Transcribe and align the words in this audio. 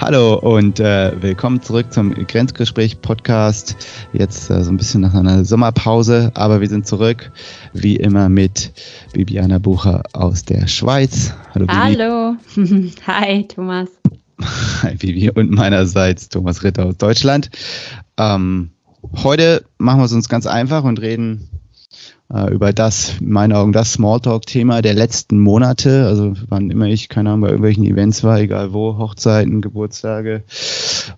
Hallo 0.00 0.36
und 0.36 0.80
äh, 0.80 1.12
willkommen 1.20 1.60
zurück 1.60 1.92
zum 1.92 2.14
Grenzgespräch 2.14 3.00
Podcast. 3.02 3.76
Jetzt 4.12 4.50
äh, 4.50 4.64
so 4.64 4.70
ein 4.70 4.76
bisschen 4.76 5.02
nach 5.02 5.14
einer 5.14 5.44
Sommerpause, 5.44 6.30
aber 6.34 6.60
wir 6.60 6.68
sind 6.68 6.86
zurück, 6.86 7.30
wie 7.72 7.96
immer 7.96 8.28
mit 8.28 8.72
Bibiana 9.12 9.58
Bucher 9.58 10.02
aus 10.12 10.44
der 10.44 10.68
Schweiz. 10.68 11.34
Hallo. 11.54 11.66
Bibi. 11.66 11.78
Hallo. 11.78 12.36
Hi, 13.06 13.46
Thomas. 13.46 13.88
Hi, 14.82 14.94
Bibi. 14.94 15.30
Und 15.30 15.50
meinerseits 15.50 16.28
Thomas 16.30 16.62
Ritter 16.62 16.86
aus 16.86 16.96
Deutschland. 16.96 17.50
Ähm, 18.16 18.70
heute 19.22 19.64
machen 19.78 20.00
wir 20.00 20.06
es 20.06 20.12
uns 20.12 20.28
ganz 20.28 20.46
einfach 20.46 20.84
und 20.84 21.00
reden 21.00 21.50
über 22.30 22.72
das, 22.72 23.20
in 23.20 23.30
meinen 23.30 23.52
Augen, 23.52 23.72
das 23.72 23.92
Smalltalk-Thema 23.92 24.82
der 24.82 24.94
letzten 24.94 25.38
Monate. 25.38 26.06
Also 26.06 26.34
wann 26.48 26.70
immer 26.70 26.86
ich, 26.86 27.08
keine 27.08 27.28
Ahnung, 27.28 27.42
bei 27.42 27.48
irgendwelchen 27.48 27.84
Events 27.84 28.24
war, 28.24 28.40
egal 28.40 28.72
wo, 28.72 28.96
Hochzeiten, 28.96 29.60
Geburtstage 29.60 30.42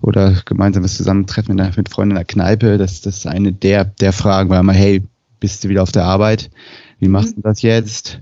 oder 0.02 0.34
gemeinsames 0.45 0.96
Zusammentreffen 0.96 1.54
mit 1.54 1.88
Freunden 1.88 2.10
in 2.10 2.16
der 2.16 2.24
Kneipe, 2.24 2.76
das, 2.76 3.00
das 3.00 3.18
ist 3.18 3.26
eine 3.26 3.52
der, 3.52 3.84
der 3.84 4.12
Fragen, 4.12 4.50
weil 4.50 4.62
man, 4.62 4.74
hey, 4.74 5.04
bist 5.40 5.64
du 5.64 5.68
wieder 5.68 5.82
auf 5.82 5.92
der 5.92 6.04
Arbeit? 6.04 6.50
Wie 6.98 7.09
machst 7.09 7.36
mhm. 7.36 7.42
du 7.42 7.48
das 7.48 7.62
jetzt? 7.62 8.20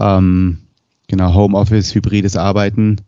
Ähm, 0.00 0.58
genau, 1.06 1.34
Homeoffice, 1.34 1.94
hybrides 1.94 2.36
Arbeiten. 2.36 2.98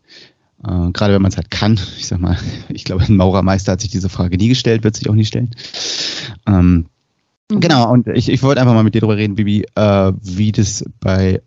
Äh, 0.63 0.91
gerade 0.91 1.13
wenn 1.13 1.21
man 1.21 1.31
es 1.31 1.37
halt 1.37 1.51
kann. 1.51 1.79
Ich 1.97 2.07
sag 2.07 2.19
mal, 2.19 2.37
ich 2.69 2.83
glaube, 2.83 3.03
ein 3.03 3.15
Maurermeister 3.15 3.73
hat 3.73 3.81
sich 3.81 3.91
diese 3.91 4.09
Frage 4.09 4.37
nie 4.37 4.49
gestellt, 4.49 4.83
wird 4.83 4.95
sich 4.95 5.09
auch 5.09 5.15
nie 5.15 5.25
stellen. 5.25 5.51
Ähm, 6.47 6.85
Mhm. 7.51 7.59
Genau, 7.59 7.91
und 7.91 8.07
ich, 8.07 8.29
ich 8.29 8.43
wollte 8.43 8.61
einfach 8.61 8.73
mal 8.73 8.83
mit 8.83 8.95
dir 8.95 9.01
darüber 9.01 9.17
reden, 9.17 9.35
Bibi, 9.35 9.65
äh, 9.75 10.13
wie 10.21 10.51
das 10.51 10.85
bei 10.99 11.41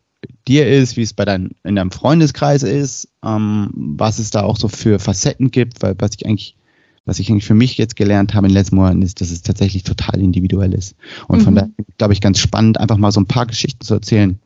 dir 0.47 0.69
ist, 0.69 0.97
wie 0.97 1.02
es 1.02 1.15
bei 1.15 1.25
dein, 1.25 1.51
in 1.65 1.77
deinem 1.77 1.91
Freundeskreis 1.91 2.62
ist, 2.62 3.09
ähm, 3.25 3.70
was 3.75 4.19
es 4.19 4.30
da 4.30 4.42
auch 4.42 4.56
so 4.56 4.69
für 4.69 4.98
Facetten 4.98 5.51
gibt, 5.51 5.83
weil 5.83 5.95
was 5.98 6.12
ich 6.16 6.27
eigentlich, 6.27 6.56
was 7.05 7.19
ich 7.19 7.30
eigentlich 7.30 7.45
für 7.45 7.55
mich 7.55 7.78
jetzt 7.78 7.97
gelernt 7.97 8.34
habe 8.34 8.47
in 8.47 8.53
den 8.53 8.58
letzten 8.58 8.77
Monaten 8.77 9.03
ist, 9.03 9.20
dass 9.20 9.30
es 9.30 9.42
tatsächlich 9.42 9.83
total 9.83 10.20
individuell 10.20 10.75
ist. 10.75 10.97
Und 11.28 11.41
mhm. 11.41 11.45
von 11.45 11.55
daher 11.55 11.70
glaube 11.98 12.12
ich 12.12 12.20
ganz 12.20 12.39
spannend, 12.39 12.78
einfach 12.78 12.97
mal 12.97 13.12
so 13.12 13.20
ein 13.20 13.27
paar 13.27 13.47
Geschichten 13.47 13.84
zu 13.84 13.95
erzählen, 13.95 14.39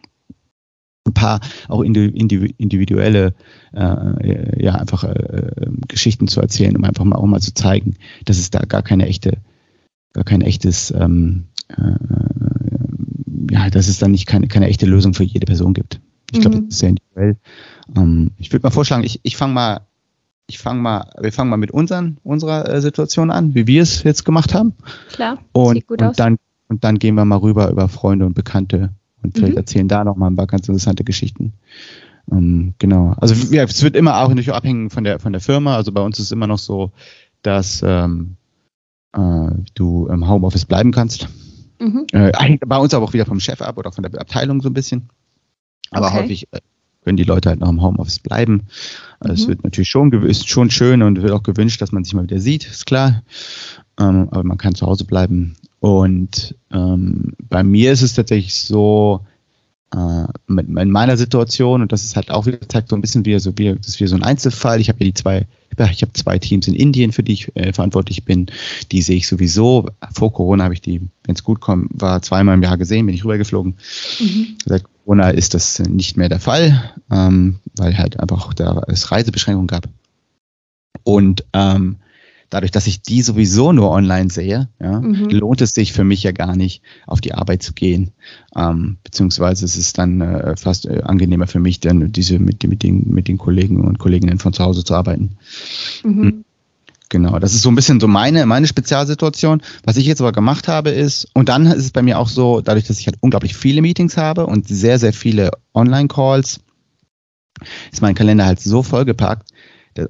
ein 1.07 1.15
paar 1.15 1.41
auch 1.69 1.83
individuelle 1.83 3.35
äh, 3.73 4.63
ja 4.63 4.75
einfach 4.75 5.05
äh, 5.05 5.51
Geschichten 5.89 6.27
zu 6.27 6.41
erzählen, 6.41 6.77
um 6.77 6.85
einfach 6.85 7.05
mal 7.05 7.17
auch 7.17 7.27
mal 7.27 7.41
zu 7.41 7.55
zeigen, 7.55 7.97
dass 8.25 8.39
es 8.39 8.51
da 8.51 8.61
gar 8.61 8.83
keine 8.83 9.07
echte 9.07 9.39
gar 10.17 10.25
kein 10.25 10.41
echtes, 10.41 10.91
ähm, 10.97 11.45
äh, 11.69 13.53
ja, 13.53 13.69
dass 13.69 13.87
es 13.87 13.99
dann 13.99 14.13
nicht 14.13 14.27
keine, 14.27 14.49
keine 14.49 14.67
echte 14.67 14.87
Lösung 14.87 15.13
für 15.13 15.25
jede 15.25 15.45
Person 15.45 15.75
gibt. 15.75 16.01
Ich 16.33 16.41
glaube, 16.41 16.57
mhm. 16.57 16.65
das 16.65 16.75
ist 16.75 16.79
sehr 16.79 16.89
individuell. 16.89 17.37
Ähm, 17.95 18.31
ich 18.39 18.51
würde 18.51 18.63
mal 18.63 18.71
vorschlagen, 18.71 19.05
ich, 19.05 19.21
ich 19.23 19.37
fange 19.37 19.53
mal, 19.53 19.81
ich 20.47 20.59
fange 20.59 20.81
mal, 20.81 21.11
wir 21.21 21.33
fangen 21.33 21.51
mal 21.51 21.59
mit 21.59 21.71
unseren, 21.71 22.17
unserer 22.25 22.67
äh, 22.67 22.81
Situation 22.81 23.31
an, 23.31 23.55
wie 23.55 23.67
wir 23.67 23.83
es 23.83 24.05
jetzt 24.05 24.25
gemacht 24.25 24.55
haben. 24.55 24.73
Klar, 25.11 25.39
und, 25.53 25.75
sieht 25.75 25.87
gut 25.87 26.01
und 26.01 26.09
aus. 26.09 26.17
Dann, 26.17 26.39
und 26.69 26.83
dann 26.83 26.99
gehen 26.99 27.15
wir 27.15 27.27
mal 27.27 27.37
rüber 27.37 27.71
über 27.71 27.87
Freunde 27.89 28.25
und 28.25 28.33
Bekannte 28.33 28.91
und 29.23 29.35
vielleicht 29.35 29.53
mhm. 29.53 29.59
erzählen 29.59 29.89
da 29.89 30.03
noch 30.03 30.17
mal 30.17 30.29
ein 30.29 30.37
paar 30.37 30.47
ganz 30.47 30.67
interessante 30.67 31.05
Geschichten. 31.05 31.53
Ähm, 32.33 32.73
genau. 32.79 33.15
Also 33.19 33.35
ja, 33.55 33.65
es 33.65 33.83
wird 33.83 33.97
immer 33.97 34.23
auch 34.23 34.29
natürlich 34.29 34.55
abhängen 34.55 34.89
von 34.89 35.05
der 35.05 35.19
von 35.21 35.33
der 35.33 35.43
Firma. 35.43 35.77
Also 35.77 35.93
bei 35.93 36.01
uns 36.01 36.19
ist 36.19 36.27
es 36.27 36.33
immer 36.33 36.47
noch 36.47 36.59
so, 36.59 36.91
dass 37.43 37.83
ähm, 37.87 38.37
äh, 38.46 38.46
du 39.75 40.07
im 40.09 40.29
Homeoffice 40.29 40.65
bleiben 40.65 40.93
kannst. 40.93 41.29
Mhm. 41.79 42.07
Äh, 42.13 42.33
hängt 42.37 42.67
bei 42.67 42.79
uns 42.79 42.95
aber 42.95 43.05
auch 43.05 43.13
wieder 43.13 43.27
vom 43.27 43.41
Chef 43.41 43.61
ab 43.63 43.79
oder 43.79 43.93
von 43.93 44.03
der 44.03 44.21
Abteilung 44.21 44.61
so 44.61 44.69
ein 44.69 44.75
bisschen. 44.75 45.09
Aber 45.91 46.09
okay. 46.09 46.23
häufig 46.23 46.49
äh, 46.53 46.61
können 47.05 47.17
die 47.17 47.25
Leute 47.25 47.51
halt 47.51 47.61
noch 47.61 47.69
im 47.69 47.83
Homeoffice 47.83 48.19
bleiben. 48.19 48.63
Also 49.21 49.33
mhm. 49.33 49.39
Es 49.39 49.49
wird 49.49 49.65
natürlich 49.65 49.89
schon, 49.89 50.13
ist 50.25 50.49
schon 50.49 50.71
schön 50.71 51.03
und 51.03 51.23
wird 51.23 51.33
auch 51.33 51.43
gewünscht, 51.43 51.81
dass 51.81 51.93
man 51.93 52.05
sich 52.05 52.15
mal 52.15 52.25
wieder 52.25 52.41
sieht, 52.41 52.67
ist 52.67 52.87
klar. 52.87 53.23
Ähm, 53.99 54.29
aber 54.31 54.45
man 54.45 54.59
kann 54.59 54.75
zu 54.75 54.87
Hause 54.87 55.05
bleiben. 55.05 55.57
Und 55.81 56.57
ähm, 56.73 57.35
bei 57.49 57.63
mir 57.63 57.93
ist 57.93 58.03
es 58.03 58.15
tatsächlich 58.15 58.55
so, 58.55 59.21
äh, 59.25 59.36
in 59.93 60.91
meiner 60.91 61.17
Situation, 61.17 61.81
und 61.81 61.93
das 61.93 62.05
ist 62.05 62.17
halt 62.17 62.31
auch 62.31 62.47
wieder 62.47 62.59
zeigt 62.69 62.89
so 62.89 62.97
ein 62.97 63.01
bisschen 63.01 63.25
wie 63.25 63.39
so, 63.39 63.57
wie, 63.57 63.75
das 63.75 63.89
ist 63.89 64.01
wie 64.01 64.07
so 64.07 64.17
ein 64.17 64.23
Einzelfall. 64.23 64.81
Ich 64.81 64.89
habe 64.89 64.99
ja 65.01 65.07
die 65.07 65.15
zwei, 65.15 65.47
ich 65.71 66.03
habe 66.03 66.13
zwei 66.13 66.39
Teams 66.39 66.67
in 66.67 66.75
Indien, 66.75 67.13
für 67.13 67.23
die 67.23 67.35
ich 67.35 67.57
äh, 67.57 67.73
verantwortlich 67.73 68.25
bin. 68.25 68.47
Die 68.91 69.01
sehe 69.01 69.17
ich 69.17 69.29
sowieso. 69.29 69.89
Vor 70.13 70.33
Corona 70.33 70.65
habe 70.65 70.75
ich 70.75 70.81
die, 70.81 71.01
wenn 71.25 71.35
es 71.35 71.45
gut 71.45 71.61
kommt, 71.61 71.91
war 71.95 72.21
zweimal 72.21 72.57
im 72.57 72.63
Jahr 72.63 72.79
gesehen, 72.79 73.07
bin 73.07 73.15
ich 73.15 73.25
rübergeflogen. 73.25 73.77
Mhm. 74.19 74.57
Seit 74.65 74.85
Corona 75.05 75.31
ist 75.31 75.55
das 75.55 75.79
nicht 75.79 76.17
mehr 76.17 76.29
der 76.29 76.41
Fall, 76.41 76.93
ähm, 77.11 77.57
weil 77.77 77.97
halt 77.97 78.19
einfach 78.19 78.53
da 78.55 78.83
es 78.89 79.13
Reisebeschränkungen 79.13 79.69
gab. 79.69 79.89
Und 81.05 81.45
ähm, 81.53 81.97
dadurch, 82.51 82.71
dass 82.71 82.87
ich 82.87 83.03
die 83.03 83.23
sowieso 83.23 83.73
nur 83.73 83.91
online 83.91 84.31
sehe, 84.31 84.69
ja, 84.81 85.01
mhm. 85.01 85.29
lohnt 85.31 85.61
es 85.61 85.75
sich 85.75 85.93
für 85.93 86.05
mich 86.05 86.23
ja 86.23 86.33
gar 86.33 86.57
nicht, 86.57 86.83
auf 87.07 87.21
die 87.21 87.35
Arbeit 87.35 87.63
zu 87.63 87.73
gehen. 87.73 88.11
Ähm, 88.55 88.99
beziehungsweise 89.03 89.65
es 89.65 89.77
ist 89.77 89.99
dann 89.99 90.21
äh, 90.21 90.57
fast 90.57 90.87
äh, 90.87 91.03
angenehmer 91.03 91.47
für 91.47 91.61
mich, 91.61 91.81
dann 91.81 92.13
diese 92.13 92.39
mit, 92.39 92.63
mit, 92.65 92.83
den, 92.83 93.09
mit 93.11 93.29
den 93.29 93.39
Kollegen 93.39 93.85
und 93.85 93.99
Kolleginnen 93.99 94.39
von 94.39 94.53
zu 94.53 94.65
Hause 94.65 94.85
zu 94.85 94.95
arbeiten. 94.95 95.37
Mhm. 96.05 96.23
Hm. 96.23 96.45
Genau, 97.09 97.39
das 97.39 97.55
ist 97.55 97.63
so 97.63 97.69
ein 97.69 97.77
bisschen 97.77 98.01
so 98.01 98.09
meine, 98.09 98.47
meine 98.47 98.67
Spezialsituation. 98.67 99.63
Was 99.85 99.97
ich 99.97 100.07
jetzt 100.07 100.21
aber 100.21 100.33
gemacht 100.33 100.67
habe 100.67 100.91
ist, 100.91 101.29
und 101.35 101.49
dann 101.49 101.67
ist 101.67 101.85
es 101.85 101.91
bei 101.93 102.03
mir 102.03 102.19
auch 102.19 102.29
so, 102.29 102.61
dadurch, 102.61 102.87
dass 102.87 102.99
ich 102.99 103.07
halt 103.07 103.19
unglaublich 103.21 103.57
viele 103.57 103.81
Meetings 103.81 104.17
habe 104.17 104.47
und 104.47 104.67
sehr, 104.67 104.99
sehr 104.99 105.13
viele 105.13 105.53
Online-Calls, 105.73 106.61
ist 107.93 108.03
mein 108.03 108.15
Kalender 108.15 108.45
halt 108.45 108.61
so 108.61 108.83
vollgepackt, 108.83 109.51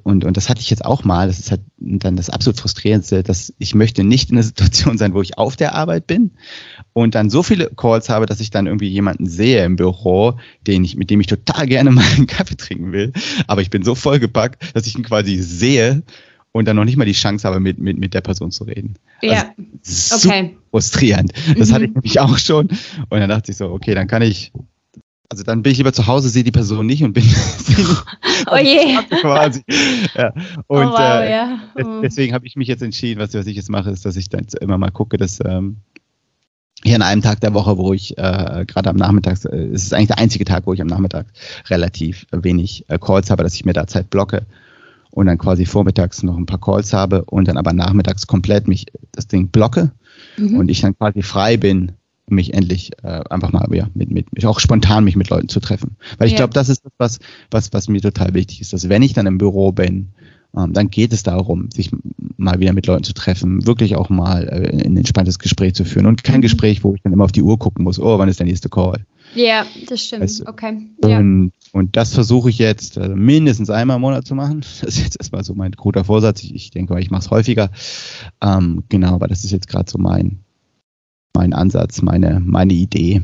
und, 0.03 0.25
und 0.25 0.37
das 0.37 0.49
hatte 0.49 0.61
ich 0.61 0.69
jetzt 0.69 0.85
auch 0.85 1.03
mal, 1.03 1.27
das 1.27 1.39
ist 1.39 1.51
halt 1.51 1.61
dann 1.77 2.15
das 2.15 2.29
absolut 2.29 2.59
frustrierendste, 2.59 3.23
dass 3.23 3.53
ich 3.59 3.75
möchte 3.75 4.03
nicht 4.03 4.29
in 4.29 4.37
einer 4.37 4.43
Situation 4.47 4.97
sein, 4.97 5.13
wo 5.13 5.21
ich 5.21 5.37
auf 5.37 5.55
der 5.55 5.73
Arbeit 5.75 6.07
bin 6.07 6.31
und 6.93 7.15
dann 7.15 7.29
so 7.29 7.43
viele 7.43 7.69
Calls 7.75 8.09
habe, 8.09 8.25
dass 8.25 8.39
ich 8.39 8.49
dann 8.49 8.67
irgendwie 8.67 8.89
jemanden 8.89 9.27
sehe 9.27 9.63
im 9.63 9.75
Büro, 9.75 10.37
den 10.65 10.83
ich, 10.83 10.95
mit 10.95 11.09
dem 11.09 11.21
ich 11.21 11.27
total 11.27 11.67
gerne 11.67 11.91
mal 11.91 12.05
einen 12.15 12.27
Kaffee 12.27 12.57
trinken 12.57 12.91
will, 12.91 13.13
aber 13.47 13.61
ich 13.61 13.69
bin 13.69 13.83
so 13.83 13.95
vollgepackt, 13.95 14.75
dass 14.75 14.87
ich 14.87 14.95
ihn 14.97 15.03
quasi 15.03 15.37
sehe 15.41 16.03
und 16.51 16.67
dann 16.67 16.75
noch 16.75 16.85
nicht 16.85 16.97
mal 16.97 17.05
die 17.05 17.13
Chance 17.13 17.47
habe, 17.47 17.59
mit, 17.59 17.77
mit, 17.77 17.97
mit 17.97 18.13
der 18.13 18.21
Person 18.21 18.51
zu 18.51 18.63
reden. 18.63 18.95
Ja, 19.21 19.53
also, 20.11 20.29
okay. 20.29 20.57
Frustrierend. 20.71 21.33
Das 21.57 21.69
mhm. 21.69 21.73
hatte 21.73 21.85
ich 21.85 21.91
nämlich 21.93 22.19
auch 22.19 22.37
schon. 22.37 22.67
Und 23.09 23.19
dann 23.19 23.29
dachte 23.29 23.51
ich 23.51 23.57
so, 23.57 23.69
okay, 23.69 23.93
dann 23.93 24.07
kann 24.07 24.21
ich 24.21 24.51
also 25.29 25.43
dann 25.43 25.61
bin 25.61 25.71
ich 25.71 25.77
lieber 25.77 25.93
zu 25.93 26.07
Hause, 26.07 26.29
sehe 26.29 26.43
die 26.43 26.51
Person 26.51 26.85
nicht 26.85 27.03
und 27.03 27.13
bin 27.13 27.23
oh 28.51 28.55
je. 28.57 28.97
quasi. 29.21 29.63
Ja. 30.15 30.33
Und 30.67 30.87
oh 30.87 30.91
wow, 30.91 31.21
äh, 31.21 31.31
ja. 31.31 31.59
oh. 31.75 32.01
deswegen 32.01 32.33
habe 32.33 32.47
ich 32.47 32.55
mich 32.55 32.67
jetzt 32.67 32.81
entschieden, 32.81 33.19
was, 33.19 33.33
was 33.33 33.47
ich 33.47 33.55
jetzt 33.55 33.69
mache, 33.69 33.89
ist, 33.89 34.05
dass 34.05 34.15
ich 34.15 34.29
dann 34.29 34.45
immer 34.61 34.77
mal 34.77 34.91
gucke, 34.91 35.17
dass 35.17 35.39
ähm, 35.43 35.77
hier 36.83 36.95
an 36.95 37.01
einem 37.01 37.21
Tag 37.21 37.41
der 37.41 37.53
Woche, 37.53 37.77
wo 37.77 37.93
ich 37.93 38.17
äh, 38.17 38.65
gerade 38.67 38.89
am 38.89 38.95
Nachmittag, 38.95 39.43
äh, 39.45 39.67
es 39.67 39.83
ist 39.83 39.93
eigentlich 39.93 40.07
der 40.07 40.19
einzige 40.19 40.45
Tag, 40.45 40.65
wo 40.65 40.73
ich 40.73 40.81
am 40.81 40.87
Nachmittag 40.87 41.27
relativ 41.69 42.25
wenig 42.31 42.85
äh, 42.87 42.97
Calls 42.97 43.29
habe, 43.29 43.43
dass 43.43 43.55
ich 43.55 43.65
mir 43.65 43.73
da 43.73 43.87
Zeit 43.87 44.09
blocke 44.09 44.45
und 45.11 45.25
dann 45.25 45.37
quasi 45.37 45.65
vormittags 45.65 46.23
noch 46.23 46.37
ein 46.37 46.45
paar 46.45 46.61
Calls 46.61 46.93
habe 46.93 47.25
und 47.25 47.47
dann 47.47 47.57
aber 47.57 47.73
nachmittags 47.73 48.27
komplett 48.27 48.67
mich 48.67 48.85
das 49.11 49.27
Ding 49.27 49.49
blocke 49.49 49.91
mhm. 50.37 50.57
und 50.57 50.69
ich 50.69 50.81
dann 50.81 50.97
quasi 50.97 51.21
frei 51.21 51.57
bin 51.57 51.93
mich 52.29 52.53
endlich 52.53 52.91
äh, 53.03 53.21
einfach 53.29 53.51
mal 53.51 53.67
ja, 53.73 53.89
mit, 53.93 54.11
mit, 54.11 54.45
auch 54.45 54.59
spontan 54.59 55.03
mich 55.03 55.15
mit 55.15 55.29
Leuten 55.29 55.49
zu 55.49 55.59
treffen. 55.59 55.97
Weil 56.17 56.27
ich 56.27 56.33
ja. 56.33 56.37
glaube, 56.37 56.53
das 56.53 56.69
ist 56.69 56.83
was, 56.97 57.19
was, 57.51 57.71
was 57.73 57.87
mir 57.87 58.01
total 58.01 58.33
wichtig 58.33 58.61
ist, 58.61 58.73
dass 58.73 58.89
wenn 58.89 59.01
ich 59.01 59.13
dann 59.13 59.27
im 59.27 59.37
Büro 59.37 59.71
bin, 59.71 60.09
ähm, 60.55 60.73
dann 60.73 60.89
geht 60.89 61.13
es 61.13 61.23
darum, 61.23 61.69
sich 61.71 61.91
mal 62.37 62.59
wieder 62.59 62.73
mit 62.73 62.87
Leuten 62.87 63.03
zu 63.03 63.13
treffen, 63.13 63.65
wirklich 63.65 63.95
auch 63.95 64.09
mal 64.09 64.47
äh, 64.47 64.85
ein 64.85 64.97
entspanntes 64.97 65.39
Gespräch 65.39 65.73
zu 65.73 65.85
führen 65.85 66.05
und 66.05 66.23
kein 66.23 66.37
mhm. 66.37 66.41
Gespräch, 66.41 66.83
wo 66.83 66.95
ich 66.95 67.01
dann 67.01 67.13
immer 67.13 67.25
auf 67.25 67.31
die 67.31 67.41
Uhr 67.41 67.57
gucken 67.57 67.83
muss, 67.83 67.99
oh, 67.99 68.17
wann 68.17 68.29
ist 68.29 68.39
der 68.39 68.47
nächste 68.47 68.69
Call? 68.69 69.05
Ja, 69.35 69.65
das 69.87 70.01
stimmt. 70.01 70.23
Weißt 70.23 70.39
du? 70.39 70.47
Okay. 70.47 70.87
Und, 71.01 71.51
und 71.73 71.95
das 71.97 72.13
versuche 72.13 72.49
ich 72.49 72.57
jetzt 72.59 72.97
äh, 72.97 73.09
mindestens 73.09 73.69
einmal 73.69 73.97
im 73.97 74.01
Monat 74.01 74.25
zu 74.25 74.35
machen. 74.35 74.61
Das 74.81 74.95
ist 74.95 75.03
jetzt 75.03 75.19
erstmal 75.19 75.43
so 75.43 75.53
mein 75.53 75.71
guter 75.71 76.05
Vorsatz. 76.05 76.43
Ich, 76.43 76.55
ich 76.55 76.71
denke, 76.71 76.97
ich 76.99 77.11
mache 77.11 77.21
es 77.21 77.31
häufiger. 77.31 77.69
Ähm, 78.41 78.83
genau, 78.89 79.13
aber 79.13 79.27
das 79.27 79.43
ist 79.43 79.51
jetzt 79.51 79.67
gerade 79.67 79.89
so 79.89 79.97
mein, 79.97 80.39
mein 81.37 81.53
Ansatz, 81.53 82.01
meine, 82.01 82.41
meine 82.43 82.73
Idee. 82.73 83.21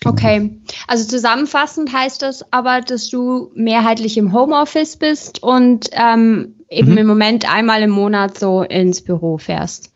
Genau. 0.00 0.12
Okay, 0.12 0.60
also 0.86 1.08
zusammenfassend 1.08 1.92
heißt 1.92 2.20
das 2.22 2.52
aber, 2.52 2.82
dass 2.82 3.08
du 3.08 3.50
mehrheitlich 3.54 4.18
im 4.18 4.32
Homeoffice 4.32 4.96
bist 4.96 5.42
und 5.42 5.88
ähm, 5.92 6.54
eben 6.68 6.92
mhm. 6.92 6.98
im 6.98 7.06
Moment 7.06 7.50
einmal 7.50 7.82
im 7.82 7.90
Monat 7.90 8.38
so 8.38 8.62
ins 8.62 9.00
Büro 9.00 9.38
fährst. 9.38 9.90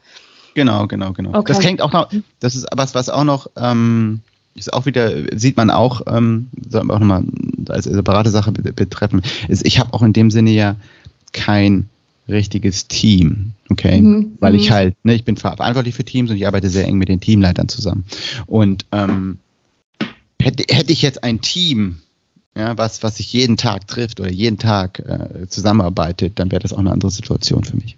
Genau, 0.55 0.87
genau, 0.87 1.13
genau. 1.13 1.39
Okay. 1.39 1.53
Das 1.53 1.63
hängt 1.63 1.83
auch 1.83 1.93
noch, 1.93 2.09
das 2.41 2.57
ist 2.57 2.67
was, 2.75 2.95
was 2.95 3.11
auch 3.11 3.25
noch, 3.25 3.51
ähm, 3.57 4.21
ist 4.55 4.73
auch 4.73 4.87
wieder, 4.87 5.13
sieht 5.39 5.57
man 5.59 5.71
auch, 5.71 6.01
ähm, 6.07 6.49
soll 6.69 6.85
man 6.85 6.97
auch 6.97 7.01
nochmal 7.01 7.25
als 7.69 7.85
separate 7.85 8.31
Sache 8.31 8.53
betreffen, 8.53 9.23
ist, 9.49 9.67
ich 9.67 9.79
habe 9.79 9.93
auch 9.93 10.03
in 10.03 10.15
dem 10.15 10.31
Sinne 10.31 10.51
ja 10.51 10.77
kein 11.33 11.90
richtiges 12.31 12.89
Team, 12.89 13.53
okay? 13.69 14.01
Mhm. 14.01 14.33
Weil 14.41 14.55
ich 14.55 14.71
mhm. 14.71 14.75
halt, 14.75 14.95
ne, 15.05 15.15
ich 15.15 15.25
bin 15.25 15.37
verantwortlich 15.37 15.95
für 15.95 16.05
Teams 16.05 16.31
und 16.31 16.37
ich 16.37 16.47
arbeite 16.47 16.69
sehr 16.69 16.87
eng 16.87 16.99
mit 16.99 17.09
den 17.09 17.21
Teamleitern 17.21 17.69
zusammen. 17.69 18.05
Und 18.47 18.87
ähm, 18.93 19.39
hätte, 20.41 20.65
hätte 20.75 20.93
ich 20.93 21.03
jetzt 21.03 21.25
ein 21.25 21.41
Team, 21.41 21.99
ja, 22.57 22.77
was, 22.77 23.03
was 23.03 23.17
sich 23.19 23.33
jeden 23.33 23.57
Tag 23.57 23.87
trifft 23.87 24.21
oder 24.21 24.31
jeden 24.31 24.59
Tag 24.59 24.99
äh, 25.01 25.49
zusammenarbeitet, 25.49 26.39
dann 26.39 26.51
wäre 26.51 26.61
das 26.61 26.73
auch 26.73 26.79
eine 26.79 26.93
andere 26.93 27.11
Situation 27.11 27.65
für 27.65 27.77
mich. 27.77 27.97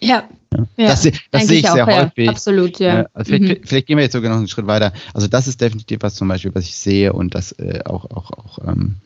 Ja. 0.00 0.28
ja. 0.52 0.66
das, 0.76 1.08
das 1.30 1.46
sehe 1.46 1.60
ich 1.60 1.66
sehr 1.66 1.84
auch, 1.84 1.92
häufig. 1.92 2.24
Ja, 2.26 2.30
absolut, 2.30 2.78
ja. 2.78 3.06
Also 3.12 3.32
vielleicht, 3.32 3.62
mhm. 3.62 3.66
vielleicht, 3.66 3.86
gehen 3.86 3.96
wir 3.96 4.04
jetzt 4.04 4.12
sogar 4.12 4.30
noch 4.30 4.38
einen 4.38 4.48
Schritt 4.48 4.66
weiter. 4.66 4.92
Also 5.14 5.28
das 5.28 5.46
ist 5.46 5.60
definitiv 5.60 5.98
was 6.00 6.14
zum 6.14 6.28
Beispiel, 6.28 6.54
was 6.54 6.64
ich 6.64 6.76
sehe 6.76 7.12
und 7.12 7.34
das 7.34 7.52
äh, 7.52 7.80
auch, 7.84 8.10
auch, 8.10 8.30
auch 8.32 8.58
ähm, 8.66 8.96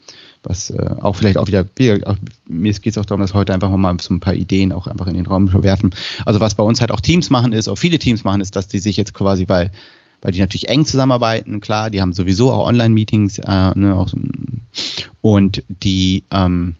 was 0.45 0.71
äh, 0.71 0.91
auch 1.01 1.17
vielleicht 1.17 1.39
auch 1.39 1.47
wieder, 1.47 1.67
auch, 2.05 2.17
mir 2.47 2.73
geht 2.73 2.87
es 2.87 2.99
auch 2.99 3.05
darum, 3.05 3.21
dass 3.21 3.35
heute 3.35 3.53
einfach 3.55 3.71
mal 3.71 3.97
so 4.01 4.15
ein 4.15 4.21
paar 4.21 4.35
Ideen 4.35 4.73
auch 4.73 4.87
einfach 4.87 5.07
in 5.07 5.15
den 5.15 5.27
Raum 5.27 5.53
werfen. 5.63 5.95
Also 6.25 6.41
was 6.41 6.55
bei 6.55 6.63
uns 6.63 6.81
halt 6.81 6.91
auch 6.91 7.01
Teams 7.01 7.31
machen 7.31 7.53
ist, 7.53 7.69
auch 7.69 7.77
viele 7.77 7.99
Teams 7.99 8.25
machen, 8.25 8.41
ist, 8.41 8.57
dass 8.57 8.69
die 8.69 8.79
sich 8.79 8.97
jetzt 8.97 9.15
quasi, 9.15 9.49
weil 9.49 9.71
weil 10.25 10.33
die 10.33 10.41
natürlich 10.41 10.71
eng 10.71 10.87
zusammenarbeiten, 10.87 11.61
klar, 11.61 11.91
die 11.91 12.01
haben 12.01 12.15
sowieso 12.15 12.51
auch 12.51 12.67
Online-Meetings 12.67 13.41
äh, 13.41 13.79
ne, 13.79 13.95
auch, 13.95 14.11
und 15.21 15.63
die, 15.69 16.25
ähm, 16.31 16.77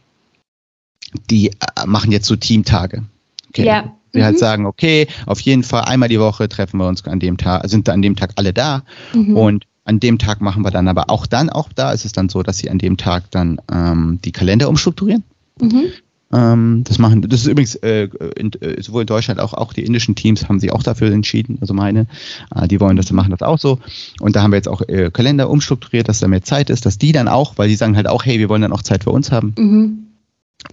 die 1.29 1.49
äh, 1.49 1.87
machen 1.87 2.11
jetzt 2.11 2.27
so 2.27 2.37
Teamtage. 2.37 3.03
Okay. 3.51 3.67
Ja. 3.67 3.83
Die 3.83 3.85
halt 3.85 4.15
mhm. 4.15 4.23
halt 4.23 4.39
sagen, 4.39 4.67
okay, 4.67 5.09
auf 5.27 5.41
jeden 5.41 5.63
Fall 5.63 5.83
einmal 5.83 6.09
die 6.09 6.21
Woche 6.21 6.49
treffen 6.49 6.79
wir 6.79 6.89
uns 6.89 7.05
an 7.05 7.21
dem 7.21 7.37
Tag, 7.37 7.69
sind 7.69 7.87
an 7.91 8.01
dem 8.01 8.17
Tag 8.17 8.33
alle 8.37 8.55
da 8.55 8.83
mhm. 9.13 9.37
und 9.37 9.67
an 9.85 10.01
dem 10.01 10.19
Tag 10.19 10.41
machen 10.41 10.65
wir 10.65 10.71
dann 10.71 10.89
aber 10.89 11.11
auch 11.11 11.27
dann, 11.27 11.51
auch 11.51 11.69
da 11.75 11.93
ist 11.93 12.05
es 12.05 12.13
dann 12.13 12.29
so, 12.29 12.43
dass 12.43 12.59
sie 12.59 12.71
an 12.71 12.79
dem 12.79 12.97
Tag 12.97 13.31
dann 13.31 13.61
ähm, 13.71 14.19
die 14.25 14.33
Kalender 14.33 14.69
umstrukturieren. 14.69 15.25
Mhm. 15.61 15.85
Ähm, 16.33 16.83
das 16.85 16.99
machen, 16.99 17.23
das 17.23 17.43
ist 17.43 17.47
übrigens 17.47 17.77
äh, 17.77 18.09
in, 18.37 18.51
äh, 18.61 18.83
sowohl 18.83 19.03
in 19.03 19.07
Deutschland 19.07 19.41
auch 19.41 19.53
auch 19.53 19.73
die 19.73 19.85
indischen 19.85 20.15
Teams 20.15 20.49
haben 20.49 20.59
sich 20.59 20.73
auch 20.73 20.83
dafür 20.83 21.13
entschieden. 21.13 21.59
Also 21.61 21.75
meine, 21.75 22.07
äh, 22.55 22.67
die 22.67 22.81
wollen 22.81 22.97
das, 22.97 23.13
machen 23.13 23.31
das 23.31 23.43
auch 23.43 23.59
so. 23.59 23.79
Und 24.21 24.35
da 24.35 24.43
haben 24.43 24.51
wir 24.51 24.57
jetzt 24.57 24.69
auch 24.69 24.83
äh, 24.89 25.11
Kalender 25.13 25.49
umstrukturiert, 25.49 26.09
dass 26.09 26.19
da 26.19 26.29
mehr 26.29 26.43
Zeit 26.43 26.71
ist, 26.71 26.87
dass 26.87 26.99
die 26.99 27.13
dann 27.13 27.29
auch, 27.29 27.57
weil 27.57 27.69
die 27.69 27.77
sagen 27.77 27.95
halt 27.95 28.09
auch, 28.09 28.25
hey, 28.25 28.39
wir 28.39 28.49
wollen 28.49 28.63
dann 28.63 28.73
auch 28.73 28.83
Zeit 28.83 29.05
für 29.05 29.11
uns 29.11 29.31
haben. 29.31 29.55
Mhm. 29.57 30.04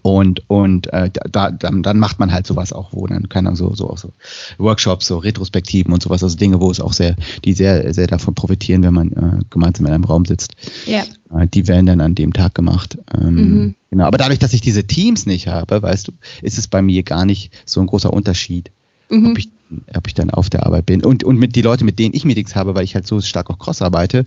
Und, 0.04 0.50
und 0.50 0.92
äh, 0.94 1.12
da, 1.32 1.52
dann, 1.52 1.84
dann 1.84 2.00
macht 2.00 2.18
man 2.18 2.32
halt 2.32 2.48
sowas 2.48 2.74
auch, 2.74 2.90
wo 2.92 3.06
dann 3.08 3.30
kann 3.30 3.46
dann 3.46 3.56
so, 3.56 3.76
so 3.76 3.90
auch 3.90 3.98
so 3.98 4.12
Workshops, 4.58 5.08
so 5.08 5.18
Retrospektiven 5.18 5.94
und 5.94 6.02
sowas, 6.02 6.24
also 6.24 6.38
Dinge, 6.38 6.60
wo 6.60 6.72
es 6.72 6.80
auch 6.80 6.94
sehr, 6.94 7.16
die 7.46 7.54
sehr, 7.54 7.94
sehr 7.94 8.08
davon 8.08 8.34
profitieren, 8.34 8.84
wenn 8.84 8.94
man 8.94 9.12
äh, 9.12 9.44
gemeinsam 9.50 9.86
in 9.86 9.94
einem 9.94 10.06
Raum 10.06 10.26
sitzt. 10.26 10.56
Ja. 10.86 11.04
Äh, 11.38 11.48
die 11.48 11.68
werden 11.68 11.86
dann 11.86 12.02
an 12.02 12.16
dem 12.16 12.34
Tag 12.34 12.56
gemacht. 12.56 12.98
Ähm, 13.14 13.36
mhm. 13.36 13.76
Genau. 13.92 14.06
Aber 14.06 14.18
dadurch, 14.18 14.40
dass 14.40 14.54
ich 14.54 14.62
diese 14.62 14.86
Teams 14.86 15.26
nicht 15.26 15.48
habe, 15.48 15.82
weißt 15.82 16.08
du, 16.08 16.14
ist 16.42 16.58
es 16.58 16.68
bei 16.68 16.82
mir 16.82 17.04
gar 17.04 17.26
nicht 17.26 17.52
so 17.66 17.82
ein 17.82 17.88
großer 17.88 18.12
Unterschied. 18.12 18.72
Mhm. 19.10 19.32
Ob, 19.32 19.38
ich, 19.38 19.50
ob 19.94 20.08
ich 20.08 20.14
dann 20.14 20.32
auf 20.32 20.50
der 20.50 20.66
Arbeit 20.66 20.86
bin. 20.88 21.04
Und, 21.04 21.24
und 21.24 21.38
mit 21.38 21.56
die 21.56 21.62
Leute, 21.62 21.84
mit 21.84 22.00
denen 22.00 22.16
ich 22.16 22.26
Meetings 22.26 22.56
habe, 22.56 22.74
weil 22.74 22.86
ich 22.86 22.96
halt 22.96 23.06
so 23.06 23.20
stark 23.22 23.50
auch 23.50 23.60
cross 23.60 23.82
arbeite, 23.82 24.26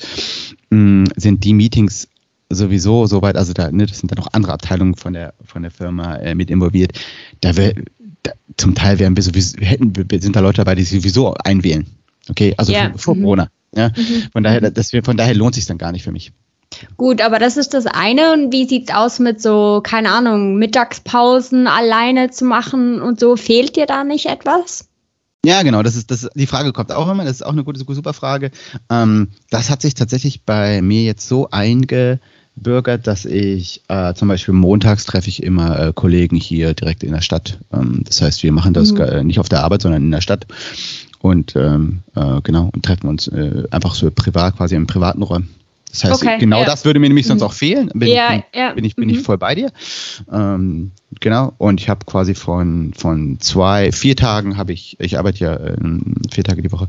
mh, 0.70 1.06
sind 1.16 1.42
die 1.42 1.54
Meetings 1.54 2.08
sowieso 2.50 3.06
soweit, 3.06 3.36
also 3.36 3.52
da, 3.52 3.70
ne, 3.70 3.86
das 3.86 3.98
sind 3.98 4.10
dann 4.10 4.18
auch 4.18 4.28
andere 4.32 4.52
Abteilungen 4.52 4.94
von 4.94 5.12
der, 5.12 5.34
von 5.44 5.62
der 5.62 5.70
Firma 5.70 6.16
äh, 6.16 6.34
mit 6.34 6.50
involviert. 6.50 6.92
Da, 7.40 7.56
wär, 7.56 7.74
da 8.22 8.32
zum 8.56 8.74
Teil 8.74 8.98
wären 8.98 9.16
wir 9.16 9.22
sowieso, 9.22 9.58
hätten, 9.60 9.92
sind 10.20 10.36
da 10.36 10.40
Leute 10.40 10.58
dabei, 10.58 10.74
die 10.74 10.84
sowieso 10.84 11.34
einwählen. 11.34 11.86
Okay, 12.28 12.54
also 12.56 12.72
yeah. 12.72 12.90
vor, 12.90 12.98
vor 12.98 13.14
mhm. 13.16 13.22
Corona. 13.22 13.48
Ja? 13.76 13.88
Mhm. 13.88 14.28
Von 14.32 14.42
daher, 14.42 14.60
mhm. 14.60 14.74
das, 14.74 14.90
von 14.90 15.16
daher 15.16 15.34
lohnt 15.34 15.54
sich 15.54 15.66
dann 15.66 15.78
gar 15.78 15.92
nicht 15.92 16.04
für 16.04 16.12
mich. 16.12 16.32
Gut, 16.96 17.20
aber 17.20 17.38
das 17.38 17.56
ist 17.56 17.74
das 17.74 17.86
eine. 17.86 18.32
Und 18.32 18.52
wie 18.52 18.66
sieht's 18.66 18.92
aus 18.92 19.18
mit 19.18 19.40
so, 19.40 19.80
keine 19.82 20.10
Ahnung, 20.10 20.56
Mittagspausen 20.56 21.66
alleine 21.66 22.30
zu 22.30 22.44
machen 22.44 23.00
und 23.00 23.20
so? 23.20 23.36
Fehlt 23.36 23.76
dir 23.76 23.86
da 23.86 24.04
nicht 24.04 24.26
etwas? 24.26 24.88
Ja, 25.44 25.62
genau, 25.62 25.82
das 25.82 25.94
ist, 25.94 26.10
das, 26.10 26.28
die 26.34 26.46
Frage 26.46 26.72
kommt 26.72 26.90
auch 26.90 27.08
immer, 27.08 27.24
das 27.24 27.36
ist 27.36 27.42
auch 27.42 27.52
eine 27.52 27.64
gute, 27.64 27.78
super 27.78 28.14
Frage. 28.14 28.50
Ähm, 28.90 29.28
das 29.50 29.68
hat 29.68 29.82
sich 29.82 29.94
tatsächlich 29.94 30.44
bei 30.44 30.80
mir 30.80 31.02
jetzt 31.02 31.28
so 31.28 31.50
eingebürgert, 32.56 33.06
dass 33.06 33.24
ich 33.24 33.82
äh, 33.88 34.14
zum 34.14 34.28
Beispiel 34.28 34.54
montags 34.54 35.04
treffe 35.04 35.28
ich 35.28 35.42
immer 35.42 35.78
äh, 35.78 35.92
Kollegen 35.92 36.36
hier 36.36 36.74
direkt 36.74 37.02
in 37.02 37.12
der 37.12 37.20
Stadt. 37.20 37.58
Ähm, 37.72 38.02
das 38.04 38.22
heißt, 38.22 38.42
wir 38.42 38.52
machen 38.52 38.74
das 38.74 38.92
mhm. 38.92 39.26
nicht 39.26 39.40
auf 39.40 39.48
der 39.48 39.64
Arbeit, 39.64 39.82
sondern 39.82 40.02
in 40.02 40.10
der 40.10 40.20
Stadt. 40.20 40.46
Und 41.20 41.56
ähm, 41.56 42.00
äh, 42.14 42.40
genau, 42.42 42.70
und 42.74 42.84
treffen 42.84 43.08
uns 43.08 43.28
äh, 43.28 43.64
einfach 43.70 43.94
so 43.94 44.10
privat, 44.10 44.56
quasi 44.56 44.74
im 44.74 44.86
privaten 44.86 45.22
Räumen. 45.22 45.48
Das 45.94 46.10
heißt, 46.10 46.22
okay, 46.24 46.38
genau 46.38 46.60
ja. 46.60 46.64
das 46.64 46.84
würde 46.84 46.98
mir 46.98 47.06
nämlich 47.06 47.26
sonst 47.26 47.40
mhm. 47.40 47.46
auch 47.46 47.52
fehlen. 47.52 47.88
Bin, 47.94 48.08
ja, 48.08 48.34
ich, 48.34 48.42
ja. 48.58 48.72
bin, 48.72 48.84
ich, 48.84 48.96
bin 48.96 49.08
mhm. 49.08 49.14
ich 49.14 49.20
voll 49.20 49.38
bei 49.38 49.54
dir. 49.54 49.70
Ähm, 50.30 50.90
genau. 51.20 51.52
Und 51.58 51.80
ich 51.80 51.88
habe 51.88 52.04
quasi 52.04 52.34
von, 52.34 52.92
von 52.94 53.38
zwei, 53.38 53.92
vier 53.92 54.16
Tagen 54.16 54.56
habe 54.56 54.72
ich, 54.72 54.96
ich 54.98 55.18
arbeite 55.18 55.38
ja 55.38 55.54
äh, 55.54 55.76
vier 56.32 56.42
Tage 56.42 56.62
die 56.62 56.72
Woche, 56.72 56.88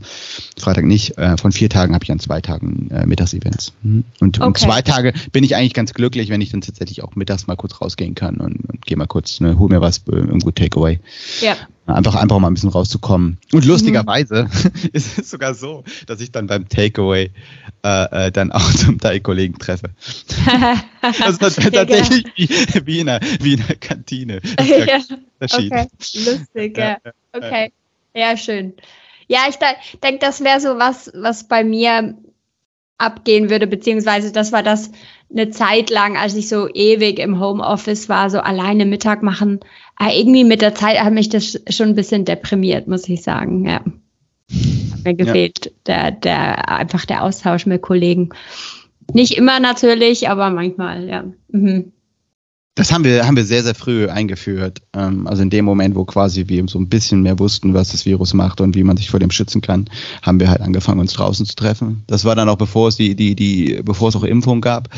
Freitag 0.57 0.85
nicht, 0.85 1.19
äh, 1.19 1.37
von 1.37 1.51
vier 1.51 1.69
Tagen 1.69 1.93
habe 1.93 2.03
ich 2.03 2.11
an 2.11 2.17
zwei 2.17 2.41
Tagen 2.41 2.89
äh, 2.89 3.05
Mittagsevents. 3.05 3.73
Mhm. 3.83 4.05
Und 4.21 4.39
okay. 4.39 4.47
um 4.47 4.55
zwei 4.55 4.81
Tage 4.81 5.13
bin 5.31 5.43
ich 5.43 5.55
eigentlich 5.55 5.75
ganz 5.75 5.93
glücklich, 5.93 6.29
wenn 6.29 6.41
ich 6.41 6.49
dann 6.49 6.61
tatsächlich 6.61 7.03
auch 7.03 7.15
mittags 7.15 7.45
mal 7.45 7.55
kurz 7.55 7.79
rausgehen 7.79 8.15
kann 8.15 8.37
und, 8.37 8.57
und 8.67 8.85
gehe 8.87 8.97
mal 8.97 9.05
kurz, 9.05 9.39
ne, 9.39 9.59
hol 9.59 9.69
mir 9.69 9.81
was, 9.81 9.99
äh, 9.99 10.15
irgendwo 10.15 10.49
Takeaway. 10.49 10.99
Ja. 11.41 11.55
Einfach, 11.87 12.15
einfach 12.15 12.39
mal 12.39 12.47
ein 12.47 12.55
bisschen 12.55 12.71
rauszukommen. 12.71 13.37
Und 13.51 13.63
lustigerweise 13.65 14.45
mhm. 14.45 14.89
ist 14.93 15.19
es 15.19 15.29
sogar 15.29 15.53
so, 15.53 15.83
dass 16.07 16.19
ich 16.19 16.31
dann 16.31 16.47
beim 16.47 16.67
Takeaway 16.67 17.29
äh, 17.83 18.27
äh, 18.27 18.31
dann 18.31 18.51
auch 18.51 18.71
zum 18.75 18.99
Teilkollegen 18.99 19.59
treffe. 19.59 19.91
das 21.01 21.37
ist 21.37 21.73
tatsächlich 21.73 22.25
wie, 22.35 22.85
wie, 22.85 22.99
in 23.01 23.09
einer, 23.09 23.19
wie 23.39 23.53
in 23.53 23.61
einer 23.61 23.75
Kantine. 23.75 24.41
ja, 24.59 24.99
okay. 25.39 25.87
Lustig, 26.25 26.77
ja. 26.77 26.97
Okay. 27.33 27.71
Ja, 28.15 28.35
schön. 28.35 28.73
Ja, 29.27 29.41
ich 29.49 29.57
denke, 30.01 30.19
das 30.19 30.43
wäre 30.43 30.61
so 30.61 30.77
was, 30.79 31.11
was 31.13 31.47
bei 31.47 31.63
mir 31.63 32.15
abgehen 32.97 33.49
würde, 33.49 33.67
beziehungsweise 33.67 34.31
das 34.31 34.51
war 34.51 34.63
das 34.63 34.91
eine 35.29 35.49
Zeit 35.49 35.89
lang, 35.89 36.17
als 36.17 36.35
ich 36.35 36.47
so 36.47 36.69
ewig 36.73 37.19
im 37.19 37.39
Homeoffice 37.39 38.07
war, 38.07 38.29
so 38.29 38.39
alleine 38.39 38.85
Mittag 38.85 39.21
machen. 39.21 39.59
Aber 39.95 40.11
äh, 40.11 40.19
irgendwie 40.19 40.43
mit 40.43 40.61
der 40.61 40.75
Zeit 40.75 40.99
hat 40.99 41.13
mich 41.13 41.29
das 41.29 41.59
schon 41.69 41.89
ein 41.89 41.95
bisschen 41.95 42.25
deprimiert, 42.25 42.87
muss 42.87 43.07
ich 43.09 43.21
sagen, 43.21 43.65
ja. 43.65 43.81
Hat 44.91 45.03
mir 45.03 45.15
gefehlt, 45.15 45.65
ja. 45.65 45.71
der, 45.87 46.11
der, 46.11 46.69
einfach 46.69 47.05
der 47.05 47.23
Austausch 47.23 47.65
mit 47.65 47.81
Kollegen. 47.81 48.29
Nicht 49.13 49.37
immer 49.37 49.59
natürlich, 49.59 50.29
aber 50.29 50.49
manchmal, 50.49 51.07
ja. 51.09 51.25
Mhm. 51.49 51.91
Das 52.75 52.91
haben 52.91 53.05
wir, 53.05 53.25
haben 53.25 53.37
wir 53.37 53.45
sehr, 53.45 53.63
sehr 53.63 53.73
früh 53.73 54.09
eingeführt. 54.09 54.81
Ähm, 54.93 55.27
also 55.27 55.41
in 55.41 55.49
dem 55.49 55.63
Moment, 55.63 55.95
wo 55.95 56.03
quasi 56.03 56.47
wir 56.47 56.67
so 56.67 56.77
ein 56.77 56.89
bisschen 56.89 57.21
mehr 57.21 57.39
wussten, 57.39 57.73
was 57.73 57.89
das 57.89 58.05
Virus 58.05 58.33
macht 58.33 58.59
und 58.59 58.75
wie 58.75 58.83
man 58.83 58.97
sich 58.97 59.09
vor 59.09 59.19
dem 59.21 59.31
schützen 59.31 59.61
kann, 59.61 59.89
haben 60.21 60.41
wir 60.41 60.49
halt 60.49 60.61
angefangen, 60.61 60.99
uns 60.99 61.13
draußen 61.13 61.45
zu 61.45 61.55
treffen. 61.55 62.03
Das 62.07 62.25
war 62.25 62.35
dann 62.35 62.49
auch 62.49 62.57
bevor 62.57 62.89
es 62.89 62.97
die, 62.97 63.15
die, 63.15 63.33
die, 63.33 63.81
bevor 63.83 64.09
es 64.09 64.15
auch 64.17 64.23
Impfung 64.23 64.59
gab. 64.59 64.89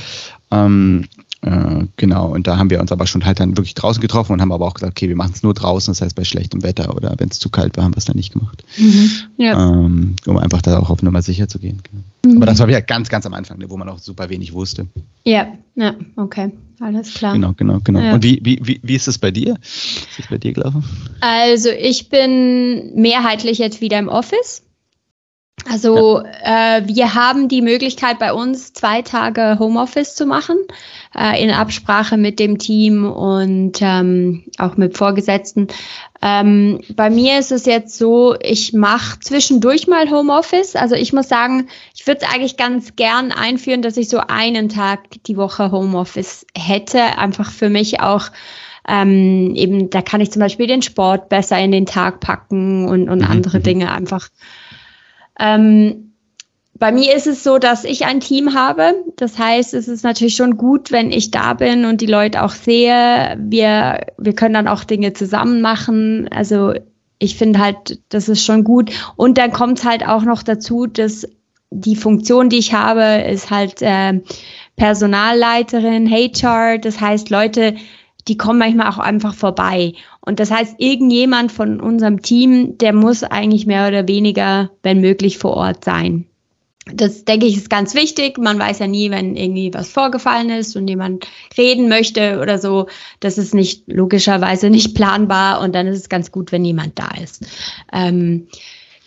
Ähm, 0.50 1.06
äh, 1.42 1.86
genau, 1.98 2.30
und 2.30 2.48
da 2.48 2.58
haben 2.58 2.72
wir 2.72 2.82
uns 2.82 2.92
aber 2.92 3.06
schon 3.06 3.24
halt 3.24 3.40
dann 3.40 3.58
wirklich 3.58 3.76
draußen 3.76 4.02
getroffen 4.02 4.34
und 4.34 4.42
haben 4.42 4.52
aber 4.52 4.66
auch 4.66 4.74
gesagt, 4.74 4.94
okay, 4.94 5.08
wir 5.08 5.16
machen 5.16 5.34
es 5.36 5.44
nur 5.44 5.54
draußen, 5.54 5.92
das 5.92 6.02
heißt 6.02 6.16
bei 6.16 6.24
schlechtem 6.24 6.64
Wetter 6.64 6.96
oder 6.96 7.14
wenn 7.20 7.30
es 7.30 7.38
zu 7.38 7.50
kalt 7.50 7.78
war, 7.78 7.84
haben 7.84 7.94
wir 7.94 8.00
es 8.00 8.06
dann 8.06 8.16
nicht 8.16 8.34
gemacht. 8.34 8.64
Mhm, 8.78 9.12
ja. 9.38 9.70
ähm, 9.70 10.16
um 10.26 10.38
einfach 10.38 10.64
da 10.64 10.80
auch 10.80 10.90
auf 10.90 11.04
Nummer 11.04 11.22
sicher 11.22 11.48
zu 11.48 11.60
gehen. 11.60 11.80
Genau. 11.84 12.04
Mhm. 12.28 12.38
Aber 12.38 12.46
das 12.46 12.60
war 12.60 12.68
wieder 12.68 12.82
ganz, 12.82 13.10
ganz 13.10 13.26
am 13.26 13.34
Anfang, 13.34 13.58
ne, 13.58 13.70
wo 13.70 13.78
man 13.78 13.90
auch 13.90 14.00
super 14.00 14.30
wenig 14.30 14.54
wusste. 14.54 14.88
Ja, 15.24 15.48
ja, 15.76 15.96
okay, 16.16 16.52
alles 16.80 17.14
klar. 17.14 17.34
Genau, 17.34 17.54
genau, 17.54 17.80
genau. 17.84 18.00
Ja. 18.00 18.14
Und 18.14 18.24
wie, 18.24 18.40
wie, 18.44 18.60
wie, 18.64 18.80
wie 18.84 18.96
ist 18.96 19.08
es 19.08 19.18
bei 19.18 19.32
dir? 19.32 19.58
Ist 19.62 20.20
es 20.20 20.28
bei 20.28 20.38
dir 20.38 20.54
gelaufen? 20.54 20.84
Also 21.22 21.70
ich 21.70 22.10
bin 22.10 22.96
mehrheitlich 22.96 23.58
jetzt 23.58 23.82
wieder 23.82 24.00
im 24.00 24.10
Office. 24.10 24.64
Also 25.66 26.22
ja. 26.24 26.78
äh, 26.78 26.88
wir 26.88 27.16
haben 27.16 27.50
die 27.50 27.62
Möglichkeit 27.62 28.20
bei 28.20 28.32
uns 28.32 28.74
zwei 28.74 29.02
Tage 29.02 29.58
Homeoffice 29.60 30.16
zu 30.16 30.26
machen, 30.26 30.58
äh, 31.18 31.44
in 31.44 31.50
Absprache 31.50 32.16
mit 32.16 32.40
dem 32.40 32.58
Team 32.58 33.06
und 33.06 33.80
ähm, 33.82 34.44
auch 34.60 34.78
mit 34.78 34.98
Vorgesetzten. 34.98 35.68
Ähm, 36.22 36.80
bei 36.96 37.10
mir 37.10 37.40
ist 37.40 37.52
es 37.52 37.66
jetzt 37.66 37.98
so, 37.98 38.36
ich 38.40 38.74
mache 38.74 39.20
zwischendurch 39.20 39.88
mal 39.88 40.10
Homeoffice. 40.10 40.76
Also 40.76 40.96
ich 40.96 41.12
muss 41.12 41.28
sagen, 41.28 41.68
ich 41.96 42.06
würde 42.06 42.22
es 42.24 42.34
eigentlich 42.34 42.58
ganz 42.58 42.96
gern 42.96 43.32
einführen, 43.32 43.82
dass 43.82 43.98
ich 43.98 44.10
so 44.10 44.20
einen 44.20 44.70
Tag 44.70 45.24
die 45.26 45.38
Woche 45.38 45.72
Homeoffice 45.72 46.46
hätte. 46.56 47.02
Einfach 47.18 47.52
für 47.52 47.70
mich 47.70 48.00
auch 48.00 48.30
ähm, 48.88 49.54
eben, 49.56 49.90
da 49.90 50.02
kann 50.02 50.22
ich 50.22 50.32
zum 50.32 50.40
Beispiel 50.40 50.68
den 50.68 50.82
Sport 50.82 51.30
besser 51.30 51.60
in 51.60 51.72
den 51.72 51.86
Tag 51.86 52.20
packen 52.20 52.88
und, 52.88 53.10
und 53.10 53.20
mhm. 53.20 53.28
andere. 53.28 53.60
Dinge 53.60 53.92
einfach 53.92 54.30
ähm, 55.40 56.08
bei 56.80 56.92
mir 56.92 57.16
ist 57.16 57.28
es 57.28 57.44
so, 57.44 57.58
dass 57.58 57.84
ich 57.84 58.06
ein 58.06 58.20
Team 58.20 58.54
habe. 58.54 58.94
Das 59.16 59.38
heißt, 59.40 59.74
es 59.74 59.88
ist 59.88 60.04
natürlich 60.04 60.36
schon 60.36 60.58
gut, 60.58 60.92
wenn 60.92 61.12
ich 61.12 61.32
da 61.32 61.54
bin 61.54 61.86
und 61.86 62.02
die 62.02 62.06
Leute 62.06 62.44
auch 62.44 62.52
sehe. 62.52 63.36
Wir, 63.40 64.06
wir 64.18 64.36
können 64.36 64.54
dann 64.54 64.68
auch 64.68 64.84
Dinge 64.84 65.14
zusammen 65.14 65.62
machen. 65.62 66.30
Also 66.32 66.74
ich 67.20 67.36
finde 67.36 67.60
halt, 67.60 68.00
das 68.10 68.30
ist 68.30 68.44
schon 68.44 68.64
gut. 68.64 68.92
Und 69.16 69.38
dann 69.38 69.52
kommt 69.52 69.80
es 69.80 69.86
halt 69.86 70.08
auch 70.08 70.24
noch 70.24 70.44
dazu, 70.44 70.86
dass 70.86 71.28
die 71.72 71.96
Funktion, 71.96 72.50
die 72.50 72.58
ich 72.58 72.74
habe, 72.74 73.24
ist 73.28 73.50
halt 73.50 73.82
äh, 73.82 74.22
Personalleiterin, 74.76 76.10
HR. 76.10 76.78
Das 76.78 77.02
heißt, 77.02 77.30
Leute, 77.30 77.76
die 78.28 78.38
kommen 78.38 78.60
manchmal 78.60 78.90
auch 78.90 78.98
einfach 78.98 79.34
vorbei. 79.34 79.94
Und 80.22 80.40
das 80.40 80.52
heißt, 80.52 80.76
irgendjemand 80.78 81.52
von 81.52 81.80
unserem 81.80 82.22
Team, 82.22 82.78
der 82.78 82.94
muss 82.94 83.24
eigentlich 83.24 83.66
mehr 83.66 83.88
oder 83.88 84.08
weniger, 84.08 84.72
wenn 84.84 85.02
möglich, 85.02 85.38
vor 85.38 85.56
Ort 85.56 85.86
sein. 85.86 86.26
das 86.94 87.26
denke 87.26 87.46
ich 87.46 87.58
ist 87.58 87.70
ganz 87.70 87.96
wichtig. 87.96 88.38
Man 88.38 88.60
weiß 88.60 88.80
ja 88.80 88.88
nie, 88.88 89.12
wenn 89.12 89.36
irgendwie 89.36 89.74
was 89.74 89.90
vorgefallen 89.90 90.50
ist 90.50 90.76
und 90.76 90.88
jemand 90.88 91.28
reden 91.58 91.90
möchte 91.90 92.40
oder 92.42 92.60
so. 92.60 92.88
Das 93.20 93.38
ist 93.38 93.54
nicht 93.54 93.84
logischerweise 93.88 94.70
nicht 94.70 94.96
planbar 94.96 95.62
und 95.62 95.76
dann 95.76 95.88
ist 95.88 95.98
es 96.00 96.10
ganz 96.10 96.32
gut, 96.32 96.52
wenn 96.52 96.64
jemand 96.66 96.98
da 97.00 97.10
ist. 97.22 97.46
Ähm, 97.92 98.48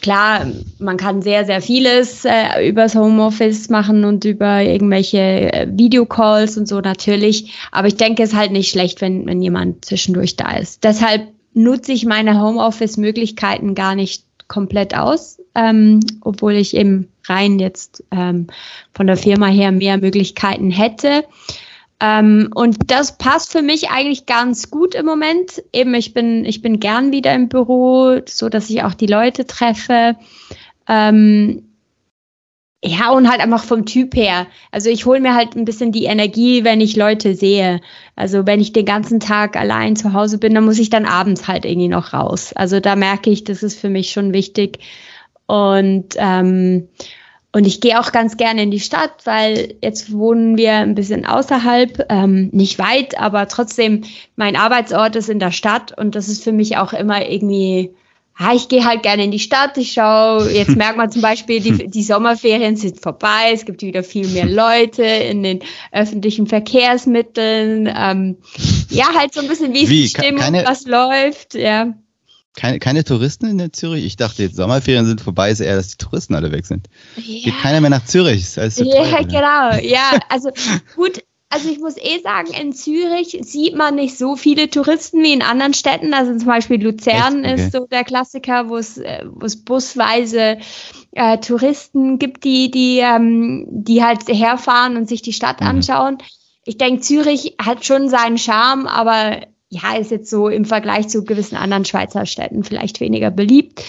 klar, 0.01 0.47
man 0.79 0.97
kann 0.97 1.23
sehr, 1.23 1.45
sehr 1.45 1.63
vieles 1.63 2.25
äh, 2.25 2.69
übers 2.69 2.95
Homeoffice 2.95 3.69
machen 3.69 4.05
und 4.05 4.25
über 4.25 4.63
irgendwelche 4.63 5.19
äh, 5.19 5.69
Videocalls 5.71 6.57
und 6.57 6.67
so 6.67 6.81
natürlich. 6.81 7.55
Aber 7.73 7.89
ich 7.89 7.97
denke, 7.97 8.23
es 8.23 8.31
ist 8.31 8.39
halt 8.39 8.53
nicht 8.53 8.71
schlecht, 8.71 9.01
wenn, 9.01 9.27
wenn 9.27 9.43
jemand 9.43 9.85
zwischendurch 9.85 10.37
da 10.37 10.57
ist. 10.57 10.85
Deshalb 10.85 11.29
nutze 11.55 11.93
ich 11.93 12.07
meine 12.07 12.41
Homeoffice-Möglichkeiten 12.41 13.75
gar 13.75 13.95
nicht 13.95 14.25
komplett 14.49 14.97
aus, 14.97 15.39
ähm, 15.55 16.01
obwohl 16.21 16.55
ich 16.55 16.77
eben 16.77 17.09
rein 17.27 17.59
jetzt 17.59 18.05
ähm, 18.11 18.49
von 18.93 19.07
der 19.07 19.17
Firma 19.17 19.47
her 19.47 19.73
mehr 19.73 19.99
Möglichkeiten 19.99 20.71
hätte. 20.71 21.25
Ähm, 22.01 22.51
und 22.55 22.91
das 22.91 23.19
passt 23.19 23.53
für 23.53 23.63
mich 23.63 23.91
eigentlich 23.91 24.27
ganz 24.27 24.71
gut 24.71 24.95
im 24.95 25.07
Moment. 25.07 25.63
Eben, 25.73 25.95
ich 25.95 26.15
bin, 26.15 26.45
ich 26.45 26.63
bin 26.63 26.81
gern 26.81 27.13
wieder 27.13 27.35
im 27.35 27.49
Büro, 27.49 28.21
so 28.27 28.49
dass 28.49 28.71
ich 28.71 28.83
auch 28.83 28.95
die 28.95 29.07
Leute 29.07 29.47
treffe. 29.47 30.17
Ähm, 30.89 31.71
ja, 32.83 33.11
und 33.11 33.29
halt 33.29 33.43
einfach 33.43 33.65
vom 33.65 33.85
Typ 33.85 34.17
her. 34.17 34.47
Also 34.71 34.89
ich 34.89 35.05
hole 35.05 35.21
mir 35.21 35.35
halt 35.35 35.55
ein 35.55 35.67
bisschen 35.67 35.93
die 35.93 36.05
Energie, 36.05 36.65
wenn 36.65 36.81
ich 36.81 36.97
Leute 36.97 37.35
sehe. 37.35 37.83
Also 38.17 38.47
wenn 38.47 38.61
ich 38.61 38.73
den 38.73 38.87
ganzen 38.87 39.21
Tag 39.21 39.57
allein 39.57 39.97
zu 39.97 40.15
Hause 40.15 40.39
bin, 40.39 40.55
dann 40.55 40.65
muss 40.65 40.79
ich 40.79 40.89
dann 40.89 41.05
abends 41.05 41.47
halt 41.47 41.67
irgendwie 41.67 41.89
noch 41.89 42.15
raus. 42.15 42.55
Also 42.55 42.81
da 42.81 42.97
merke 42.97 43.29
ich, 43.29 43.45
das 43.45 43.63
ist 43.63 43.79
für 43.79 43.91
mich 43.91 44.13
schon 44.13 44.33
wichtig. 44.33 44.79
Und 45.47 46.15
ähm, 46.17 46.89
und 47.53 47.67
ich 47.67 47.81
gehe 47.81 47.99
auch 47.99 48.13
ganz 48.13 48.37
gerne 48.37 48.63
in 48.63 48.71
die 48.71 48.81
Stadt, 48.81 49.13
weil 49.25 49.75
jetzt 49.83 50.13
wohnen 50.13 50.57
wir 50.57 50.75
ein 50.75 50.95
bisschen 50.95 51.27
außerhalb, 51.27 52.07
ähm, 52.09 52.49
nicht 52.53 52.79
weit, 52.79 53.19
aber 53.19 53.49
trotzdem, 53.49 54.03
mein 54.37 54.55
Arbeitsort 54.55 55.17
ist 55.17 55.29
in 55.29 55.41
der 55.41 55.51
Stadt 55.51 55.97
und 55.97 56.15
das 56.15 56.29
ist 56.29 56.45
für 56.45 56.53
mich 56.53 56.77
auch 56.77 56.93
immer 56.93 57.29
irgendwie, 57.29 57.91
ja, 58.39 58.55
ich 58.55 58.69
gehe 58.69 58.85
halt 58.85 59.03
gerne 59.03 59.25
in 59.25 59.33
die 59.33 59.41
Stadt, 59.41 59.77
ich 59.79 59.93
schaue, 59.93 60.49
jetzt 60.49 60.77
merkt 60.77 60.97
man 60.97 61.11
zum 61.11 61.23
Beispiel, 61.23 61.59
die, 61.61 61.87
die 61.91 62.03
Sommerferien 62.05 62.77
sind 62.77 63.01
vorbei, 63.01 63.51
es 63.53 63.65
gibt 63.65 63.83
wieder 63.83 64.05
viel 64.05 64.29
mehr 64.29 64.47
Leute 64.47 65.03
in 65.03 65.43
den 65.43 65.59
öffentlichen 65.91 66.47
Verkehrsmitteln, 66.47 67.93
ähm, 67.93 68.37
ja, 68.91 69.13
halt 69.19 69.35
so 69.35 69.41
ein 69.41 69.49
bisschen, 69.49 69.75
wie, 69.75 69.89
wie? 69.89 70.03
die 70.03 70.09
Stimmung, 70.09 70.41
Keine 70.41 70.65
was 70.65 70.87
läuft, 70.87 71.55
ja. 71.55 71.95
Keine, 72.61 72.79
keine 72.79 73.05
Touristen 73.05 73.59
in 73.59 73.73
Zürich? 73.73 74.05
Ich 74.05 74.17
dachte, 74.17 74.43
jetzt 74.43 74.57
Sommerferien 74.57 75.07
sind 75.07 75.23
vorbei, 75.23 75.51
ist 75.51 75.61
eher, 75.61 75.77
dass 75.77 75.89
die 75.89 75.97
Touristen 75.97 76.35
alle 76.35 76.53
weg 76.53 76.67
sind. 76.67 76.89
Ja. 77.17 77.45
Geht 77.45 77.59
keiner 77.63 77.81
mehr 77.81 77.89
nach 77.89 78.05
Zürich. 78.05 78.53
Das 78.55 78.77
so 78.77 78.85
ja, 78.85 79.03
teuer, 79.03 79.25
genau. 79.25 79.79
Ja, 79.83 80.19
also 80.29 80.51
gut, 80.95 81.25
also 81.49 81.71
ich 81.71 81.79
muss 81.79 81.97
eh 81.97 82.21
sagen, 82.23 82.53
in 82.53 82.75
Zürich 82.75 83.39
sieht 83.41 83.75
man 83.75 83.95
nicht 83.95 84.19
so 84.19 84.37
viele 84.37 84.69
Touristen 84.69 85.23
wie 85.23 85.33
in 85.33 85.41
anderen 85.41 85.73
Städten. 85.73 86.13
Also 86.13 86.37
zum 86.37 86.49
Beispiel 86.49 86.83
Luzern 86.83 87.47
okay. 87.47 87.55
ist 87.55 87.73
so 87.73 87.87
der 87.87 88.05
Klassiker, 88.05 88.69
wo 88.69 88.77
es, 88.77 88.99
äh, 88.99 89.25
wo 89.27 89.47
es 89.47 89.65
busweise 89.65 90.59
äh, 91.13 91.39
Touristen 91.39 92.19
gibt, 92.19 92.45
die, 92.45 92.71
die, 92.71 92.99
ähm, 92.99 93.69
die 93.71 94.05
halt 94.05 94.29
herfahren 94.29 94.99
und 94.99 95.09
sich 95.09 95.23
die 95.23 95.33
Stadt 95.33 95.63
mhm. 95.63 95.67
anschauen. 95.67 96.19
Ich 96.67 96.77
denke, 96.77 97.01
Zürich 97.01 97.57
hat 97.59 97.87
schon 97.87 98.11
seinen 98.11 98.37
Charme, 98.37 98.87
aber 98.87 99.41
ja, 99.71 99.97
ist 99.97 100.11
jetzt 100.11 100.29
so 100.29 100.49
im 100.49 100.65
Vergleich 100.65 101.09
zu 101.09 101.25
gewissen 101.25 101.57
anderen 101.57 101.85
Schweizer 101.85 102.27
Städten 102.27 102.65
vielleicht 102.65 102.99
weniger 102.99 103.31
beliebt. 103.31 103.85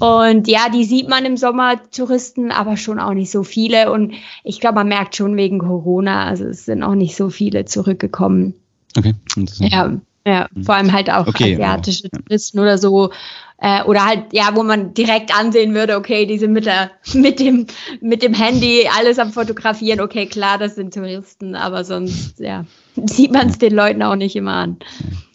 Und 0.00 0.48
ja, 0.48 0.70
die 0.72 0.84
sieht 0.84 1.08
man 1.08 1.26
im 1.26 1.36
Sommer 1.36 1.82
Touristen, 1.90 2.50
aber 2.50 2.78
schon 2.78 2.98
auch 2.98 3.12
nicht 3.12 3.30
so 3.30 3.42
viele. 3.42 3.92
Und 3.92 4.14
ich 4.42 4.58
glaube, 4.58 4.76
man 4.76 4.88
merkt 4.88 5.16
schon 5.16 5.36
wegen 5.36 5.58
Corona, 5.58 6.24
also 6.24 6.46
es 6.46 6.64
sind 6.64 6.82
auch 6.82 6.94
nicht 6.94 7.14
so 7.14 7.28
viele 7.28 7.66
zurückgekommen. 7.66 8.54
Okay. 8.96 9.14
Ja, 9.58 9.98
ja, 10.26 10.48
vor 10.62 10.74
allem 10.74 10.92
halt 10.92 11.10
auch 11.10 11.26
okay, 11.26 11.54
asiatische 11.54 12.08
wow. 12.10 12.22
Touristen 12.22 12.58
oder 12.58 12.78
so. 12.78 13.10
Äh, 13.60 13.82
oder 13.84 14.06
halt, 14.06 14.32
ja, 14.32 14.50
wo 14.54 14.62
man 14.62 14.94
direkt 14.94 15.36
ansehen 15.36 15.74
würde, 15.74 15.96
okay, 15.96 16.26
diese 16.26 16.46
mit, 16.46 16.66
der, 16.66 16.92
mit, 17.14 17.40
dem, 17.40 17.66
mit 18.00 18.22
dem 18.22 18.34
Handy 18.34 18.88
alles 18.96 19.18
am 19.18 19.32
Fotografieren, 19.32 20.00
okay, 20.00 20.26
klar, 20.26 20.58
das 20.58 20.76
sind 20.76 20.94
Touristen, 20.94 21.56
aber 21.56 21.84
sonst, 21.84 22.38
ja. 22.38 22.64
sieht 23.06 23.32
man 23.32 23.48
es 23.48 23.58
den 23.58 23.74
Leuten 23.74 24.02
auch 24.02 24.16
nicht 24.16 24.36
immer 24.36 24.54
an. 24.54 24.76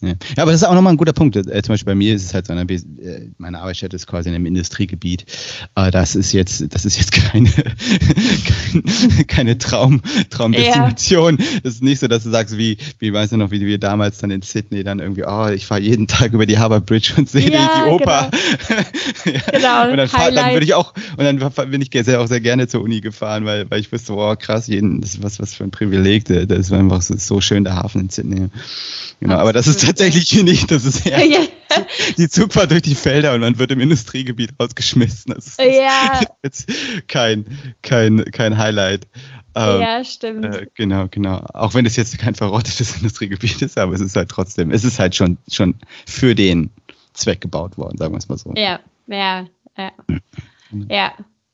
Ja, 0.02 0.10
ja. 0.10 0.44
aber 0.44 0.52
das 0.52 0.62
ist 0.62 0.68
auch 0.68 0.74
nochmal 0.74 0.94
ein 0.94 0.98
guter 0.98 1.14
Punkt. 1.14 1.36
Äh, 1.36 1.62
zum 1.62 1.74
Beispiel 1.74 1.92
bei 1.92 1.96
mir 1.96 2.16
ist 2.16 2.26
es 2.26 2.34
halt 2.34 2.48
so, 2.48 2.54
eine, 2.54 2.64
äh, 2.64 3.30
meine 3.38 3.60
Arbeitsstätte 3.60 3.96
ist 3.96 4.08
quasi 4.08 4.30
in 4.30 4.36
einem 4.36 4.46
Industriegebiet. 4.46 5.26
Äh, 5.76 5.92
das 5.92 6.16
ist 6.16 6.34
jetzt, 6.34 6.74
das 6.74 6.86
ist 6.86 6.98
jetzt 6.98 7.12
keine, 7.32 7.50
keine, 7.50 9.26
keine 9.26 9.58
Traum, 9.58 10.02
Traumdestination. 10.30 11.38
Ja. 11.40 11.46
Das 11.64 11.76
ist 11.76 11.84
nicht 11.84 12.00
so, 12.00 12.08
dass 12.08 12.24
du 12.24 12.30
sagst, 12.30 12.58
wie, 12.58 12.78
wie 13.00 13.14
weißt 13.14 13.34
du 13.34 13.38
noch, 13.38 13.52
wie 13.52 13.62
wir 13.62 13.78
damals 13.78 14.18
dann 14.18 14.32
in 14.32 14.42
Sydney 14.42 14.84
dann 14.84 15.00
irgendwie, 15.00 15.24
oh, 15.26 15.48
ich 15.48 15.66
fahre 15.66 15.82
jeden 15.82 16.08
Tag 16.08 16.34
über 16.34 16.46
die 16.46 16.58
Harbour 16.58 16.82
Bridge 16.82 17.14
und 17.18 17.30
sehe 17.30 17.52
ja, 17.52 17.86
die 17.86 17.92
Oper. 17.92 18.13
Genau. 19.24 19.62
ja. 19.62 19.90
Und 19.90 19.98
dann, 19.98 20.08
fahr, 20.08 20.32
dann 20.32 20.52
würde 20.54 20.66
ich 20.66 20.74
auch, 20.74 20.94
und 21.18 21.24
dann 21.24 21.40
bin 21.70 21.82
ich 21.82 21.90
sehr, 22.06 22.20
auch 22.20 22.28
sehr 22.28 22.42
gerne 22.42 22.68
zur 22.68 22.82
Uni 22.82 23.02
gefahren, 23.02 23.46
weil, 23.46 23.70
weil 23.70 23.80
ich 23.80 23.92
wusste, 23.92 24.14
oh 24.14 24.36
krass, 24.36 24.68
jeden, 24.68 25.02
das 25.02 25.16
ist 25.16 25.24
was, 25.24 25.40
was 25.40 25.54
für 25.54 25.64
ein 25.64 25.72
Privileg, 25.72 26.26
das 26.26 26.46
ist 26.48 26.74
einfach 26.74 27.02
so, 27.02 27.16
so 27.18 27.42
schön 27.42 27.64
der 27.64 27.76
Hafen 27.76 28.02
in 28.02 28.10
Sydney. 28.10 28.50
Genau, 29.20 29.36
aber 29.36 29.54
das 29.54 29.68
ist 29.68 29.86
tatsächlich 29.86 30.30
hier 30.30 30.44
nicht. 30.44 30.70
Das 30.70 30.84
ist 30.84 31.06
eher 31.06 31.26
ja. 31.26 31.40
die 32.18 32.28
Zugfahrt 32.28 32.72
durch 32.72 32.82
die 32.82 32.96
Felder 32.96 33.34
und 33.34 33.42
man 33.42 33.58
wird 33.58 33.72
im 33.72 33.80
Industriegebiet 33.80 34.52
ausgeschmissen. 34.58 35.34
Das 35.34 35.48
ist 35.48 35.60
ja. 35.60 36.22
jetzt 36.44 36.68
kein, 37.08 37.46
kein, 37.82 38.26
kein 38.26 38.58
Highlight. 38.58 39.08
Ähm, 39.56 39.82
ja, 39.82 40.04
stimmt. 40.04 40.46
Äh, 40.46 40.68
genau, 40.74 41.08
genau. 41.10 41.38
Auch 41.54 41.74
wenn 41.74 41.86
es 41.86 41.96
jetzt 41.96 42.18
kein 42.18 42.36
verrottetes 42.36 42.98
Industriegebiet 42.98 43.62
ist, 43.62 43.78
aber 43.78 43.94
es 43.94 44.02
ist 44.02 44.16
halt 44.16 44.30
trotzdem, 44.30 44.72
es 44.72 44.84
ist 44.84 45.00
halt 45.00 45.16
schon, 45.16 45.38
schon 45.50 45.76
für 46.06 46.36
den 46.36 46.72
Zweck 47.14 47.42
gebaut 47.42 47.78
worden, 47.78 47.98
sagen 47.98 48.14
wir 48.14 48.18
es 48.18 48.30
mal 48.30 48.38
so. 48.38 48.54
Ja, 48.56 48.80
ja, 49.08 49.46
ja. 49.78 49.92
Ja, 50.90 51.14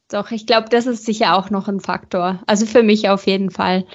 doch, 0.10 0.32
ich 0.32 0.46
glaube, 0.46 0.70
das 0.70 0.86
ist 0.88 1.06
sicher 1.06 1.36
auch 1.36 1.50
noch 1.50 1.68
ein 1.68 1.80
Faktor. 1.80 2.42
Also 2.48 2.66
für 2.66 2.84
mich 2.84 3.10
auf 3.10 3.28
jeden 3.28 3.51
Fall 3.51 3.86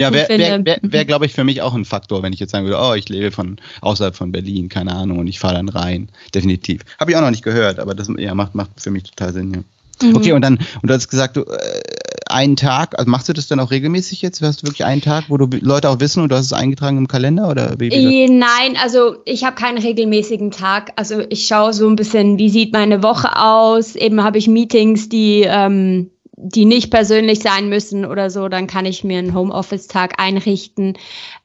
ja, 0.00 0.12
wäre, 0.12 0.28
wär, 0.30 0.64
wär, 0.64 0.78
wär, 0.82 1.04
glaube 1.04 1.26
ich, 1.26 1.34
für 1.34 1.44
mich 1.44 1.60
auch 1.60 1.74
ein 1.74 1.84
Faktor, 1.84 2.22
wenn 2.22 2.32
ich 2.32 2.40
jetzt 2.40 2.52
sagen 2.52 2.64
würde, 2.64 2.80
oh, 2.80 2.94
ich 2.94 3.08
lebe 3.10 3.30
von 3.30 3.58
außerhalb 3.82 4.16
von 4.16 4.32
Berlin, 4.32 4.70
keine 4.70 4.94
Ahnung, 4.94 5.18
und 5.18 5.26
ich 5.26 5.38
fahre 5.38 5.56
dann 5.56 5.68
rein. 5.68 6.08
Definitiv. 6.34 6.82
Habe 6.98 7.10
ich 7.10 7.16
auch 7.18 7.20
noch 7.20 7.30
nicht 7.30 7.44
gehört, 7.44 7.78
aber 7.78 7.94
das 7.94 8.10
ja, 8.16 8.34
macht, 8.34 8.54
macht 8.54 8.70
für 8.78 8.90
mich 8.90 9.02
total 9.02 9.32
Sinn, 9.34 9.52
ja. 9.52 9.60
Mhm. 10.06 10.16
Okay, 10.16 10.32
und 10.32 10.42
dann, 10.42 10.58
und 10.80 10.88
du 10.88 10.94
hast 10.94 11.08
gesagt, 11.08 11.36
du, 11.36 11.42
äh, 11.42 11.80
einen 12.30 12.56
Tag, 12.56 12.98
also 12.98 13.10
machst 13.10 13.28
du 13.28 13.32
das 13.32 13.46
dann 13.46 13.60
auch 13.60 13.70
regelmäßig 13.70 14.22
jetzt? 14.22 14.42
Hast 14.42 14.62
du 14.62 14.66
wirklich 14.66 14.84
einen 14.84 15.00
Tag, 15.00 15.24
wo 15.28 15.36
du 15.36 15.46
Leute 15.60 15.90
auch 15.90 16.00
wissen 16.00 16.22
und 16.22 16.30
du 16.30 16.36
hast 16.36 16.46
es 16.46 16.52
eingetragen 16.52 16.98
im 16.98 17.08
Kalender 17.08 17.48
oder 17.48 17.80
äh, 17.80 18.28
Nein, 18.28 18.76
also 18.82 19.16
ich 19.24 19.44
habe 19.44 19.56
keinen 19.56 19.78
regelmäßigen 19.78 20.50
Tag. 20.50 20.92
Also 20.96 21.22
ich 21.28 21.46
schaue 21.46 21.72
so 21.72 21.88
ein 21.88 21.96
bisschen, 21.96 22.38
wie 22.38 22.50
sieht 22.50 22.72
meine 22.72 23.02
Woche 23.02 23.36
aus? 23.36 23.96
Eben 23.96 24.22
habe 24.22 24.38
ich 24.38 24.48
Meetings, 24.48 25.08
die 25.08 25.44
ähm, 25.46 26.10
die 26.40 26.64
nicht 26.64 26.90
persönlich 26.90 27.40
sein 27.40 27.68
müssen 27.68 28.04
oder 28.04 28.30
so, 28.30 28.48
dann 28.48 28.68
kann 28.68 28.86
ich 28.86 29.02
mir 29.02 29.18
einen 29.18 29.34
Homeoffice-Tag 29.34 30.20
einrichten. 30.20 30.96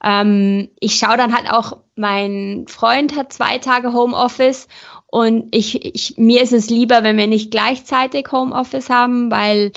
Ähm, 0.04 0.70
ich 0.80 0.96
schaue 0.96 1.18
dann 1.18 1.36
halt 1.36 1.52
auch, 1.52 1.78
mein 1.96 2.66
Freund 2.68 3.16
hat 3.16 3.34
zwei 3.34 3.58
Tage 3.58 3.94
Homeoffice 3.94 4.68
und 5.08 5.56
ich, 5.56 5.84
ich, 5.84 6.18
mir 6.18 6.42
ist 6.42 6.54
es 6.54 6.70
lieber, 6.70 7.04
wenn 7.04 7.18
wir 7.18 7.28
nicht 7.28 7.52
gleichzeitig 7.52 8.28
Homeoffice 8.32 8.90
haben, 8.90 9.32
weil, 9.32 9.72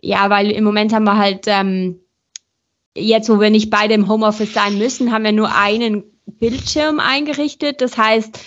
ja, 0.00 0.30
weil 0.30 0.50
im 0.50 0.64
Moment 0.64 0.92
haben 0.92 1.04
wir 1.04 1.16
halt, 1.16 1.44
ähm, 1.46 2.00
jetzt 2.96 3.28
wo 3.28 3.40
wir 3.40 3.50
nicht 3.50 3.70
beide 3.70 3.94
im 3.94 4.08
Homeoffice 4.08 4.52
sein 4.52 4.78
müssen, 4.78 5.12
haben 5.12 5.24
wir 5.24 5.32
nur 5.32 5.54
einen 5.54 6.04
Bildschirm 6.26 7.00
eingerichtet. 7.00 7.80
Das 7.80 7.96
heißt, 7.96 8.40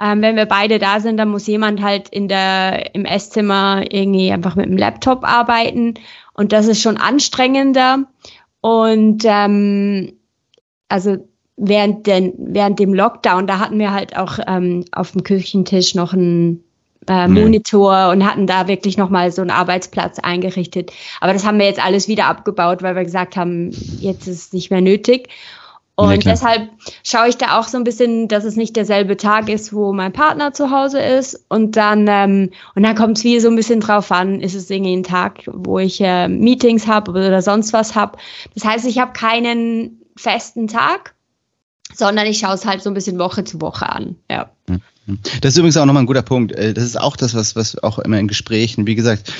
ähm, 0.00 0.22
wenn 0.22 0.36
wir 0.36 0.46
beide 0.46 0.78
da 0.78 1.00
sind, 1.00 1.16
dann 1.18 1.28
muss 1.28 1.46
jemand 1.46 1.82
halt 1.82 2.08
in 2.08 2.28
der, 2.28 2.94
im 2.94 3.04
Esszimmer 3.04 3.84
irgendwie 3.90 4.32
einfach 4.32 4.56
mit 4.56 4.66
dem 4.66 4.76
Laptop 4.76 5.24
arbeiten. 5.24 5.94
Und 6.32 6.52
das 6.52 6.66
ist 6.66 6.82
schon 6.82 6.96
anstrengender. 6.96 8.04
Und 8.60 9.24
ähm, 9.24 10.14
also 10.88 11.16
während, 11.56 12.06
den, 12.06 12.34
während 12.38 12.78
dem 12.78 12.94
Lockdown, 12.94 13.46
da 13.46 13.58
hatten 13.58 13.78
wir 13.78 13.92
halt 13.92 14.16
auch 14.16 14.38
ähm, 14.46 14.84
auf 14.92 15.12
dem 15.12 15.22
Küchentisch 15.22 15.94
noch 15.94 16.12
einen 16.12 16.63
äh, 17.08 17.28
Monitor 17.28 18.10
und 18.10 18.24
hatten 18.24 18.46
da 18.46 18.68
wirklich 18.68 18.96
nochmal 18.96 19.32
so 19.32 19.42
einen 19.42 19.50
Arbeitsplatz 19.50 20.18
eingerichtet. 20.18 20.92
Aber 21.20 21.32
das 21.32 21.44
haben 21.44 21.58
wir 21.58 21.66
jetzt 21.66 21.84
alles 21.84 22.08
wieder 22.08 22.26
abgebaut, 22.26 22.82
weil 22.82 22.96
wir 22.96 23.04
gesagt 23.04 23.36
haben, 23.36 23.70
jetzt 24.00 24.26
ist 24.26 24.46
es 24.46 24.52
nicht 24.52 24.70
mehr 24.70 24.80
nötig. 24.80 25.28
Und 25.96 26.24
ja, 26.24 26.32
deshalb 26.32 26.70
schaue 27.04 27.28
ich 27.28 27.36
da 27.36 27.58
auch 27.58 27.68
so 27.68 27.78
ein 27.78 27.84
bisschen, 27.84 28.26
dass 28.26 28.42
es 28.42 28.56
nicht 28.56 28.74
derselbe 28.74 29.16
Tag 29.16 29.48
ist, 29.48 29.72
wo 29.72 29.92
mein 29.92 30.12
Partner 30.12 30.52
zu 30.52 30.70
Hause 30.70 31.00
ist. 31.00 31.44
Und 31.48 31.76
dann, 31.76 32.06
ähm, 32.08 32.50
und 32.74 32.82
dann 32.82 32.96
kommt 32.96 33.18
es 33.18 33.24
wie 33.24 33.38
so 33.38 33.48
ein 33.48 33.54
bisschen 33.54 33.78
drauf 33.78 34.10
an, 34.10 34.40
ist 34.40 34.54
es 34.54 34.68
irgendwie 34.70 34.96
ein 34.96 35.04
Tag, 35.04 35.42
wo 35.46 35.78
ich 35.78 36.00
äh, 36.00 36.26
Meetings 36.26 36.88
habe 36.88 37.12
oder 37.12 37.42
sonst 37.42 37.72
was 37.72 37.94
habe. 37.94 38.18
Das 38.54 38.64
heißt, 38.64 38.86
ich 38.86 38.98
habe 38.98 39.12
keinen 39.12 40.00
festen 40.16 40.66
Tag, 40.66 41.14
sondern 41.94 42.26
ich 42.26 42.38
schaue 42.38 42.54
es 42.54 42.66
halt 42.66 42.82
so 42.82 42.90
ein 42.90 42.94
bisschen 42.94 43.20
Woche 43.20 43.44
zu 43.44 43.60
Woche 43.60 43.88
an. 43.88 44.16
Ja. 44.28 44.50
Das 45.40 45.52
ist 45.52 45.58
übrigens 45.58 45.76
auch 45.76 45.84
nochmal 45.84 46.02
ein 46.02 46.06
guter 46.06 46.22
Punkt. 46.22 46.52
Äh, 46.52 46.72
das 46.72 46.84
ist 46.84 46.98
auch 46.98 47.16
das, 47.16 47.34
was, 47.34 47.56
was 47.56 47.76
auch 47.82 47.98
immer 47.98 48.18
in 48.18 48.28
Gesprächen, 48.28 48.86
wie 48.86 48.94
gesagt, 48.94 49.32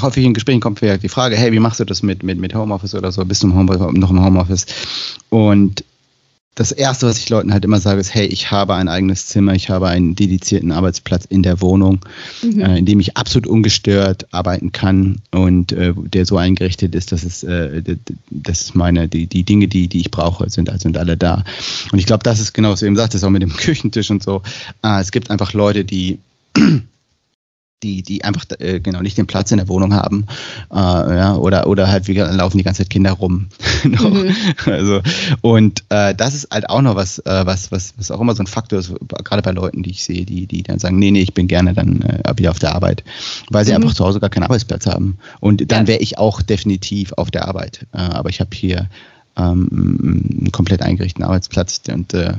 häufig 0.00 0.24
in 0.24 0.34
Gesprächen 0.34 0.60
kommt 0.60 0.80
vielleicht 0.80 1.02
die 1.02 1.08
Frage, 1.08 1.36
hey, 1.36 1.52
wie 1.52 1.60
machst 1.60 1.80
du 1.80 1.84
das 1.84 2.02
mit, 2.02 2.22
mit, 2.22 2.38
mit 2.38 2.54
Homeoffice 2.54 2.94
oder 2.94 3.12
so? 3.12 3.24
Bist 3.24 3.42
du 3.42 3.46
im 3.46 3.54
Home, 3.54 3.92
noch 3.92 4.10
im 4.10 4.24
Homeoffice? 4.24 4.66
Und 5.30 5.84
das 6.58 6.72
Erste, 6.72 7.06
was 7.06 7.18
ich 7.18 7.28
Leuten 7.28 7.52
halt 7.52 7.64
immer 7.64 7.78
sage, 7.78 8.00
ist, 8.00 8.12
hey, 8.12 8.26
ich 8.26 8.50
habe 8.50 8.74
ein 8.74 8.88
eigenes 8.88 9.26
Zimmer, 9.26 9.54
ich 9.54 9.70
habe 9.70 9.86
einen 9.86 10.16
dedizierten 10.16 10.72
Arbeitsplatz 10.72 11.24
in 11.24 11.44
der 11.44 11.60
Wohnung, 11.60 12.00
mhm. 12.42 12.60
äh, 12.60 12.78
in 12.78 12.84
dem 12.84 12.98
ich 12.98 13.16
absolut 13.16 13.46
ungestört 13.46 14.26
arbeiten 14.32 14.72
kann 14.72 15.20
und 15.30 15.70
äh, 15.70 15.94
der 15.96 16.26
so 16.26 16.36
eingerichtet 16.36 16.96
ist, 16.96 17.12
dass 17.12 17.22
es, 17.22 17.44
äh, 17.44 17.80
das 18.30 18.62
ist 18.62 18.74
meine, 18.74 19.06
die, 19.06 19.26
die 19.26 19.44
Dinge, 19.44 19.68
die, 19.68 19.86
die 19.86 20.00
ich 20.00 20.10
brauche, 20.10 20.50
sind, 20.50 20.68
sind 20.80 20.98
alle 20.98 21.16
da. 21.16 21.44
Und 21.92 22.00
ich 22.00 22.06
glaube, 22.06 22.24
das 22.24 22.40
ist 22.40 22.54
genau, 22.54 22.70
was 22.70 22.80
du 22.80 22.86
eben 22.86 22.96
sagtest, 22.96 23.24
auch 23.24 23.30
mit 23.30 23.42
dem 23.42 23.52
Küchentisch 23.56 24.10
und 24.10 24.24
so. 24.24 24.42
Äh, 24.82 25.00
es 25.00 25.12
gibt 25.12 25.30
einfach 25.30 25.52
Leute, 25.52 25.84
die 25.84 26.18
die, 27.82 28.02
die 28.02 28.24
einfach 28.24 28.44
äh, 28.58 28.80
genau 28.80 29.00
nicht 29.00 29.18
den 29.18 29.26
Platz 29.26 29.50
in 29.52 29.58
der 29.58 29.68
Wohnung 29.68 29.94
haben. 29.94 30.26
Äh, 30.72 30.76
ja, 30.76 31.36
oder, 31.36 31.66
oder 31.66 31.88
halt, 31.88 32.08
wie 32.08 32.14
laufen 32.14 32.58
die 32.58 32.64
ganze 32.64 32.82
Zeit 32.82 32.90
Kinder 32.90 33.12
rum. 33.12 33.46
mhm. 33.84 34.34
also, 34.66 35.00
und 35.42 35.84
äh, 35.88 36.14
das 36.14 36.34
ist 36.34 36.48
halt 36.50 36.68
auch 36.68 36.82
noch 36.82 36.96
was, 36.96 37.18
äh, 37.20 37.46
was, 37.46 37.70
was, 37.70 37.94
was 37.96 38.10
auch 38.10 38.20
immer 38.20 38.34
so 38.34 38.42
ein 38.42 38.46
Faktor 38.48 38.80
ist, 38.80 38.92
gerade 39.24 39.42
bei 39.42 39.52
Leuten, 39.52 39.82
die 39.82 39.90
ich 39.90 40.02
sehe, 40.02 40.24
die, 40.24 40.46
die 40.46 40.62
dann 40.62 40.78
sagen, 40.78 40.98
nee, 40.98 41.10
nee, 41.10 41.22
ich 41.22 41.34
bin 41.34 41.46
gerne 41.46 41.74
dann 41.74 42.02
äh, 42.02 42.32
wieder 42.36 42.50
auf 42.50 42.58
der 42.58 42.74
Arbeit, 42.74 43.04
weil 43.50 43.64
sie 43.64 43.72
mhm. 43.72 43.76
einfach 43.76 43.94
zu 43.94 44.04
Hause 44.04 44.20
gar 44.20 44.30
keinen 44.30 44.44
Arbeitsplatz 44.44 44.86
haben. 44.86 45.18
Und 45.40 45.70
dann 45.70 45.84
ja. 45.84 45.88
wäre 45.88 46.00
ich 46.00 46.18
auch 46.18 46.42
definitiv 46.42 47.12
auf 47.12 47.30
der 47.30 47.46
Arbeit. 47.46 47.86
Äh, 47.92 47.98
aber 47.98 48.30
ich 48.30 48.40
habe 48.40 48.50
hier 48.52 48.88
ähm, 49.36 49.68
einen 49.70 50.52
komplett 50.52 50.82
eingerichteten 50.82 51.24
Arbeitsplatz 51.24 51.80
und 51.88 52.12
äh, 52.14 52.34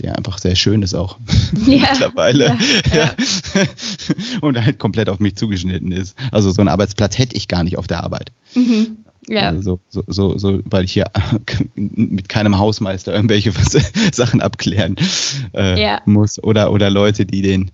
der 0.00 0.16
einfach 0.16 0.38
sehr 0.38 0.54
schön 0.54 0.82
ist 0.82 0.94
auch 0.94 1.18
ja, 1.66 1.88
mittlerweile. 1.90 2.56
Ja, 2.92 2.96
ja. 2.96 3.14
und 4.40 4.60
halt 4.64 4.78
komplett 4.78 5.08
auf 5.08 5.18
mich 5.18 5.36
zugeschnitten 5.36 5.92
ist. 5.92 6.16
Also 6.30 6.50
so 6.50 6.62
einen 6.62 6.68
Arbeitsplatz 6.68 7.18
hätte 7.18 7.36
ich 7.36 7.48
gar 7.48 7.64
nicht 7.64 7.78
auf 7.78 7.86
der 7.86 8.04
Arbeit. 8.04 8.32
Mhm. 8.54 8.98
Ja. 9.28 9.48
Also 9.48 9.78
so, 9.90 10.04
so, 10.06 10.38
so, 10.38 10.60
weil 10.64 10.84
ich 10.84 10.92
hier 10.92 11.10
mit 11.74 12.28
keinem 12.28 12.58
Hausmeister 12.58 13.12
irgendwelche 13.12 13.52
Sachen 14.12 14.40
abklären 14.40 14.96
äh, 15.54 15.80
ja. 15.80 16.00
muss. 16.06 16.42
Oder, 16.42 16.72
oder 16.72 16.88
Leute, 16.88 17.26
die 17.26 17.42
den, 17.42 17.70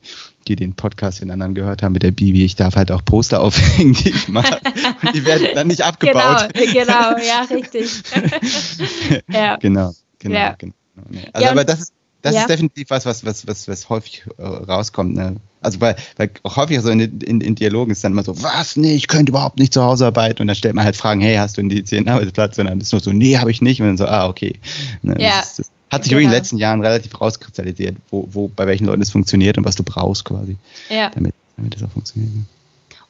die 0.49 0.57
den 0.57 0.75
Podcast 0.75 1.23
in 1.23 1.31
anderen 1.31 1.54
gehört 1.54 1.83
haben 1.83 1.93
mit 1.93 2.02
der 2.02 2.11
Bibi, 2.11 2.45
ich 2.45 2.57
darf 2.57 2.75
halt 2.75 2.90
auch 2.90 3.04
Poster 3.04 3.40
aufhängen, 3.40 3.95
die 3.95 4.11
ich 4.11 4.28
mag. 4.28 4.61
und 5.02 5.14
die 5.14 5.25
werden 5.25 5.47
dann 5.54 5.69
nicht 5.69 5.83
abgebaut. 5.83 6.49
Genau, 6.54 6.73
genau, 6.73 7.16
ja, 7.19 7.47
richtig. 7.50 7.90
ja. 9.31 9.57
Genau, 9.57 9.95
genau, 10.19 10.35
ja. 10.35 10.54
genau. 10.59 10.75
Also, 11.33 11.49
aber 11.49 11.64
das 11.64 11.81
ist, 11.81 11.94
das 12.25 12.35
ja. 12.35 12.40
ist 12.40 12.49
definitiv 12.49 12.88
was, 12.88 13.04
was, 13.04 13.26
was, 13.26 13.47
was, 13.47 13.69
was 13.69 13.90
häufig 13.90 14.25
äh, 14.38 14.43
rauskommt. 14.43 15.14
Ne? 15.14 15.37
Also 15.61 15.83
weil, 15.83 15.95
weil 16.16 16.31
auch 16.43 16.57
häufig 16.57 16.81
so 16.81 16.88
in, 16.88 17.00
in, 17.21 17.43
in 17.43 17.54
Dialogen 17.54 17.90
ist 17.90 18.02
dann 18.02 18.12
immer 18.12 18.23
so, 18.23 18.43
was, 18.43 18.76
nee, 18.78 18.95
ich 18.95 19.09
könnte 19.09 19.28
überhaupt 19.28 19.59
nicht 19.59 19.75
zu 19.75 19.83
Hause 19.83 20.07
arbeiten. 20.07 20.40
Und 20.40 20.47
dann 20.49 20.57
stellt 20.57 20.75
man 20.75 20.87
halt 20.87 20.97
Fragen, 20.97 21.21
hey, 21.21 21.37
hast 21.37 21.59
du 21.59 21.61
einen 21.61 21.69
dedizierten 21.69 22.09
Arbeitsplatz? 22.09 22.59
Und 22.59 22.64
dann 22.64 22.81
ist 22.81 22.93
nur 22.93 23.02
so, 23.02 23.12
nee, 23.12 23.37
habe 23.37 23.50
ich 23.50 23.61
nicht. 23.61 23.83
Und 23.83 23.88
dann 23.88 23.97
so, 23.99 24.07
ah, 24.07 24.26
okay. 24.26 24.54
Ne? 25.02 25.16
Ja. 25.19 25.40
Das, 25.40 25.57
das 25.57 25.71
hat 25.90 26.04
sich 26.04 26.12
genau. 26.12 26.23
in 26.23 26.28
den 26.28 26.35
letzten 26.35 26.57
Jahren 26.57 26.81
relativ 26.81 27.21
rauskristallisiert, 27.21 27.97
wo, 28.09 28.26
wo, 28.33 28.49
bei 28.49 28.66
welchen 28.66 28.87
Leuten 28.87 29.02
es 29.02 29.11
funktioniert 29.11 29.59
und 29.59 29.66
was 29.66 29.76
du 29.76 29.83
brauchst 29.83 30.25
quasi, 30.25 30.57
ja. 30.88 31.11
damit, 31.11 31.35
damit 31.59 31.75
das 31.75 31.83
auch 31.83 31.90
funktioniert. 31.90 32.33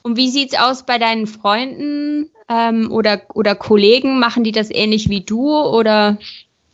Und 0.02 0.16
wie 0.16 0.28
sieht 0.28 0.54
es 0.54 0.58
aus 0.58 0.84
bei 0.84 0.98
deinen 0.98 1.28
Freunden 1.28 2.30
ähm, 2.48 2.90
oder, 2.90 3.22
oder 3.32 3.54
Kollegen? 3.54 4.18
Machen 4.18 4.42
die 4.42 4.50
das 4.50 4.70
ähnlich 4.72 5.08
wie 5.08 5.20
du 5.20 5.56
oder? 5.56 6.18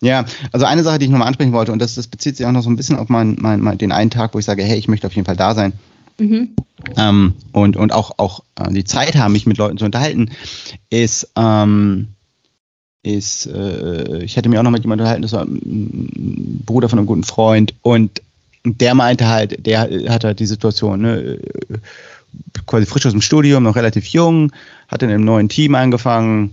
Ja, 0.02 0.24
also 0.52 0.66
eine 0.66 0.82
Sache, 0.82 0.98
die 0.98 1.04
ich 1.04 1.10
nochmal 1.10 1.28
ansprechen 1.28 1.52
wollte, 1.52 1.72
und 1.72 1.78
das, 1.78 1.94
das 1.94 2.06
bezieht 2.06 2.36
sich 2.36 2.46
auch 2.46 2.52
noch 2.52 2.62
so 2.62 2.70
ein 2.70 2.76
bisschen 2.76 2.96
auf 2.96 3.08
mein, 3.08 3.36
mein, 3.38 3.60
mein, 3.60 3.76
den 3.76 3.92
einen 3.92 4.10
Tag, 4.10 4.34
wo 4.34 4.38
ich 4.38 4.46
sage, 4.46 4.62
hey, 4.62 4.78
ich 4.78 4.88
möchte 4.88 5.06
auf 5.06 5.14
jeden 5.14 5.26
Fall 5.26 5.36
da 5.36 5.54
sein. 5.54 5.74
Mhm. 6.18 6.50
Ähm, 6.96 7.34
und, 7.52 7.76
und 7.76 7.92
auch, 7.92 8.12
auch 8.18 8.42
äh, 8.56 8.72
die 8.72 8.84
Zeit 8.84 9.16
haben, 9.16 9.32
mich 9.32 9.46
mit 9.46 9.58
Leuten 9.58 9.76
zu 9.76 9.84
unterhalten, 9.84 10.30
ist, 10.88 11.30
ähm, 11.36 12.08
ist 13.02 13.46
äh, 13.46 14.22
ich 14.22 14.36
hätte 14.36 14.48
mich 14.48 14.58
auch 14.58 14.62
noch 14.62 14.70
mit 14.70 14.82
jemandem 14.82 15.04
unterhalten, 15.04 15.22
das 15.22 15.32
war 15.32 15.44
ein 15.44 16.62
Bruder 16.64 16.88
von 16.88 16.98
einem 16.98 17.06
guten 17.06 17.24
Freund, 17.24 17.74
und 17.82 18.22
der 18.64 18.94
meinte 18.94 19.28
halt, 19.28 19.66
der 19.66 19.80
hat 20.10 20.24
halt 20.24 20.40
die 20.40 20.46
Situation, 20.46 21.00
ne, 21.00 21.38
quasi 22.66 22.86
frisch 22.86 23.06
aus 23.06 23.12
dem 23.12 23.22
Studium, 23.22 23.62
noch 23.62 23.76
relativ 23.76 24.06
jung, 24.06 24.52
hat 24.88 25.02
in 25.02 25.10
einem 25.10 25.24
neuen 25.24 25.48
Team 25.48 25.74
angefangen, 25.74 26.52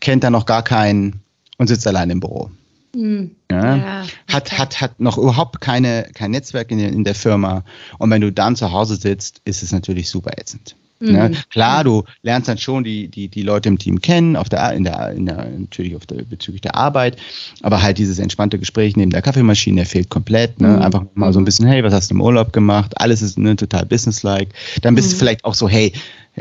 kennt 0.00 0.24
da 0.24 0.30
noch 0.30 0.46
gar 0.46 0.62
keinen 0.62 1.20
und 1.56 1.66
sitzt 1.66 1.86
allein 1.86 2.10
im 2.10 2.20
Büro. 2.20 2.50
Mhm. 2.94 3.32
Ja, 3.50 3.76
ja, 3.76 4.06
hat, 4.30 4.58
hat, 4.58 4.80
hat 4.80 5.00
noch 5.00 5.18
überhaupt 5.18 5.60
keine, 5.60 6.08
kein 6.14 6.30
Netzwerk 6.30 6.70
in 6.70 6.78
der, 6.78 6.88
in 6.88 7.04
der 7.04 7.14
Firma. 7.14 7.64
Und 7.98 8.10
wenn 8.10 8.20
du 8.20 8.32
dann 8.32 8.56
zu 8.56 8.72
Hause 8.72 8.96
sitzt, 8.96 9.40
ist 9.44 9.62
es 9.62 9.72
natürlich 9.72 10.10
super 10.10 10.32
ätzend. 10.38 10.74
Mhm. 11.00 11.12
Ne? 11.12 11.30
Klar, 11.50 11.84
du 11.84 12.04
lernst 12.22 12.48
dann 12.48 12.58
schon 12.58 12.84
die, 12.84 13.08
die, 13.08 13.28
die 13.28 13.42
Leute 13.42 13.68
im 13.68 13.78
Team 13.78 14.00
kennen, 14.00 14.36
auf 14.36 14.48
der, 14.48 14.72
in 14.72 14.84
der, 14.84 15.12
in 15.12 15.26
der, 15.26 15.48
natürlich 15.56 15.94
auf 15.94 16.06
der, 16.06 16.22
bezüglich 16.24 16.60
der 16.60 16.74
Arbeit, 16.74 17.16
aber 17.62 17.82
halt 17.82 17.98
dieses 17.98 18.18
entspannte 18.18 18.58
Gespräch 18.58 18.96
neben 18.96 19.10
der 19.10 19.22
Kaffeemaschine, 19.22 19.76
der 19.76 19.86
fehlt 19.86 20.08
komplett. 20.08 20.60
Ne? 20.60 20.68
Mhm. 20.68 20.82
Einfach 20.82 21.04
mal 21.14 21.32
so 21.32 21.40
ein 21.40 21.44
bisschen, 21.44 21.66
hey, 21.66 21.84
was 21.84 21.92
hast 21.92 22.10
du 22.10 22.14
im 22.14 22.20
Urlaub 22.20 22.52
gemacht? 22.52 23.00
Alles 23.00 23.22
ist 23.22 23.38
ne, 23.38 23.54
total 23.56 23.86
businesslike. 23.86 24.52
Dann 24.82 24.94
bist 24.94 25.08
mhm. 25.08 25.12
du 25.12 25.18
vielleicht 25.18 25.44
auch 25.44 25.54
so, 25.54 25.68
hey, 25.68 25.92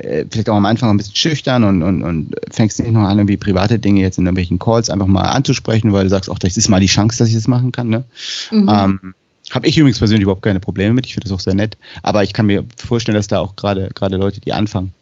äh, 0.03 0.25
vielleicht 0.29 0.49
auch 0.49 0.55
am 0.55 0.65
Anfang 0.65 0.89
ein 0.89 0.97
bisschen 0.97 1.15
schüchtern 1.15 1.63
und, 1.63 1.83
und, 1.83 2.03
und 2.03 2.35
fängst 2.51 2.79
nicht 2.79 2.91
noch 2.91 3.01
an, 3.01 3.17
irgendwie 3.17 3.37
private 3.37 3.79
Dinge 3.79 4.01
jetzt 4.01 4.17
in 4.17 4.25
irgendwelchen 4.25 4.59
Calls 4.59 4.89
einfach 4.89 5.07
mal 5.07 5.23
anzusprechen, 5.23 5.93
weil 5.93 6.03
du 6.03 6.09
sagst, 6.09 6.29
auch 6.29 6.39
das 6.39 6.57
ist 6.57 6.69
mal 6.69 6.79
die 6.79 6.87
Chance, 6.87 7.17
dass 7.17 7.29
ich 7.29 7.35
das 7.35 7.47
machen 7.47 7.71
kann. 7.71 7.89
Ne? 7.89 8.03
Mhm. 8.51 8.69
Ähm, 8.69 9.13
habe 9.51 9.67
ich 9.67 9.77
übrigens 9.77 9.99
persönlich 9.99 10.23
überhaupt 10.23 10.41
keine 10.41 10.59
Probleme 10.59 10.93
mit. 10.93 11.05
Ich 11.05 11.13
finde 11.13 11.29
das 11.29 11.33
auch 11.33 11.39
sehr 11.39 11.55
nett. 11.55 11.77
Aber 12.03 12.23
ich 12.23 12.33
kann 12.33 12.45
mir 12.47 12.65
vorstellen, 12.75 13.15
dass 13.15 13.27
da 13.27 13.39
auch 13.39 13.55
gerade 13.55 13.89
gerade 13.93 14.17
Leute, 14.17 14.41
die 14.41 14.53
anfangen, 14.53 14.93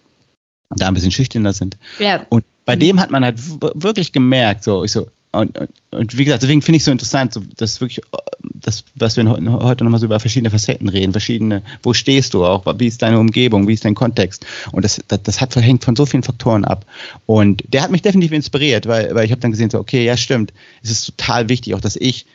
da 0.70 0.88
ein 0.88 0.94
bisschen 0.94 1.12
schüchterner 1.12 1.54
sind. 1.54 1.78
Ja. 2.00 2.26
Und 2.30 2.46
bei 2.66 2.76
mhm. 2.76 2.80
dem 2.82 3.00
hat 3.00 3.12
man 3.12 3.24
halt 3.24 3.40
wirklich 3.60 4.12
gemerkt, 4.12 4.64
so 4.64 4.84
ich 4.84 4.92
so 4.92 5.08
und, 5.40 5.58
und, 5.92 6.18
wie 6.18 6.26
gesagt, 6.26 6.44
deswegen 6.44 6.62
finde 6.62 6.78
ich 6.78 6.84
so 6.84 6.92
interessant, 6.92 7.34
so, 7.34 7.42
dass 7.58 7.82
wirklich 7.82 8.02
das, 8.42 8.84
was 8.96 9.18
wir 9.18 9.26
heute 9.30 9.84
nochmal 9.84 10.00
so 10.00 10.06
über 10.06 10.20
verschiedene 10.20 10.50
Facetten 10.50 10.90
reden, 10.90 11.12
verschiedene, 11.12 11.62
wo 11.84 11.94
stehst 11.94 12.34
du 12.34 12.46
auch, 12.46 12.66
wie 12.80 12.88
ist 12.88 13.02
deine 13.02 13.20
Umgebung, 13.20 13.68
wie 13.68 13.74
ist 13.74 13.86
dein 13.86 13.96
Kontext? 13.96 14.46
Und 14.72 14.84
das, 14.84 15.02
das, 15.08 15.22
das 15.24 15.42
hat 15.42 15.56
hängt 15.56 15.84
von 15.84 15.96
so 15.96 16.06
vielen 16.06 16.24
Faktoren 16.24 16.66
ab. 16.66 16.86
Und 17.26 17.64
der 17.72 17.82
hat 17.82 17.92
mich 17.92 18.02
definitiv 18.02 18.32
inspiriert, 18.34 18.88
weil, 18.88 19.14
weil 19.16 19.26
ich 19.26 19.32
habe 19.32 19.42
dann 19.42 19.52
gesehen, 19.52 19.70
so, 19.70 19.80
okay, 19.80 20.06
ja, 20.06 20.18
stimmt, 20.18 20.54
es 20.84 20.92
ist 20.92 21.06
total 21.18 21.50
wichtig, 21.50 21.76
auch 21.76 21.82
dass 21.82 21.96
ich 21.96 22.26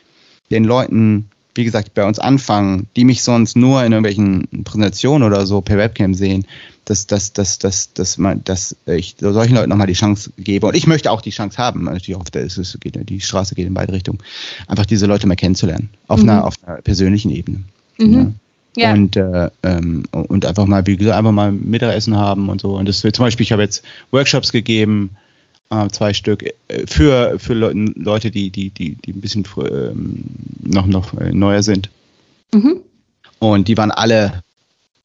den 0.49 0.63
Leuten 0.63 1.29
wie 1.55 1.63
gesagt, 1.63 1.93
bei 1.93 2.05
uns 2.05 2.19
anfangen, 2.19 2.87
die 2.95 3.03
mich 3.03 3.23
sonst 3.23 3.55
nur 3.55 3.83
in 3.83 3.91
irgendwelchen 3.91 4.47
Präsentationen 4.63 5.27
oder 5.27 5.45
so 5.45 5.61
per 5.61 5.77
Webcam 5.77 6.13
sehen, 6.13 6.45
dass, 6.85 7.07
dass, 7.07 7.33
dass, 7.33 7.59
dass, 7.59 7.93
dass, 7.93 8.17
man, 8.17 8.43
dass 8.43 8.75
ich 8.85 9.15
solchen 9.19 9.55
Leuten 9.55 9.69
nochmal 9.69 9.87
die 9.87 9.93
Chance 9.93 10.31
gebe. 10.37 10.67
Und 10.67 10.75
ich 10.75 10.87
möchte 10.87 11.11
auch 11.11 11.21
die 11.21 11.29
Chance 11.29 11.57
haben, 11.57 11.83
natürlich 11.83 12.15
auf 12.15 12.31
der, 12.31 12.43
es 12.43 12.77
geht, 12.79 12.97
die 13.09 13.21
Straße 13.21 13.55
geht 13.55 13.67
in 13.67 13.73
beide 13.73 13.93
Richtungen, 13.93 14.19
einfach 14.67 14.85
diese 14.85 15.05
Leute 15.05 15.27
mal 15.27 15.35
kennenzulernen, 15.35 15.89
auf, 16.07 16.21
mhm. 16.21 16.29
einer, 16.29 16.45
auf 16.45 16.55
einer 16.65 16.81
persönlichen 16.81 17.31
Ebene. 17.31 17.63
Mhm. 17.97 18.13
Ja. 18.13 18.31
Ja. 18.77 18.93
Und, 18.93 19.17
äh, 19.17 19.49
ähm, 19.63 20.03
und 20.11 20.45
einfach 20.45 20.65
mal, 20.65 20.87
wie 20.87 20.95
gesagt, 20.95 21.17
einfach 21.17 21.33
mal 21.33 21.51
Mittagessen 21.51 22.15
haben 22.15 22.47
und 22.47 22.61
so. 22.61 22.77
Und 22.77 22.87
das 22.87 23.03
wird 23.03 23.17
zum 23.17 23.25
Beispiel, 23.25 23.43
ich 23.43 23.51
habe 23.51 23.63
jetzt 23.63 23.83
Workshops 24.11 24.53
gegeben, 24.53 25.09
zwei 25.91 26.13
Stück, 26.13 26.43
äh, 26.43 26.85
für, 26.85 27.39
für 27.39 27.53
Leute, 27.53 28.31
die, 28.31 28.49
die, 28.49 28.69
die, 28.69 28.95
die 28.95 29.13
ein 29.13 29.21
bisschen 29.21 29.45
ähm, 29.57 30.23
noch, 30.63 30.85
noch 30.85 31.13
äh, 31.19 31.31
neuer 31.31 31.63
sind. 31.63 31.89
Mhm. 32.53 32.81
Und 33.39 33.67
die 33.67 33.77
waren 33.77 33.91
alle, 33.91 34.43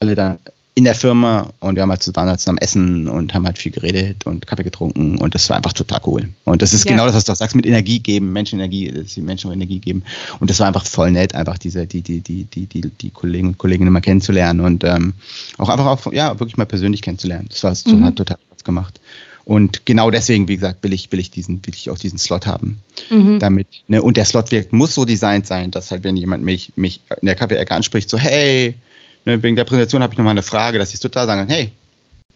alle 0.00 0.14
da 0.14 0.38
in 0.76 0.85
der 0.85 0.94
Firma 0.94 1.48
und 1.61 1.74
wir 1.74 1.83
haben 1.83 1.88
halt 1.88 2.07
waren 2.14 2.29
halt 2.29 2.38
zusammen 2.38 2.59
essen 2.59 3.09
und 3.09 3.33
haben 3.33 3.46
halt 3.46 3.57
viel 3.57 3.72
geredet 3.72 4.26
und 4.26 4.46
Kaffee 4.46 4.62
getrunken 4.62 5.16
und 5.16 5.35
das 5.35 5.48
war 5.48 5.57
einfach 5.57 5.72
total 5.72 6.00
cool. 6.05 6.29
Und 6.44 6.61
das 6.61 6.74
ist 6.74 6.85
ja. 6.85 6.90
genau 6.90 7.07
das, 7.07 7.14
was 7.14 7.24
du 7.24 7.35
sagst, 7.35 7.57
mit 7.57 7.64
Energie 7.64 7.98
geben, 7.98 8.31
Menschen 8.31 8.59
Energie, 8.59 8.92
dass 8.92 9.14
die 9.14 9.22
Menschen 9.22 9.50
Energie 9.50 9.79
geben. 9.79 10.02
Und 10.38 10.50
das 10.50 10.61
war 10.61 10.66
einfach 10.66 10.85
voll 10.85 11.12
nett, 11.12 11.35
einfach 11.35 11.57
diese, 11.57 11.87
die, 11.87 12.02
die, 12.02 12.20
die, 12.20 12.44
die, 12.44 12.66
die, 12.66 12.83
die 12.83 13.11
Kollegen 13.11 13.48
und 13.48 13.59
Kolleginnen 13.59 13.90
mal 13.90 14.02
kennenzulernen 14.02 14.61
und 14.61 14.85
ähm, 14.85 15.14
auch 15.57 15.70
einfach 15.70 15.87
auch, 15.87 16.12
ja, 16.12 16.38
wirklich 16.38 16.59
mal 16.59 16.66
persönlich 16.66 17.00
kennenzulernen. 17.00 17.46
Das 17.48 17.64
war 17.64 17.74
mhm. 17.87 18.05
hat 18.05 18.16
total 18.16 18.37
Spaß 18.48 18.64
gemacht. 18.64 19.00
Und 19.47 19.87
genau 19.87 20.11
deswegen, 20.11 20.49
wie 20.49 20.57
gesagt, 20.57 20.83
will 20.83 20.93
ich, 20.93 21.11
will 21.13 21.21
ich 21.21 21.31
diesen, 21.31 21.65
will 21.65 21.73
ich 21.73 21.89
auch 21.89 21.99
diesen 21.99 22.19
Slot 22.19 22.47
haben. 22.47 22.81
Mhm. 23.11 23.39
Damit, 23.39 23.69
ne, 23.87 24.03
und 24.03 24.17
der 24.17 24.25
Slot 24.25 24.51
wirkt, 24.51 24.73
muss 24.73 24.93
so 24.93 25.05
designt 25.05 25.47
sein, 25.47 25.71
dass 25.71 25.93
halt, 25.93 26.03
wenn 26.03 26.17
jemand 26.17 26.43
mich, 26.43 26.73
mich 26.75 27.01
in 27.21 27.27
der 27.27 27.37
Kaffee-Ecke 27.37 27.73
anspricht, 27.73 28.11
so, 28.11 28.19
hey, 28.19 28.75
ne, 29.25 29.41
wegen 29.45 29.55
der 29.55 29.63
Präsentation 29.63 30.03
habe 30.03 30.13
ich 30.13 30.19
nochmal 30.19 30.33
eine 30.33 30.43
Frage, 30.43 30.79
dass 30.79 30.93
ich 30.93 30.99
total 30.99 31.27
sagen 31.27 31.47
kann, 31.47 31.57
hey, 31.57 31.71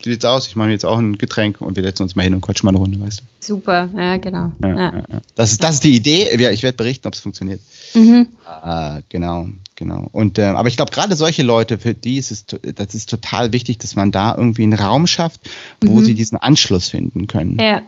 wie 0.04 0.10
sieht's 0.10 0.24
aus? 0.24 0.46
Ich 0.46 0.54
mache 0.54 0.68
mir 0.68 0.74
jetzt 0.74 0.86
auch 0.86 0.98
ein 0.98 1.18
Getränk 1.18 1.60
und 1.60 1.74
wir 1.74 1.82
setzen 1.82 2.04
uns 2.04 2.14
mal 2.14 2.22
hin 2.22 2.32
und 2.32 2.42
quatschen 2.42 2.64
mal 2.64 2.70
eine 2.70 2.78
Runde, 2.78 3.00
weißt 3.00 3.20
du? 3.20 3.24
Super, 3.40 3.90
ja, 3.96 4.16
genau. 4.16 4.52
Ja, 4.62 4.68
ja. 4.68 4.94
Ja, 4.96 5.20
das, 5.34 5.50
ist, 5.50 5.64
das 5.64 5.74
ist 5.74 5.84
die 5.84 5.96
Idee. 5.96 6.28
Ich 6.52 6.62
werde 6.62 6.76
berichten, 6.76 7.08
ob 7.08 7.14
es 7.14 7.20
funktioniert. 7.20 7.60
Mhm. 7.94 8.28
Äh, 8.64 9.02
genau, 9.08 9.48
genau. 9.80 10.08
Und, 10.12 10.38
äh, 10.38 10.44
aber 10.44 10.68
ich 10.68 10.76
glaube, 10.76 10.92
gerade 10.92 11.16
solche 11.16 11.42
Leute, 11.42 11.78
für 11.78 11.94
die 11.94 12.18
ist 12.18 12.30
es, 12.30 12.44
das 12.46 12.94
ist 12.94 13.10
total 13.10 13.52
wichtig, 13.52 13.78
dass 13.78 13.96
man 13.96 14.12
da 14.12 14.36
irgendwie 14.36 14.62
einen 14.62 14.74
Raum 14.74 15.08
schafft, 15.08 15.50
wo 15.82 15.96
mhm. 15.96 16.04
sie 16.04 16.14
diesen 16.14 16.38
Anschluss 16.38 16.90
finden 16.90 17.26
können. 17.26 17.58
Ja. 17.58 17.82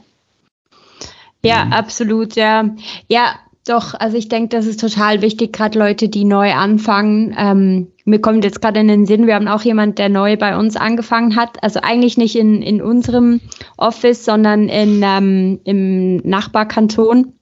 Ja, 1.44 1.64
mhm. 1.64 1.72
absolut, 1.72 2.34
ja. 2.34 2.70
Ja, 3.08 3.34
doch. 3.66 3.94
Also 3.94 4.16
ich 4.16 4.28
denke, 4.28 4.56
das 4.56 4.66
ist 4.66 4.80
total 4.80 5.22
wichtig, 5.22 5.52
gerade 5.52 5.78
Leute, 5.78 6.08
die 6.08 6.24
neu 6.24 6.52
anfangen. 6.52 7.34
Ähm, 7.36 7.88
mir 8.04 8.20
kommt 8.20 8.44
jetzt 8.44 8.60
gerade 8.60 8.80
in 8.80 8.88
den 8.88 9.06
Sinn, 9.06 9.26
wir 9.26 9.34
haben 9.34 9.48
auch 9.48 9.62
jemand, 9.62 9.98
der 9.98 10.08
neu 10.08 10.36
bei 10.36 10.56
uns 10.56 10.76
angefangen 10.76 11.36
hat. 11.36 11.62
Also 11.62 11.80
eigentlich 11.80 12.16
nicht 12.16 12.36
in, 12.36 12.62
in 12.62 12.80
unserem 12.80 13.40
Office, 13.76 14.24
sondern 14.24 14.68
in, 14.68 15.02
ähm, 15.04 15.60
im 15.64 16.16
Nachbarkanton. 16.18 17.34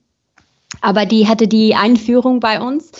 Aber 0.81 1.05
die 1.05 1.27
hatte 1.27 1.47
die 1.47 1.75
Einführung 1.75 2.39
bei 2.39 2.59
uns. 2.59 2.91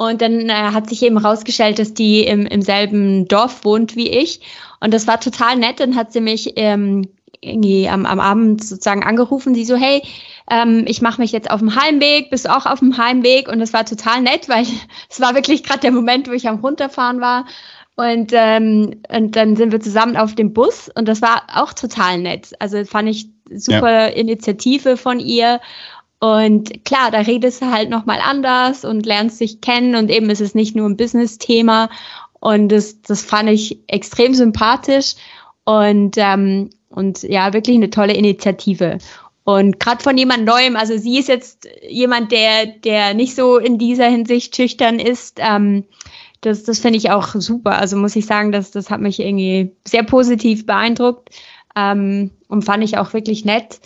Und 0.00 0.22
dann 0.22 0.48
äh, 0.48 0.54
hat 0.54 0.88
sich 0.88 1.02
eben 1.02 1.18
rausgestellt, 1.18 1.78
dass 1.78 1.92
die 1.92 2.22
im, 2.22 2.46
im 2.46 2.62
selben 2.62 3.28
Dorf 3.28 3.66
wohnt 3.66 3.96
wie 3.96 4.08
ich. 4.08 4.40
Und 4.80 4.94
das 4.94 5.06
war 5.06 5.20
total 5.20 5.56
nett. 5.56 5.78
Dann 5.78 5.94
hat 5.94 6.10
sie 6.14 6.22
mich 6.22 6.54
ähm, 6.56 7.06
irgendwie 7.42 7.86
am, 7.86 8.06
am 8.06 8.18
Abend 8.18 8.64
sozusagen 8.64 9.02
angerufen. 9.02 9.54
Sie 9.54 9.66
so, 9.66 9.76
hey, 9.76 10.00
ähm, 10.50 10.84
ich 10.86 11.02
mache 11.02 11.20
mich 11.20 11.32
jetzt 11.32 11.50
auf 11.50 11.60
dem 11.60 11.76
Heimweg, 11.76 12.30
bist 12.30 12.46
du 12.46 12.56
auch 12.56 12.64
auf 12.64 12.78
dem 12.78 12.96
Heimweg? 12.96 13.46
Und 13.46 13.58
das 13.58 13.74
war 13.74 13.84
total 13.84 14.22
nett, 14.22 14.48
weil 14.48 14.64
es 15.10 15.20
war 15.20 15.34
wirklich 15.34 15.64
gerade 15.64 15.80
der 15.80 15.92
Moment, 15.92 16.28
wo 16.28 16.32
ich 16.32 16.48
am 16.48 16.60
runterfahren 16.60 17.20
war. 17.20 17.44
Und, 17.94 18.32
ähm, 18.32 19.02
und 19.14 19.36
dann 19.36 19.56
sind 19.56 19.70
wir 19.70 19.80
zusammen 19.80 20.16
auf 20.16 20.34
dem 20.34 20.54
Bus 20.54 20.88
und 20.94 21.08
das 21.08 21.20
war 21.20 21.42
auch 21.54 21.74
total 21.74 22.16
nett. 22.16 22.54
Also 22.58 22.82
fand 22.86 23.10
ich 23.10 23.28
super 23.54 24.06
ja. 24.06 24.06
Initiative 24.06 24.96
von 24.96 25.20
ihr. 25.20 25.60
Und 26.20 26.84
klar, 26.84 27.10
da 27.10 27.20
redest 27.20 27.62
du 27.62 27.70
halt 27.70 27.88
nochmal 27.88 28.20
anders 28.22 28.84
und 28.84 29.06
lernst 29.06 29.40
dich 29.40 29.62
kennen 29.62 29.96
und 29.96 30.10
eben 30.10 30.28
ist 30.28 30.42
es 30.42 30.54
nicht 30.54 30.76
nur 30.76 30.88
ein 30.88 30.98
Business-Thema. 30.98 31.88
Und 32.40 32.68
das, 32.68 33.00
das 33.02 33.22
fand 33.22 33.48
ich 33.48 33.78
extrem 33.86 34.34
sympathisch 34.34 35.14
und, 35.64 36.16
ähm, 36.18 36.70
und 36.90 37.22
ja, 37.22 37.52
wirklich 37.54 37.76
eine 37.76 37.90
tolle 37.90 38.12
Initiative. 38.14 38.98
Und 39.44 39.80
gerade 39.80 40.02
von 40.02 40.18
jemand 40.18 40.44
Neuem, 40.44 40.76
also 40.76 40.96
sie 40.98 41.18
ist 41.18 41.28
jetzt 41.28 41.66
jemand, 41.88 42.32
der, 42.32 42.66
der 42.66 43.14
nicht 43.14 43.34
so 43.34 43.56
in 43.56 43.78
dieser 43.78 44.06
Hinsicht 44.06 44.54
schüchtern 44.54 44.98
ist. 44.98 45.38
Ähm, 45.40 45.84
das 46.42 46.64
das 46.64 46.78
finde 46.78 46.98
ich 46.98 47.10
auch 47.10 47.28
super. 47.34 47.78
Also 47.78 47.96
muss 47.96 48.16
ich 48.16 48.26
sagen, 48.26 48.52
das, 48.52 48.70
das 48.70 48.90
hat 48.90 49.00
mich 49.00 49.20
irgendwie 49.20 49.72
sehr 49.86 50.02
positiv 50.02 50.66
beeindruckt 50.66 51.30
ähm, 51.76 52.30
und 52.48 52.64
fand 52.64 52.84
ich 52.84 52.98
auch 52.98 53.12
wirklich 53.14 53.44
nett. 53.44 53.80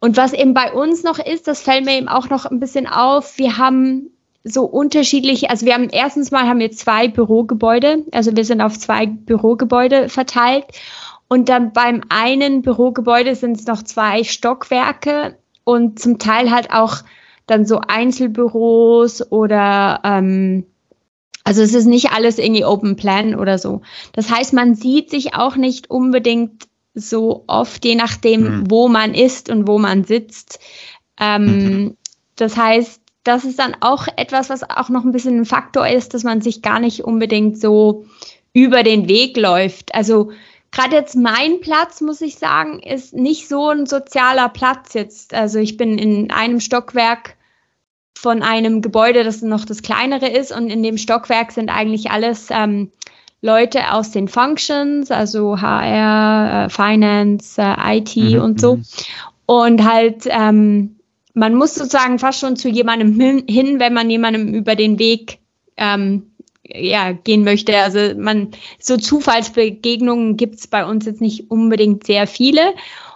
Und 0.00 0.16
was 0.16 0.32
eben 0.32 0.54
bei 0.54 0.72
uns 0.72 1.02
noch 1.02 1.18
ist, 1.18 1.48
das 1.48 1.62
fällt 1.62 1.84
mir 1.84 1.98
eben 1.98 2.08
auch 2.08 2.30
noch 2.30 2.46
ein 2.46 2.60
bisschen 2.60 2.86
auf, 2.86 3.36
wir 3.38 3.58
haben 3.58 4.10
so 4.44 4.64
unterschiedliche, 4.64 5.50
also 5.50 5.66
wir 5.66 5.74
haben 5.74 5.88
erstens 5.90 6.30
mal 6.30 6.46
haben 6.46 6.60
wir 6.60 6.70
zwei 6.70 7.08
Bürogebäude, 7.08 8.04
also 8.12 8.34
wir 8.36 8.44
sind 8.44 8.60
auf 8.60 8.78
zwei 8.78 9.06
Bürogebäude 9.06 10.08
verteilt 10.08 10.66
und 11.28 11.48
dann 11.48 11.72
beim 11.72 12.02
einen 12.08 12.62
Bürogebäude 12.62 13.34
sind 13.34 13.58
es 13.58 13.66
noch 13.66 13.82
zwei 13.82 14.24
Stockwerke 14.24 15.36
und 15.64 15.98
zum 15.98 16.18
Teil 16.18 16.50
halt 16.50 16.72
auch 16.72 16.98
dann 17.46 17.66
so 17.66 17.80
Einzelbüros 17.86 19.30
oder 19.32 20.00
ähm, 20.04 20.64
also 21.44 21.62
es 21.62 21.74
ist 21.74 21.86
nicht 21.86 22.12
alles 22.12 22.38
irgendwie 22.38 22.64
Open 22.64 22.96
Plan 22.96 23.34
oder 23.34 23.58
so. 23.58 23.80
Das 24.12 24.30
heißt, 24.30 24.52
man 24.52 24.74
sieht 24.74 25.10
sich 25.10 25.34
auch 25.34 25.56
nicht 25.56 25.90
unbedingt 25.90 26.68
so 27.00 27.44
oft, 27.46 27.84
je 27.84 27.94
nachdem, 27.94 28.42
mhm. 28.42 28.70
wo 28.70 28.88
man 28.88 29.14
ist 29.14 29.48
und 29.48 29.66
wo 29.66 29.78
man 29.78 30.04
sitzt. 30.04 30.60
Ähm, 31.18 31.44
mhm. 31.44 31.96
Das 32.36 32.56
heißt, 32.56 33.00
das 33.24 33.44
ist 33.44 33.58
dann 33.58 33.76
auch 33.80 34.06
etwas, 34.16 34.48
was 34.48 34.62
auch 34.62 34.88
noch 34.88 35.04
ein 35.04 35.12
bisschen 35.12 35.38
ein 35.38 35.44
Faktor 35.44 35.86
ist, 35.86 36.14
dass 36.14 36.24
man 36.24 36.40
sich 36.40 36.62
gar 36.62 36.80
nicht 36.80 37.04
unbedingt 37.04 37.60
so 37.60 38.06
über 38.52 38.82
den 38.82 39.08
Weg 39.08 39.36
läuft. 39.36 39.94
Also 39.94 40.30
gerade 40.70 40.96
jetzt 40.96 41.14
mein 41.14 41.60
Platz, 41.60 42.00
muss 42.00 42.20
ich 42.20 42.36
sagen, 42.36 42.80
ist 42.80 43.14
nicht 43.14 43.48
so 43.48 43.68
ein 43.68 43.86
sozialer 43.86 44.48
Platz 44.48 44.94
jetzt. 44.94 45.34
Also 45.34 45.58
ich 45.58 45.76
bin 45.76 45.98
in 45.98 46.30
einem 46.30 46.60
Stockwerk 46.60 47.36
von 48.16 48.42
einem 48.42 48.82
Gebäude, 48.82 49.22
das 49.22 49.42
noch 49.42 49.64
das 49.64 49.82
kleinere 49.82 50.28
ist 50.28 50.50
und 50.50 50.70
in 50.70 50.82
dem 50.82 50.98
Stockwerk 50.98 51.52
sind 51.52 51.68
eigentlich 51.68 52.10
alles 52.10 52.48
ähm, 52.50 52.90
Leute 53.40 53.92
aus 53.92 54.10
den 54.10 54.28
Functions, 54.28 55.10
also 55.10 55.60
HR, 55.60 56.66
äh, 56.66 56.68
Finance, 56.70 57.60
äh, 57.60 57.98
IT 57.98 58.16
mhm, 58.16 58.40
und 58.40 58.60
so. 58.60 58.76
Mhm. 58.76 58.84
Und 59.46 59.84
halt, 59.84 60.24
ähm, 60.26 60.96
man 61.34 61.54
muss 61.54 61.74
sozusagen 61.74 62.18
fast 62.18 62.40
schon 62.40 62.56
zu 62.56 62.68
jemandem 62.68 63.18
hin, 63.48 63.78
wenn 63.78 63.94
man 63.94 64.10
jemandem 64.10 64.54
über 64.54 64.74
den 64.74 64.98
Weg 64.98 65.38
ähm, 65.76 66.32
ja, 66.64 67.12
gehen 67.12 67.44
möchte. 67.44 67.76
Also 67.78 68.18
man, 68.18 68.50
so 68.80 68.96
Zufallsbegegnungen 68.96 70.36
gibt's 70.36 70.66
bei 70.66 70.84
uns 70.84 71.06
jetzt 71.06 71.20
nicht 71.20 71.50
unbedingt 71.50 72.04
sehr 72.04 72.26
viele. 72.26 72.74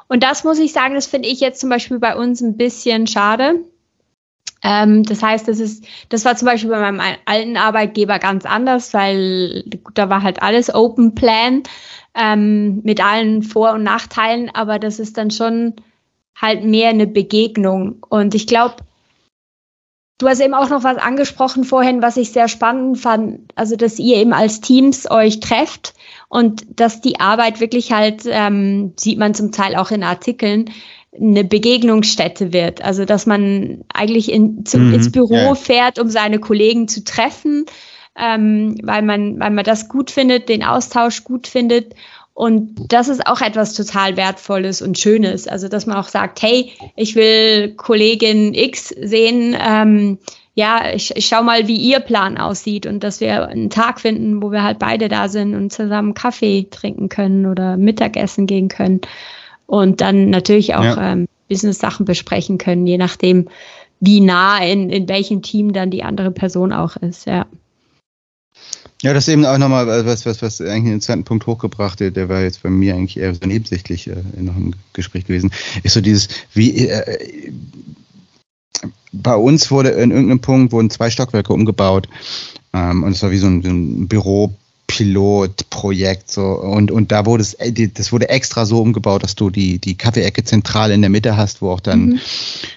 Und 0.09 0.23
das 0.23 0.45
muss 0.45 0.59
ich 0.59 0.73
sagen, 0.73 0.95
das 0.95 1.07
finde 1.07 1.29
ich 1.29 1.41
jetzt 1.41 1.61
zum 1.61 1.69
Beispiel 1.71 1.99
bei 1.99 2.17
uns 2.17 2.41
ein 2.41 2.57
bisschen 2.57 3.07
schade. 3.07 3.65
Ähm, 4.63 5.03
das 5.03 5.23
heißt, 5.23 5.49
das 5.49 5.59
ist, 5.59 5.85
das 6.09 6.25
war 6.25 6.37
zum 6.37 6.47
Beispiel 6.47 6.71
bei 6.71 6.79
meinem 6.79 7.01
alten 7.25 7.57
Arbeitgeber 7.57 8.19
ganz 8.19 8.47
anders, 8.47 8.95
weil 8.95 9.65
da 9.95 10.09
war 10.09 10.23
halt 10.23 10.43
alles 10.43 10.73
Open 10.73 11.15
Plan 11.15 11.65
ähm, 12.15 12.81
mit 12.85 13.05
allen 13.05 13.43
Vor- 13.43 13.73
und 13.73 13.83
Nachteilen, 13.83 14.51
aber 14.55 14.79
das 14.79 15.01
ist 15.01 15.19
dann 15.19 15.31
schon 15.31 15.75
halt 16.37 16.65
mehr 16.65 16.91
eine 16.91 17.09
Begegnung. 17.09 18.07
Und 18.09 18.35
ich 18.35 18.47
glaube, 18.47 18.77
du 20.19 20.29
hast 20.29 20.41
eben 20.41 20.55
auch 20.55 20.71
noch 20.71 20.85
was 20.85 20.99
angesprochen 20.99 21.65
vorhin, 21.65 22.01
was 22.01 22.17
ich 22.17 22.31
sehr 22.31 22.47
spannend 22.47 22.99
fand, 22.99 23.53
also 23.57 23.75
dass 23.75 23.99
ihr 23.99 24.17
eben 24.17 24.33
als 24.33 24.61
Teams 24.61 25.11
euch 25.11 25.41
trefft 25.41 25.95
und 26.29 26.65
dass 26.81 27.01
die 27.01 27.19
Arbeit 27.19 27.59
wirklich 27.59 27.93
halt, 27.93 28.23
ähm, 28.27 28.95
sieht 28.97 29.19
man 29.19 29.35
zum 29.35 29.51
Teil 29.51 29.75
auch 29.75 29.91
in 29.91 30.05
Artikeln, 30.05 30.71
eine 31.15 31.45
Begegnungsstätte 31.45 32.53
wird. 32.53 32.83
Also 32.83 33.05
dass 33.05 33.27
man 33.27 33.85
eigentlich 33.93 34.33
in, 34.33 34.65
zu, 34.65 34.79
mhm, 34.79 34.95
ins 34.95 35.13
Büro 35.13 35.35
ja. 35.35 35.55
fährt, 35.55 35.99
um 35.99 36.09
seine 36.09 36.39
Kollegen 36.39 36.89
zu 36.89 37.05
treffen, 37.05 37.67
ähm, 38.17 38.77
weil, 38.83 39.03
man, 39.03 39.39
weil 39.39 39.51
man 39.51 39.65
das 39.65 39.89
gut 39.89 40.11
findet, 40.11 40.49
den 40.49 40.65
Austausch 40.65 41.25
gut 41.25 41.47
findet. 41.47 41.95
Und 42.35 42.91
das 42.91 43.09
ist 43.09 43.27
auch 43.27 43.43
etwas 43.43 43.75
total 43.75 44.17
Wertvolles 44.17 44.81
und 44.81 44.99
Schönes. 44.99 45.47
Also 45.47 45.69
dass 45.69 45.87
man 45.87 45.99
auch 45.99 46.09
sagt, 46.09 46.41
hey, 46.41 46.73
ich 46.97 47.15
will 47.15 47.75
Kollegin 47.77 48.55
X 48.55 48.89
sehen. 48.89 49.55
Ähm, 49.61 50.19
ja, 50.55 50.93
ich, 50.95 51.15
ich 51.17 51.27
schau 51.27 51.43
mal, 51.43 51.69
wie 51.69 51.77
ihr 51.77 52.01
Plan 52.01 52.39
aussieht 52.39 52.87
und 52.87 53.05
dass 53.05 53.21
wir 53.21 53.49
einen 53.49 53.71
Tag 53.71 54.01
finden, 54.01 54.43
wo 54.43 54.51
wir 54.51 54.63
halt 54.63 54.79
beide 54.79 55.09
da 55.09 55.29
sind 55.29 55.55
und 55.55 55.73
zusammen 55.73 56.15
Kaffee 56.15 56.69
trinken 56.71 57.09
können 57.09 57.47
oder 57.47 57.77
Mittagessen 57.77 58.47
gehen 58.47 58.69
können 58.69 59.01
und 59.67 60.01
dann 60.01 60.31
natürlich 60.31 60.75
auch 60.75 60.85
ja. 60.85 61.13
ähm, 61.13 61.29
Business-Sachen 61.49 62.07
besprechen 62.07 62.59
können, 62.59 62.87
je 62.87 62.99
nachdem, 62.99 63.49
wie 64.01 64.21
nah 64.21 64.59
in, 64.65 64.91
in 64.91 65.09
welchem 65.09 65.43
Team 65.43 65.73
dann 65.73 65.91
die 65.91 66.03
andere 66.03 66.31
Person 66.31 66.73
auch 66.73 66.97
ist, 66.97 67.27
ja. 67.27 67.47
Ja, 69.03 69.13
das 69.13 69.27
ist 69.27 69.35
eben 69.35 69.45
auch 69.45 69.59
nochmal 69.59 69.87
was, 70.07 70.27
was, 70.27 70.43
was 70.43 70.61
eigentlich 70.61 70.93
einen 70.93 71.01
zweiten 71.01 71.25
Punkt 71.25 71.47
hochgebracht, 71.47 71.99
der, 71.99 72.13
der 72.13 72.29
war 72.29 72.41
jetzt 72.41 72.63
bei 72.63 72.71
mir 72.71 72.95
eigentlich 72.95 73.17
eher 73.17 73.35
so 73.35 73.41
nebensächlich 73.45 74.09
äh, 74.09 74.15
noch 74.37 74.57
im 74.57 74.75
Gespräch 74.93 75.27
gewesen, 75.27 75.51
ist 75.83 75.95
so 75.95 76.01
dieses, 76.01 76.29
wie 76.55 76.87
äh, 76.87 77.53
bei 79.13 79.35
uns 79.35 79.71
wurde 79.71 79.91
in 79.91 80.13
irgendeinem 80.13 80.41
Punkt 80.41 80.73
wurden 80.73 80.91
zwei 80.91 81.11
Stockwerke 81.11 81.53
umgebaut 81.53 82.09
ähm, 82.73 83.03
und 83.03 83.13
es 83.13 83.23
war 83.23 83.33
wie 83.33 83.39
so 83.39 83.49
ein, 83.49 83.63
so 83.63 83.71
ein 83.71 84.07
Büro 84.07 84.55
Pilotprojekt 85.03 86.31
so 86.31 86.43
und 86.43 86.91
und 86.91 87.11
da 87.11 87.27
wurde 87.27 87.43
es 87.43 87.55
äh, 87.55 87.89
das 87.89 88.13
wurde 88.13 88.29
extra 88.29 88.67
so 88.67 88.81
umgebaut, 88.81 89.25
dass 89.25 89.35
du 89.35 89.51
die 89.51 89.79
die 89.79 89.97
Kaffeeecke 89.97 90.45
zentral 90.45 90.93
in 90.93 91.01
der 91.01 91.11
Mitte 91.11 91.37
hast, 91.37 91.61
wo 91.61 91.71
auch 91.71 91.81
dann 91.81 92.07
mhm. 92.07 92.21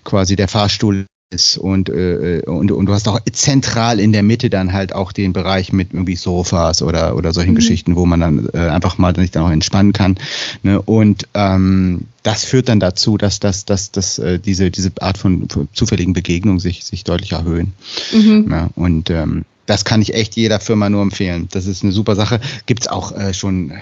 quasi 0.03 0.35
der 0.35 0.47
Fahrstuhl 0.47 1.05
ist 1.31 1.57
und, 1.57 1.89
äh, 1.89 2.41
und 2.45 2.71
und 2.71 2.85
du 2.85 2.93
hast 2.93 3.07
auch 3.07 3.19
zentral 3.31 3.99
in 3.99 4.11
der 4.11 4.23
Mitte 4.23 4.49
dann 4.49 4.73
halt 4.73 4.93
auch 4.93 5.11
den 5.11 5.33
Bereich 5.33 5.73
mit 5.73 5.93
irgendwie 5.93 6.15
Sofas 6.15 6.81
oder 6.81 7.15
oder 7.15 7.33
solchen 7.33 7.51
mhm. 7.51 7.55
Geschichten, 7.55 7.95
wo 7.95 8.05
man 8.05 8.19
dann 8.19 8.49
äh, 8.53 8.57
einfach 8.57 8.97
mal 8.97 9.15
sich 9.15 9.31
dann 9.31 9.43
auch 9.43 9.51
entspannen 9.51 9.93
kann. 9.93 10.17
Ne? 10.63 10.81
Und 10.81 11.27
ähm, 11.33 12.05
das 12.23 12.43
führt 12.43 12.69
dann 12.69 12.79
dazu, 12.79 13.17
dass, 13.17 13.39
dass, 13.39 13.65
dass, 13.65 13.91
dass 13.91 14.17
äh, 14.17 14.39
diese, 14.39 14.71
diese 14.71 14.91
Art 14.99 15.17
von 15.17 15.47
zufälligen 15.73 16.13
Begegnungen 16.13 16.59
sich, 16.59 16.83
sich 16.83 17.03
deutlich 17.03 17.33
erhöhen. 17.33 17.73
Mhm. 18.11 18.47
Ja, 18.49 18.69
und 18.75 19.09
ähm, 19.11 19.45
das 19.65 19.85
kann 19.85 20.01
ich 20.01 20.13
echt 20.13 20.35
jeder 20.35 20.59
Firma 20.59 20.89
nur 20.89 21.01
empfehlen. 21.01 21.47
Das 21.51 21.65
ist 21.65 21.83
eine 21.83 21.91
super 21.91 22.15
Sache. 22.15 22.39
Gibt's 22.65 22.87
auch 22.87 23.11
äh, 23.17 23.33
schon 23.33 23.73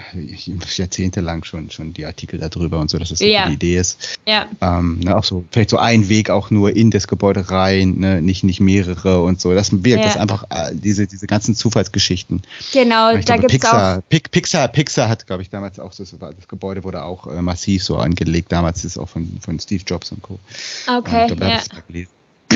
jahrzehntelang 0.76 1.44
schon, 1.44 1.70
schon 1.70 1.92
die 1.92 2.06
Artikel 2.06 2.38
darüber 2.38 2.80
und 2.80 2.90
so, 2.90 2.98
dass 2.98 3.10
das 3.10 3.20
ja. 3.20 3.44
eine 3.44 3.54
Idee 3.54 3.76
ist. 3.76 4.18
Ja. 4.26 4.46
Ähm, 4.60 5.00
ne, 5.00 5.16
auch 5.16 5.24
so, 5.24 5.44
vielleicht 5.50 5.70
so 5.70 5.78
ein 5.78 6.08
Weg 6.08 6.30
auch 6.30 6.50
nur 6.50 6.74
in 6.74 6.90
das 6.90 7.06
Gebäude 7.06 7.50
rein, 7.50 7.98
ne, 7.98 8.22
nicht, 8.22 8.44
nicht 8.44 8.60
mehrere 8.60 9.22
und 9.22 9.40
so. 9.40 9.54
Das 9.54 9.72
wirkt 9.72 10.00
ja. 10.00 10.06
das 10.06 10.16
einfach, 10.16 10.44
äh, 10.50 10.74
diese, 10.74 11.06
diese 11.06 11.26
ganzen 11.26 11.54
Zufallsgeschichten. 11.54 12.42
Genau, 12.72 13.12
da 13.12 13.20
glaube, 13.20 13.40
gibt's 13.40 13.54
Pixar, 13.54 13.98
auch. 13.98 14.02
Pixar, 14.08 14.68
Pixar 14.68 15.08
hat, 15.08 15.26
glaube 15.26 15.42
ich, 15.42 15.50
damals 15.50 15.78
auch, 15.78 15.94
das, 15.94 16.14
das 16.18 16.48
Gebäude 16.48 16.84
wurde 16.84 17.02
auch 17.02 17.26
äh, 17.26 17.42
massiv 17.42 17.84
so 17.84 17.96
angelegt. 17.96 18.50
Damals 18.52 18.78
ist 18.78 18.92
es 18.92 18.98
auch 18.98 19.08
von, 19.08 19.38
von 19.40 19.60
Steve 19.60 19.82
Jobs 19.86 20.12
und 20.12 20.22
Co. 20.22 20.38
Okay. 20.86 21.30
Und, 21.30 21.36
glaub, 21.36 21.50
ja. 21.50 21.60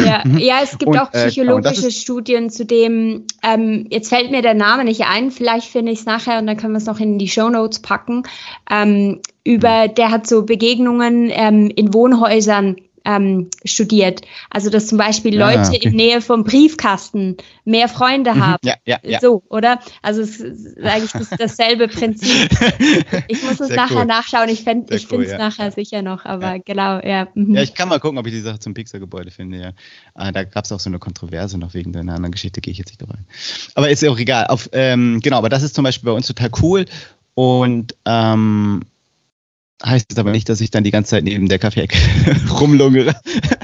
Ja, 0.05 0.23
mhm. 0.25 0.39
ja, 0.39 0.57
es 0.63 0.79
gibt 0.79 0.91
und, 0.91 0.99
auch 0.99 1.13
äh, 1.13 1.27
psychologische 1.27 1.89
äh, 1.89 1.91
Studien 1.91 2.51
zu 2.51 2.65
dem, 2.65 3.25
ähm, 3.43 3.87
jetzt 3.91 4.09
fällt 4.09 4.31
mir 4.31 4.43
der 4.43 4.55
Name 4.55 4.85
nicht 4.85 5.05
ein, 5.07 5.31
vielleicht 5.31 5.69
finde 5.69 5.93
ich 5.93 6.01
es 6.01 6.07
nachher 6.07 6.39
und 6.39 6.47
dann 6.47 6.57
können 6.57 6.73
wir 6.73 6.79
es 6.79 6.87
noch 6.87 7.01
in 7.01 7.19
die 7.19 7.29
Show 7.29 7.49
Notes 7.49 7.81
packen. 7.81 8.23
Ähm, 8.71 9.21
über, 9.45 9.89
mhm. 9.89 9.95
der 9.95 10.11
hat 10.11 10.27
so 10.27 10.45
Begegnungen 10.45 11.31
ähm, 11.33 11.71
in 11.75 11.95
Wohnhäusern 11.95 12.77
ähm, 13.09 13.49
studiert. 13.65 14.21
Also 14.51 14.69
dass 14.69 14.87
zum 14.87 14.99
Beispiel 14.99 15.41
ah, 15.41 15.49
Leute 15.49 15.63
ah, 15.63 15.69
okay. 15.69 15.89
in 15.89 15.97
Nähe 15.97 16.21
vom 16.21 16.45
Briefkasten 16.45 17.39
mehr 17.65 17.89
Freunde 17.89 18.35
mhm, 18.35 18.47
haben. 18.47 18.59
Ja, 18.63 18.75
ja, 18.85 18.99
ja. 19.03 19.19
So, 19.21 19.43
oder? 19.49 19.81
Also 20.03 20.21
es 20.21 20.41
ist 20.41 20.79
eigentlich 20.79 21.13
das, 21.13 21.31
dasselbe 21.31 21.89
Prinzip. 21.89 22.51
Ich 23.29 23.43
muss 23.43 23.61
es 23.61 23.69
Sehr 23.69 23.77
nachher 23.77 24.01
cool. 24.01 24.05
nachschauen. 24.05 24.49
Ich, 24.51 24.63
fänd, 24.63 24.91
ich 24.93 25.07
finde 25.07 25.25
es 25.25 25.33
ja. 25.33 25.39
nachher 25.39 25.73
sicher 25.73 26.03
noch, 26.03 26.27
aber 26.27 26.57
ja. 26.57 26.63
genau, 26.63 27.01
ja. 27.01 27.29
Mhm. 27.35 27.55
Ja, 27.55 27.63
ich 27.63 27.75
kann 27.75 27.89
mal 27.89 27.99
gucken, 27.99 28.19
ob 28.19 28.27
ich 28.27 28.33
die 28.33 28.41
Sache 28.41 28.59
zum 28.59 28.75
Pixar-Gebäude 28.75 29.31
finde, 29.31 29.59
ja. 29.59 29.73
Ah, 30.15 30.31
da 30.31 30.45
gab 30.45 30.67
es 30.67 30.73
auch 30.73 30.81
so 30.81 30.91
eine 30.91 30.99
Kontroverse 30.99 31.57
noch 31.57 31.73
wegen 31.73 31.93
deiner 31.93 32.15
anderen 32.15 32.33
Geschichte, 32.33 32.61
gehe 32.61 32.73
ich 32.73 32.79
jetzt 32.79 32.91
nicht 32.91 33.01
drauf 33.01 33.11
ein. 33.11 33.27
Aber 33.75 33.89
ist 33.89 34.03
ja 34.03 34.11
auch 34.11 34.19
egal. 34.19 34.47
Auf, 34.49 34.69
ähm, 34.73 35.21
genau, 35.23 35.39
aber 35.39 35.49
das 35.49 35.63
ist 35.63 35.75
zum 35.75 35.85
Beispiel 35.85 36.11
bei 36.11 36.17
uns 36.17 36.27
total 36.27 36.51
cool. 36.61 36.85
Und 37.35 37.95
ähm, 38.05 38.83
heißt 39.85 40.07
es 40.11 40.19
aber 40.19 40.33
nicht, 40.33 40.49
dass 40.49 40.61
ich 40.61 40.71
dann 40.71 40.85
die 40.85 40.91
ganze 40.91 41.11
Zeit 41.11 41.25
neben 41.25 41.49
der 41.49 41.59
Kaffeeecke 41.59 41.97
rumlungere. 42.51 43.15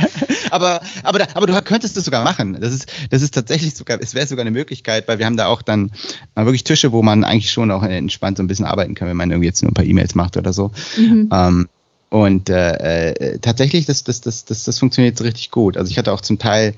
aber, 0.51 0.81
aber, 1.03 1.27
aber 1.35 1.47
du 1.47 1.63
könntest 1.63 1.97
das 1.97 2.05
sogar 2.05 2.23
machen. 2.23 2.57
Das 2.61 2.73
ist, 2.73 2.87
das 3.11 3.23
ist 3.23 3.35
tatsächlich 3.35 3.75
sogar, 3.75 3.99
es 4.01 4.15
wäre 4.15 4.27
sogar 4.27 4.43
eine 4.43 4.53
Möglichkeit, 4.53 5.09
weil 5.09 5.19
wir 5.19 5.27
haben 5.27 5.37
da 5.37 5.47
auch 5.47 5.63
dann 5.63 5.91
wirklich 6.37 6.65
Tische, 6.65 6.93
wo 6.93 7.03
man 7.03 7.25
eigentlich 7.25 7.51
schon 7.51 7.71
auch 7.71 7.83
entspannt 7.83 8.37
so 8.37 8.43
ein 8.43 8.47
bisschen 8.47 8.67
arbeiten 8.67 8.95
kann, 8.95 9.09
wenn 9.09 9.17
man 9.17 9.31
irgendwie 9.31 9.49
jetzt 9.49 9.63
nur 9.63 9.73
ein 9.73 9.75
paar 9.75 9.85
E-Mails 9.85 10.15
macht 10.15 10.37
oder 10.37 10.53
so. 10.53 10.71
Mhm. 10.97 11.29
Ähm, 11.33 11.69
und 12.11 12.49
äh, 12.49 13.11
äh, 13.11 13.39
tatsächlich, 13.41 13.87
das, 13.87 14.05
das, 14.05 14.21
das, 14.21 14.45
das, 14.45 14.63
das 14.63 14.79
funktioniert 14.79 15.19
so 15.19 15.25
richtig 15.25 15.51
gut. 15.51 15.77
Also 15.77 15.91
ich 15.91 15.99
hatte 15.99 16.13
auch 16.13 16.21
zum 16.21 16.39
Teil, 16.39 16.75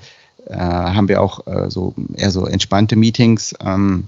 äh, 0.47 0.57
haben 0.57 1.07
wir 1.07 1.21
auch 1.21 1.45
äh, 1.45 1.69
so 1.69 1.93
eher 2.15 2.31
so 2.31 2.47
entspannte 2.47 2.95
Meetings. 2.95 3.53
Ähm, 3.63 4.07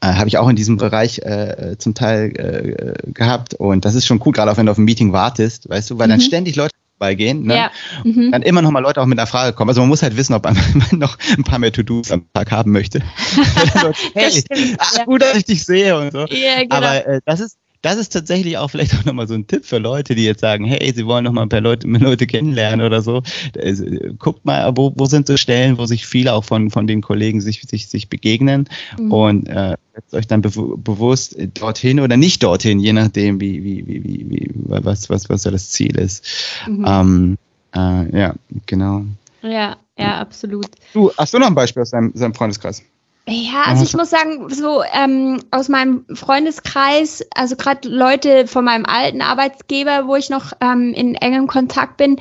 äh, 0.00 0.14
habe 0.14 0.28
ich 0.28 0.38
auch 0.38 0.48
in 0.48 0.56
diesem 0.56 0.76
Bereich 0.76 1.18
äh, 1.20 1.76
zum 1.78 1.94
Teil 1.94 2.32
äh, 2.36 3.12
gehabt. 3.12 3.54
Und 3.54 3.84
das 3.84 3.94
ist 3.94 4.06
schon 4.06 4.20
cool, 4.24 4.32
gerade 4.32 4.50
auch 4.50 4.56
wenn 4.56 4.66
du 4.66 4.72
auf 4.72 4.78
ein 4.78 4.84
Meeting 4.84 5.12
wartest, 5.12 5.68
weißt 5.68 5.90
du, 5.90 5.98
weil 5.98 6.06
mhm. 6.06 6.12
dann 6.12 6.20
ständig 6.20 6.56
Leute 6.56 6.72
beigehen, 6.98 7.44
ne? 7.44 7.56
ja. 7.56 7.70
mhm. 8.04 8.32
dann 8.32 8.42
immer 8.42 8.60
noch 8.60 8.70
mal 8.70 8.80
Leute 8.80 9.00
auch 9.00 9.06
mit 9.06 9.18
einer 9.18 9.26
Frage 9.26 9.54
kommen. 9.54 9.70
Also 9.70 9.80
man 9.80 9.88
muss 9.88 10.02
halt 10.02 10.16
wissen, 10.16 10.34
ob 10.34 10.44
man, 10.44 10.56
noch 10.92 11.16
ein 11.36 11.44
paar 11.44 11.58
mehr 11.58 11.72
To-Dos 11.72 12.10
am 12.10 12.26
Tag 12.32 12.50
haben 12.50 12.72
möchte. 12.72 13.02
hey, 14.14 14.30
stimmt, 14.30 14.76
ah, 14.78 14.86
ja. 14.96 15.04
gut, 15.04 15.22
dass 15.22 15.36
ich 15.36 15.44
dich 15.44 15.64
sehe 15.64 15.96
und 15.96 16.12
so. 16.12 16.26
Ja, 16.26 16.62
genau. 16.62 16.76
Aber 16.76 17.06
äh, 17.06 17.20
das 17.24 17.40
ist 17.40 17.56
das 17.82 17.96
ist 17.96 18.12
tatsächlich 18.12 18.58
auch 18.58 18.68
vielleicht 18.68 18.94
auch 18.94 19.04
nochmal 19.04 19.28
so 19.28 19.34
ein 19.34 19.46
Tipp 19.46 19.64
für 19.64 19.78
Leute, 19.78 20.14
die 20.14 20.24
jetzt 20.24 20.40
sagen, 20.40 20.64
hey, 20.64 20.92
sie 20.94 21.06
wollen 21.06 21.24
nochmal 21.24 21.44
ein 21.44 21.48
paar 21.48 21.60
Leute, 21.60 21.86
Leute 21.86 22.26
kennenlernen 22.26 22.84
oder 22.84 23.02
so. 23.02 23.22
Also, 23.56 23.84
guckt 24.18 24.44
mal, 24.44 24.76
wo, 24.76 24.92
wo 24.96 25.06
sind 25.06 25.26
so 25.26 25.36
Stellen, 25.36 25.78
wo 25.78 25.86
sich 25.86 26.06
viele 26.06 26.32
auch 26.32 26.44
von, 26.44 26.70
von 26.70 26.86
den 26.86 27.02
Kollegen 27.02 27.40
sich, 27.40 27.62
sich, 27.62 27.88
sich 27.88 28.08
begegnen 28.08 28.68
mhm. 28.98 29.12
und 29.12 29.48
äh, 29.48 29.76
setzt 29.94 30.14
euch 30.14 30.26
dann 30.26 30.42
be 30.42 30.50
bewusst 30.50 31.36
dorthin 31.54 32.00
oder 32.00 32.16
nicht 32.16 32.42
dorthin, 32.42 32.80
je 32.80 32.92
nachdem, 32.92 33.40
wie, 33.40 33.62
wie, 33.62 33.86
wie, 33.86 34.04
wie, 34.04 34.30
wie 34.30 34.50
was, 34.54 35.08
was, 35.10 35.28
was 35.28 35.42
da 35.42 35.50
das 35.50 35.70
Ziel 35.70 35.96
ist. 35.96 36.26
Mhm. 36.66 36.84
Ähm, 36.86 37.38
äh, 37.74 38.18
ja, 38.18 38.34
genau. 38.66 39.04
Ja, 39.42 39.76
ja, 39.96 40.20
absolut. 40.20 40.66
Du, 40.92 41.12
hast 41.16 41.34
du 41.34 41.38
noch 41.38 41.46
ein 41.46 41.54
Beispiel 41.54 41.82
aus 41.82 41.90
deinem, 41.90 42.12
deinem 42.12 42.34
Freundeskreis? 42.34 42.82
Ja, 43.30 43.64
also 43.66 43.84
ich 43.84 43.94
muss 43.94 44.10
sagen, 44.10 44.48
so 44.48 44.82
ähm, 44.92 45.40
aus 45.50 45.68
meinem 45.68 46.04
Freundeskreis, 46.14 47.26
also 47.34 47.56
gerade 47.56 47.88
Leute 47.88 48.46
von 48.46 48.64
meinem 48.64 48.86
alten 48.86 49.20
Arbeitsgeber, 49.20 50.06
wo 50.06 50.16
ich 50.16 50.30
noch 50.30 50.52
ähm, 50.60 50.94
in 50.94 51.14
engem 51.14 51.46
Kontakt 51.46 51.98
bin, 51.98 52.16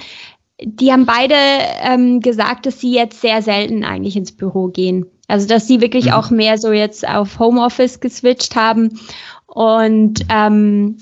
die 0.62 0.92
haben 0.92 1.06
beide 1.06 1.36
ähm, 1.82 2.20
gesagt, 2.20 2.66
dass 2.66 2.82
sie 2.82 2.94
jetzt 2.94 3.22
sehr 3.22 3.42
selten 3.42 3.86
eigentlich 3.86 4.18
ins 4.18 4.32
Büro 4.32 4.68
gehen. 4.68 5.06
Also 5.28 5.48
dass 5.48 5.68
sie 5.68 5.82
wirklich 5.82 6.06
mhm. 6.06 6.14
auch 6.14 6.30
mehr 6.30 6.58
so 6.58 6.72
jetzt 6.72 7.08
auf 7.08 7.40
Homeoffice 7.40 8.00
geswitcht 8.00 8.56
haben. 8.56 9.00
Und 9.46 10.26
ähm, 10.30 10.98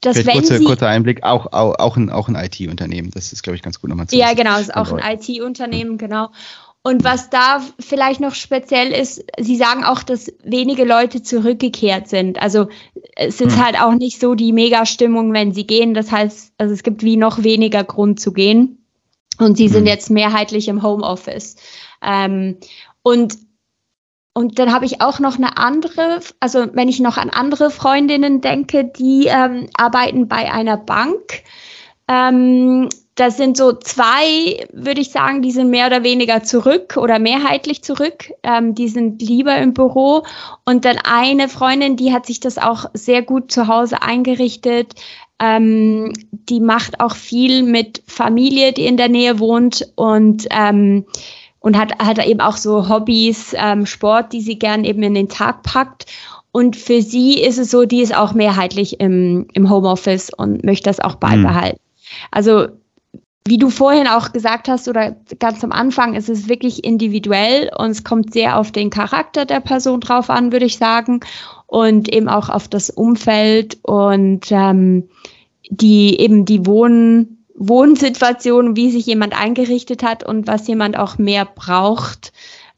das 0.00 0.16
wenn 0.26 0.34
kurzer, 0.34 0.58
sie, 0.58 0.64
kurzer 0.64 0.88
Einblick, 0.88 1.22
auch, 1.22 1.46
auch, 1.52 1.78
auch 1.78 1.96
ein, 1.96 2.10
auch 2.10 2.28
ein 2.28 2.34
IT-Unternehmen. 2.34 3.10
Das 3.10 3.32
ist, 3.32 3.42
glaube 3.42 3.56
ich, 3.56 3.62
ganz 3.62 3.80
gut 3.80 3.90
nochmal 3.90 4.06
zu 4.06 4.16
Ja, 4.16 4.34
genau, 4.34 4.58
ist 4.58 4.74
auch 4.74 4.92
ein 4.92 5.18
IT-Unternehmen, 5.18 5.96
genau. 5.98 6.30
Und 6.86 7.02
was 7.02 7.30
da 7.30 7.62
vielleicht 7.80 8.20
noch 8.20 8.34
speziell 8.34 8.92
ist, 8.92 9.24
Sie 9.40 9.56
sagen 9.56 9.84
auch, 9.84 10.02
dass 10.02 10.30
wenige 10.42 10.84
Leute 10.84 11.22
zurückgekehrt 11.22 12.08
sind. 12.08 12.40
Also 12.42 12.68
es 13.16 13.40
ist 13.40 13.56
hm. 13.56 13.64
halt 13.64 13.80
auch 13.80 13.94
nicht 13.94 14.20
so 14.20 14.34
die 14.34 14.52
Mega-Stimmung, 14.52 15.32
wenn 15.32 15.52
sie 15.52 15.66
gehen. 15.66 15.94
Das 15.94 16.12
heißt, 16.12 16.52
also 16.58 16.74
es 16.74 16.82
gibt 16.82 17.02
wie 17.02 17.16
noch 17.16 17.42
weniger 17.42 17.84
Grund 17.84 18.20
zu 18.20 18.34
gehen. 18.34 18.84
Und 19.38 19.56
sie 19.56 19.64
hm. 19.64 19.72
sind 19.72 19.86
jetzt 19.86 20.10
mehrheitlich 20.10 20.68
im 20.68 20.82
Homeoffice. 20.82 21.56
Ähm, 22.02 22.58
und 23.02 23.38
und 24.36 24.58
dann 24.58 24.72
habe 24.72 24.84
ich 24.84 25.00
auch 25.00 25.20
noch 25.20 25.36
eine 25.36 25.56
andere, 25.56 26.18
also 26.40 26.66
wenn 26.72 26.88
ich 26.88 26.98
noch 26.98 27.16
an 27.16 27.30
andere 27.30 27.70
Freundinnen 27.70 28.40
denke, 28.40 28.84
die 28.84 29.26
ähm, 29.28 29.68
arbeiten 29.74 30.26
bei 30.26 30.52
einer 30.52 30.76
Bank. 30.76 31.44
Ähm, 32.08 32.88
das 33.14 33.36
sind 33.36 33.56
so 33.56 33.72
zwei, 33.72 34.66
würde 34.72 35.00
ich 35.00 35.10
sagen, 35.10 35.40
die 35.40 35.52
sind 35.52 35.70
mehr 35.70 35.86
oder 35.86 36.02
weniger 36.02 36.42
zurück 36.42 36.96
oder 36.96 37.20
mehrheitlich 37.20 37.82
zurück. 37.84 38.32
Ähm, 38.42 38.74
die 38.74 38.88
sind 38.88 39.22
lieber 39.22 39.56
im 39.58 39.72
Büro. 39.72 40.24
Und 40.64 40.84
dann 40.84 40.98
eine 40.98 41.48
Freundin, 41.48 41.96
die 41.96 42.12
hat 42.12 42.26
sich 42.26 42.40
das 42.40 42.58
auch 42.58 42.86
sehr 42.92 43.22
gut 43.22 43.52
zu 43.52 43.68
Hause 43.68 44.02
eingerichtet. 44.02 44.94
Ähm, 45.38 46.12
die 46.30 46.58
macht 46.58 46.98
auch 46.98 47.14
viel 47.14 47.62
mit 47.62 48.02
Familie, 48.06 48.72
die 48.72 48.86
in 48.86 48.96
der 48.96 49.08
Nähe 49.08 49.38
wohnt 49.38 49.88
und 49.94 50.46
ähm, 50.50 51.04
und 51.60 51.78
hat, 51.78 51.98
hat 51.98 52.24
eben 52.26 52.40
auch 52.40 52.58
so 52.58 52.90
Hobbys, 52.90 53.54
ähm, 53.56 53.86
Sport, 53.86 54.34
die 54.34 54.42
sie 54.42 54.58
gern 54.58 54.84
eben 54.84 55.02
in 55.02 55.14
den 55.14 55.30
Tag 55.30 55.62
packt. 55.62 56.04
Und 56.52 56.76
für 56.76 57.00
sie 57.00 57.40
ist 57.40 57.58
es 57.58 57.70
so, 57.70 57.86
die 57.86 58.02
ist 58.02 58.14
auch 58.14 58.34
mehrheitlich 58.34 59.00
im, 59.00 59.46
im 59.54 59.70
Homeoffice 59.70 60.30
und 60.30 60.62
möchte 60.62 60.90
das 60.90 61.00
auch 61.00 61.14
hm. 61.14 61.20
beibehalten. 61.20 61.78
Mhm. 61.80 62.28
Also 62.30 62.68
wie 63.46 63.58
du 63.58 63.68
vorhin 63.68 64.06
auch 64.06 64.32
gesagt 64.32 64.68
hast 64.68 64.88
oder 64.88 65.16
ganz 65.38 65.62
am 65.62 65.72
Anfang, 65.72 66.14
ist 66.14 66.30
es 66.30 66.48
wirklich 66.48 66.82
individuell 66.82 67.70
und 67.76 67.90
es 67.90 68.02
kommt 68.02 68.32
sehr 68.32 68.58
auf 68.58 68.72
den 68.72 68.88
Charakter 68.88 69.44
der 69.44 69.60
Person 69.60 70.00
drauf 70.00 70.30
an, 70.30 70.50
würde 70.50 70.64
ich 70.64 70.78
sagen, 70.78 71.20
und 71.66 72.10
eben 72.10 72.28
auch 72.28 72.48
auf 72.48 72.68
das 72.68 72.88
Umfeld 72.88 73.78
und 73.82 74.50
ähm, 74.50 75.08
die 75.68 76.18
eben 76.20 76.44
die 76.46 76.64
Wohn 76.66 77.38
Wohnsituation, 77.56 78.76
wie 78.76 78.90
sich 78.90 79.06
jemand 79.06 79.38
eingerichtet 79.38 80.02
hat 80.02 80.24
und 80.24 80.48
was 80.48 80.66
jemand 80.66 80.98
auch 80.98 81.18
mehr 81.18 81.44
braucht, 81.44 82.32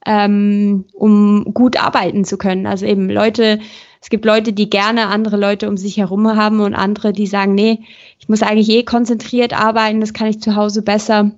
ähm, 0.04 0.84
um 0.92 1.54
gut 1.54 1.82
arbeiten 1.82 2.24
zu 2.24 2.36
können. 2.36 2.66
Also 2.66 2.84
eben 2.84 3.08
Leute 3.08 3.60
es 4.06 4.10
gibt 4.10 4.24
Leute, 4.24 4.52
die 4.52 4.70
gerne 4.70 5.08
andere 5.08 5.36
Leute 5.36 5.68
um 5.68 5.76
sich 5.76 5.96
herum 5.96 6.28
haben 6.36 6.60
und 6.60 6.76
andere, 6.76 7.12
die 7.12 7.26
sagen, 7.26 7.56
nee, 7.56 7.80
ich 8.20 8.28
muss 8.28 8.40
eigentlich 8.40 8.68
eh 8.68 8.84
konzentriert 8.84 9.52
arbeiten, 9.52 10.00
das 10.00 10.12
kann 10.12 10.28
ich 10.28 10.40
zu 10.40 10.54
Hause 10.54 10.82
besser, 10.82 11.32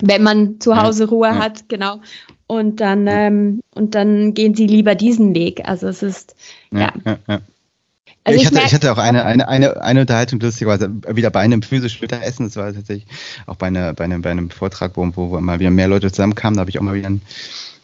wenn 0.00 0.22
man 0.22 0.60
zu 0.60 0.80
Hause 0.80 1.08
Ruhe 1.08 1.26
ja. 1.26 1.38
hat, 1.40 1.68
genau. 1.68 2.00
Und 2.46 2.80
dann, 2.80 3.08
ähm, 3.08 3.62
und 3.74 3.96
dann 3.96 4.32
gehen 4.32 4.54
sie 4.54 4.68
lieber 4.68 4.94
diesen 4.94 5.34
Weg. 5.34 5.68
Also 5.68 5.88
es 5.88 6.04
ist, 6.04 6.36
ja. 6.70 6.92
ja, 7.04 7.40
also 8.22 8.40
ich, 8.40 8.46
hatte, 8.46 8.60
ich 8.64 8.74
hatte 8.74 8.92
auch 8.92 8.98
eine, 8.98 9.24
eine, 9.24 9.48
eine, 9.48 9.82
eine 9.82 10.00
Unterhaltung, 10.02 10.38
lustigerweise, 10.38 10.88
wieder 11.08 11.30
bei 11.30 11.40
einem 11.40 11.62
physischen 11.62 12.02
Mittagessen. 12.02 12.46
Das 12.46 12.54
war 12.54 12.72
tatsächlich 12.72 13.08
auch 13.46 13.56
bei, 13.56 13.66
einer, 13.66 13.92
bei, 13.94 14.04
einem, 14.04 14.22
bei 14.22 14.30
einem 14.30 14.50
Vortrag, 14.50 14.96
wo, 14.96 15.10
wo 15.16 15.40
mal 15.40 15.58
wieder 15.58 15.72
mehr 15.72 15.88
Leute 15.88 16.12
zusammenkamen. 16.12 16.58
Da 16.58 16.60
habe 16.60 16.70
ich 16.70 16.78
auch 16.78 16.82
mal 16.82 16.94
wieder 16.94 17.08
einen 17.08 17.22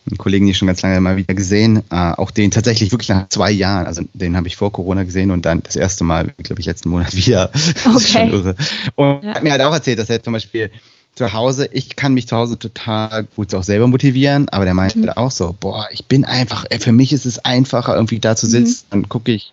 einen 0.06 0.18
Kollegen, 0.18 0.46
die 0.46 0.54
schon 0.54 0.66
ganz 0.66 0.82
lange 0.82 1.00
mal 1.00 1.16
wieder 1.16 1.34
gesehen, 1.34 1.82
äh, 1.90 2.12
auch 2.12 2.30
den 2.30 2.50
tatsächlich 2.50 2.92
wirklich 2.92 3.08
nach 3.08 3.28
zwei 3.28 3.50
Jahren, 3.50 3.86
also 3.86 4.02
den 4.12 4.36
habe 4.36 4.48
ich 4.48 4.56
vor 4.56 4.70
Corona 4.70 5.04
gesehen 5.04 5.30
und 5.30 5.46
dann 5.46 5.62
das 5.62 5.76
erste 5.76 6.04
Mal, 6.04 6.34
glaube 6.38 6.60
ich, 6.60 6.66
letzten 6.66 6.90
Monat 6.90 7.14
wieder. 7.16 7.50
Okay. 7.94 8.54
Und 8.96 9.24
ja. 9.24 9.34
hat 9.34 9.42
mir 9.42 9.52
halt 9.52 9.62
auch 9.62 9.72
erzählt, 9.72 9.98
dass 9.98 10.10
er 10.10 10.22
zum 10.22 10.34
Beispiel 10.34 10.70
zu 11.14 11.32
Hause, 11.32 11.68
ich 11.72 11.96
kann 11.96 12.14
mich 12.14 12.26
zu 12.26 12.36
Hause 12.36 12.58
total 12.58 13.24
gut 13.36 13.54
auch 13.54 13.62
selber 13.62 13.86
motivieren, 13.86 14.48
aber 14.48 14.64
der 14.64 14.74
meinte 14.74 14.98
mhm. 14.98 15.08
auch 15.10 15.30
so, 15.30 15.54
boah, 15.58 15.88
ich 15.92 16.06
bin 16.06 16.24
einfach, 16.24 16.66
für 16.80 16.92
mich 16.92 17.12
ist 17.12 17.24
es 17.24 17.44
einfacher, 17.44 17.94
irgendwie 17.94 18.18
da 18.18 18.34
zu 18.34 18.46
sitzen, 18.46 18.84
mhm. 18.86 18.90
dann 18.90 19.08
gucke 19.08 19.32
ich, 19.32 19.52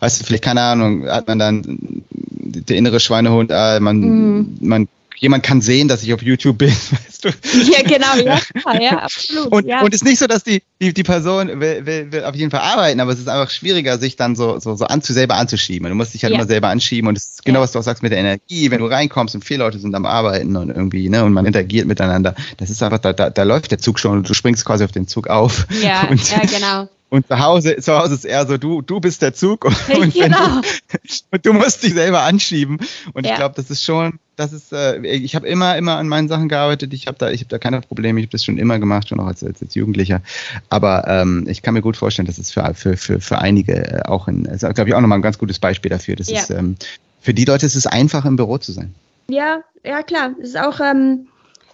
weißt 0.00 0.20
du, 0.20 0.24
vielleicht 0.24 0.44
keine 0.44 0.62
Ahnung, 0.62 1.06
hat 1.06 1.28
man 1.28 1.38
dann 1.38 1.78
der 2.10 2.76
innere 2.76 2.98
Schweinehund, 2.98 3.50
äh, 3.52 3.78
man, 3.80 3.98
mhm. 3.98 4.56
man 4.60 4.88
jemand 5.18 5.44
kann 5.44 5.60
sehen, 5.60 5.88
dass 5.88 6.02
ich 6.02 6.14
auf 6.14 6.22
YouTube 6.22 6.58
bin, 6.58 6.72
weißt 7.24 7.44
du? 7.44 7.72
Ja, 7.72 7.82
genau, 7.82 8.16
ja, 8.16 8.80
ja, 8.80 8.98
absolut. 8.98 9.52
Und, 9.52 9.66
ja. 9.66 9.82
und 9.82 9.94
ist 9.94 10.04
nicht 10.04 10.18
so, 10.18 10.26
dass 10.26 10.44
die, 10.44 10.62
die, 10.80 10.92
die 10.92 11.02
Person 11.02 11.60
will, 11.60 11.86
will, 11.86 12.12
will 12.12 12.24
auf 12.24 12.34
jeden 12.34 12.50
Fall 12.50 12.60
arbeiten, 12.60 13.00
aber 13.00 13.12
es 13.12 13.18
ist 13.18 13.28
einfach 13.28 13.50
schwieriger, 13.50 13.98
sich 13.98 14.16
dann 14.16 14.36
so, 14.36 14.58
so, 14.58 14.74
so 14.74 14.84
anzu, 14.86 15.12
selber 15.12 15.36
anzuschieben. 15.36 15.88
Du 15.88 15.94
musst 15.94 16.14
dich 16.14 16.22
halt 16.22 16.32
ja. 16.32 16.38
immer 16.38 16.46
selber 16.46 16.68
anschieben 16.68 17.08
und 17.08 17.16
es 17.16 17.24
ist 17.24 17.44
genau, 17.44 17.60
ja. 17.60 17.64
was 17.64 17.72
du 17.72 17.78
auch 17.78 17.84
sagst 17.84 18.02
mit 18.02 18.12
der 18.12 18.18
Energie, 18.18 18.70
wenn 18.70 18.80
du 18.80 18.86
reinkommst 18.86 19.34
und 19.34 19.44
viele 19.44 19.64
Leute 19.64 19.78
sind 19.78 19.94
am 19.94 20.06
Arbeiten 20.06 20.56
und 20.56 20.70
irgendwie, 20.70 21.08
ne, 21.08 21.24
und 21.24 21.32
man 21.32 21.46
interagiert 21.46 21.86
miteinander. 21.86 22.34
Das 22.56 22.70
ist 22.70 22.82
einfach, 22.82 22.98
da, 22.98 23.12
da, 23.12 23.30
da 23.30 23.42
läuft 23.42 23.70
der 23.70 23.78
Zug 23.78 23.98
schon 23.98 24.18
und 24.18 24.28
du 24.28 24.34
springst 24.34 24.64
quasi 24.64 24.84
auf 24.84 24.92
den 24.92 25.06
Zug 25.08 25.28
auf. 25.28 25.66
Ja, 25.82 26.06
und, 26.10 26.30
ja, 26.30 26.40
genau. 26.40 26.88
Und 27.12 27.28
zu 27.28 27.38
Hause, 27.38 27.76
zu 27.76 27.92
Hause 27.92 28.14
ist 28.14 28.24
eher 28.24 28.46
so, 28.46 28.56
du, 28.56 28.80
du 28.80 28.98
bist 28.98 29.20
der 29.20 29.34
Zug 29.34 29.66
und, 29.88 29.98
und, 29.98 30.14
genau. 30.14 30.62
du, 30.62 30.98
und 31.30 31.44
du 31.44 31.52
musst 31.52 31.82
dich 31.82 31.92
selber 31.92 32.22
anschieben. 32.22 32.78
Und 33.12 33.26
ja. 33.26 33.32
ich 33.32 33.38
glaube, 33.38 33.54
das 33.54 33.70
ist 33.70 33.84
schon, 33.84 34.18
das 34.36 34.54
ist, 34.54 34.72
äh, 34.72 34.98
ich 35.00 35.34
habe 35.34 35.46
immer, 35.46 35.76
immer 35.76 35.98
an 35.98 36.08
meinen 36.08 36.28
Sachen 36.28 36.48
gearbeitet. 36.48 36.94
Ich 36.94 37.08
habe 37.08 37.11
da, 37.18 37.30
ich 37.30 37.40
habe 37.40 37.48
da 37.48 37.58
keine 37.58 37.80
Probleme. 37.80 38.20
Ich 38.20 38.26
habe 38.26 38.32
das 38.32 38.44
schon 38.44 38.58
immer 38.58 38.78
gemacht, 38.78 39.08
schon 39.08 39.20
auch 39.20 39.26
als, 39.26 39.42
als, 39.44 39.62
als 39.62 39.74
Jugendlicher. 39.74 40.20
Aber 40.68 41.06
ähm, 41.06 41.46
ich 41.48 41.62
kann 41.62 41.74
mir 41.74 41.82
gut 41.82 41.96
vorstellen, 41.96 42.26
dass 42.26 42.38
es 42.38 42.50
für, 42.50 42.74
für, 42.74 42.96
für, 42.96 43.20
für 43.20 43.38
einige 43.38 43.74
äh, 43.74 44.02
auch 44.04 44.28
ein, 44.28 44.48
also, 44.48 44.68
glaube 44.68 44.90
ich, 44.90 44.94
auch 44.94 45.00
nochmal 45.00 45.18
ein 45.18 45.22
ganz 45.22 45.38
gutes 45.38 45.58
Beispiel 45.58 45.90
dafür. 45.90 46.16
Das 46.16 46.28
ja. 46.28 46.40
ist, 46.40 46.50
ähm, 46.50 46.76
für 47.20 47.34
die 47.34 47.44
Leute 47.44 47.66
ist 47.66 47.76
es 47.76 47.86
einfach, 47.86 48.24
im 48.24 48.36
Büro 48.36 48.58
zu 48.58 48.72
sein. 48.72 48.94
Ja, 49.28 49.60
ja 49.84 50.02
klar. 50.02 50.34
Das 50.38 50.50
ist 50.50 50.58
auch, 50.58 50.80
ähm, 50.80 51.28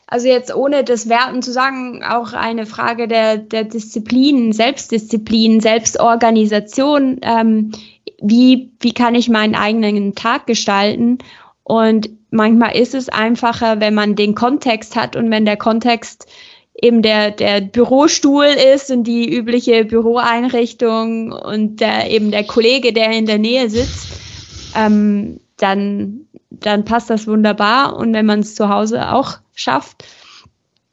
also 0.07 0.27
jetzt 0.29 0.55
ohne 0.55 0.85
das 0.85 1.09
Werten 1.09 1.43
zu 1.43 1.53
sagen, 1.53 2.03
auch 2.03 2.33
eine 2.33 2.67
Frage 2.67 3.09
der, 3.09 3.37
der 3.37 3.65
Disziplin, 3.65 4.53
Selbstdisziplin, 4.53 5.61
Selbstorganisation. 5.61 7.19
Ähm, 7.23 7.73
wie, 8.21 8.71
wie 8.81 8.95
kann 8.95 9.15
ich 9.15 9.29
meinen 9.29 9.55
eigenen 9.55 10.15
Tag 10.15 10.47
gestalten? 10.47 11.19
Und 11.69 12.09
manchmal 12.31 12.75
ist 12.77 12.95
es 12.95 13.11
einfacher, 13.11 13.79
wenn 13.79 13.93
man 13.93 14.17
den 14.17 14.35
Kontext 14.35 14.97
hat 14.97 15.17
und 15.17 15.31
wenn 15.31 15.45
der 15.45 15.59
Kontext 15.59 16.27
eben 16.81 17.03
der, 17.03 17.31
der 17.31 17.61
Bürostuhl 17.61 18.47
ist 18.75 18.91
und 18.91 19.05
die 19.05 19.31
übliche 19.31 19.85
Büroeinrichtung 19.85 21.31
und 21.31 21.81
der, 21.81 22.11
eben 22.11 22.31
der 22.31 22.45
Kollege, 22.45 22.95
der 22.95 23.11
in 23.11 23.27
der 23.27 23.37
Nähe 23.37 23.69
sitzt, 23.69 24.09
ähm, 24.75 25.41
dann, 25.59 26.21
dann 26.49 26.87
passt 26.87 27.11
das 27.11 27.27
wunderbar. 27.27 27.97
Und 27.97 28.15
wenn 28.15 28.25
man 28.25 28.41
es 28.41 28.55
zu 28.55 28.71
Hause 28.71 29.13
auch 29.13 29.35
schafft, 29.55 30.05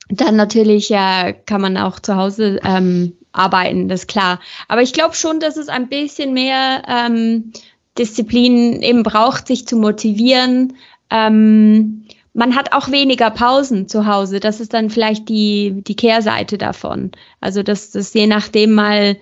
dann 0.10 0.36
natürlich 0.36 0.90
ja, 0.90 1.32
kann 1.32 1.62
man 1.62 1.78
auch 1.78 2.02
zu 2.02 2.18
Hause 2.18 2.60
ähm, 2.66 3.14
arbeiten, 3.32 3.88
das 3.88 4.02
ist 4.02 4.08
klar. 4.08 4.42
Aber 4.68 4.82
ich 4.82 4.92
glaube 4.92 5.16
schon, 5.16 5.40
dass 5.40 5.56
es 5.56 5.70
ein 5.70 5.88
bisschen 5.88 6.34
mehr 6.34 6.84
ähm, 6.86 7.54
Disziplin 7.98 8.82
eben 8.82 9.04
braucht, 9.04 9.48
sich 9.48 9.68
zu 9.68 9.78
motivieren. 9.78 10.76
Ähm, 11.10 12.06
man 12.34 12.56
hat 12.56 12.74
auch 12.74 12.92
weniger 12.92 13.32
Pausen 13.32 13.88
zu 13.88 14.06
Hause. 14.06 14.40
Das 14.40 14.60
ist 14.60 14.74
dann 14.74 14.90
vielleicht 14.90 15.30
die, 15.30 15.82
die 15.88 15.96
Kehrseite 15.96 16.58
davon. 16.58 17.12
Also, 17.40 17.64
dass 17.64 17.92
das 17.92 18.14
je 18.14 18.28
nachdem 18.28 18.74
mal, 18.74 19.18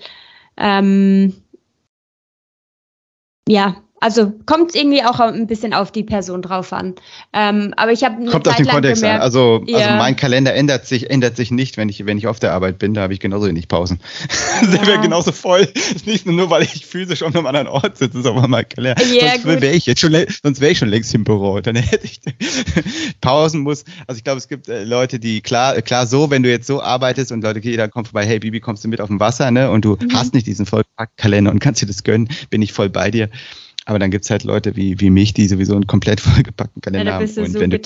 ähm, 0.57 1.35
ja, 3.47 3.82
also 4.03 4.33
kommt 4.45 4.75
irgendwie 4.75 5.01
auch 5.01 5.21
ein 5.21 5.47
bisschen 5.47 5.73
auf 5.73 5.89
die 5.89 6.03
Person 6.03 6.41
drauf 6.41 6.73
an. 6.73 6.93
Ähm, 7.31 7.73
aber 7.77 7.93
ich 7.93 8.03
habe 8.03 8.25
kommt 8.25 8.45
Zeit 8.45 8.55
auf 8.55 8.57
den 8.57 8.67
Kontext 8.67 9.01
gemerkt, 9.01 9.21
an. 9.21 9.25
Also, 9.25 9.61
also, 9.61 9.71
ja. 9.71 9.77
also 9.77 9.97
mein 9.97 10.17
Kalender 10.17 10.53
ändert 10.53 10.85
sich 10.85 11.09
ändert 11.09 11.37
sich 11.37 11.51
nicht, 11.51 11.77
wenn 11.77 11.87
ich 11.87 12.05
wenn 12.05 12.17
ich 12.17 12.27
auf 12.27 12.37
der 12.37 12.51
Arbeit 12.51 12.79
bin. 12.79 12.93
Da 12.93 13.03
habe 13.03 13.13
ich 13.13 13.21
genauso 13.21 13.47
wenig 13.47 13.69
Pausen. 13.69 14.01
Ja. 14.61 14.67
Der 14.73 14.87
wäre 14.87 14.99
genauso 14.99 15.31
voll. 15.31 15.69
nicht 16.05 16.25
nur 16.25 16.49
weil 16.49 16.63
ich 16.63 16.85
physisch 16.85 17.23
auf 17.23 17.33
einem 17.33 17.45
anderen 17.45 17.67
Ort 17.67 17.97
sitze, 17.97 18.21
sondern 18.21 18.51
mein 18.51 18.67
Kalender. 18.67 19.01
Ja, 19.05 19.39
sonst 19.39 19.61
wäre 19.61 19.73
ich 19.73 19.85
jetzt 19.85 20.01
schon 20.01 20.13
sonst 20.43 20.59
wäre 20.59 20.73
ich 20.73 20.79
schon 20.79 20.89
längst 20.89 21.15
im 21.15 21.23
Büro. 21.23 21.61
Dann 21.61 21.77
hätte 21.77 22.05
ich 22.05 22.19
Pausen 23.21 23.61
muss. 23.61 23.85
Also 24.07 24.17
ich 24.17 24.25
glaube, 24.25 24.39
es 24.39 24.49
gibt 24.49 24.67
äh, 24.67 24.83
Leute, 24.83 25.17
die 25.17 25.39
klar 25.39 25.81
klar 25.81 26.07
so, 26.07 26.29
wenn 26.29 26.43
du 26.43 26.49
jetzt 26.49 26.67
so 26.67 26.81
arbeitest 26.81 27.31
und 27.31 27.41
Leute, 27.41 27.61
dann 27.77 27.89
kommt 27.89 28.09
vorbei, 28.09 28.25
hey 28.25 28.39
Bibi, 28.39 28.59
kommst 28.59 28.83
du 28.83 28.89
mit 28.89 28.99
auf 28.99 29.07
dem 29.07 29.21
Wasser, 29.21 29.49
ne? 29.49 29.71
Und 29.71 29.85
du 29.85 29.95
mhm. 29.95 30.11
hast 30.11 30.33
nicht 30.33 30.45
diesen 30.45 30.65
vollpackten 30.65 31.15
Kalender 31.15 31.51
und 31.51 31.59
kannst 31.59 31.81
dir 31.81 31.85
das 31.85 32.03
gönnen, 32.03 32.27
bin 32.49 32.61
ich 32.61 32.73
voll 32.73 32.89
bei 32.89 33.09
dir. 33.09 33.29
Aber 33.85 33.99
dann 33.99 34.11
gibt 34.11 34.23
es 34.23 34.31
halt 34.31 34.43
Leute 34.43 34.75
wie, 34.75 34.99
wie 34.99 35.09
mich, 35.09 35.33
die 35.33 35.47
sowieso 35.47 35.75
einen 35.75 35.87
komplett 35.87 36.19
vollgepackten 36.21 36.81
Kalender 36.81 37.11
ja, 37.11 37.13
haben. 37.15 37.23
Und, 37.23 37.51
so 37.51 37.59
wenn 37.59 37.69
du, 37.69 37.79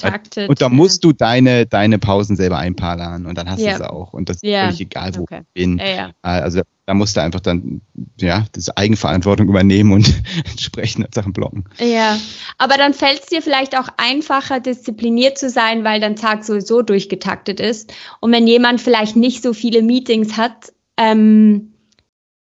und 0.48 0.62
da 0.62 0.70
musst 0.70 1.04
du 1.04 1.12
deine, 1.12 1.66
deine 1.66 1.98
Pausen 2.00 2.36
selber 2.36 2.58
einplanen 2.58 3.26
und 3.26 3.38
dann 3.38 3.50
hast 3.50 3.62
ja. 3.62 3.78
du 3.78 3.84
es 3.84 3.90
auch. 3.90 4.14
Und 4.14 4.30
das 4.30 4.38
ist 4.38 4.50
völlig 4.50 4.82
egal, 4.82 5.16
wo 5.16 5.24
okay. 5.24 5.42
ich 5.54 5.62
bin. 5.62 5.80
Ja, 5.80 6.12
also 6.22 6.62
da 6.86 6.94
musst 6.94 7.18
du 7.18 7.22
einfach 7.22 7.42
dann 7.42 7.82
ja 8.20 8.46
diese 8.56 8.78
Eigenverantwortung 8.78 9.50
übernehmen 9.50 9.92
und 9.92 10.08
entsprechende 10.50 11.10
Sachen 11.14 11.34
blocken. 11.34 11.66
Ja, 11.80 12.18
aber 12.58 12.78
dann 12.78 12.94
fällt 12.94 13.22
es 13.22 13.26
dir 13.26 13.42
vielleicht 13.42 13.78
auch 13.78 13.90
einfacher, 13.98 14.60
diszipliniert 14.60 15.38
zu 15.38 15.50
sein, 15.50 15.84
weil 15.84 16.00
dein 16.00 16.16
Tag 16.16 16.46
sowieso 16.46 16.82
durchgetaktet 16.82 17.60
ist. 17.60 17.94
Und 18.22 18.32
wenn 18.32 18.48
jemand 18.48 18.80
vielleicht 18.80 19.18
nicht 19.18 19.44
so 19.44 19.54
viele 19.54 19.82
Meetings 19.82 20.38
hat, 20.38 20.72
ähm, 20.96 21.74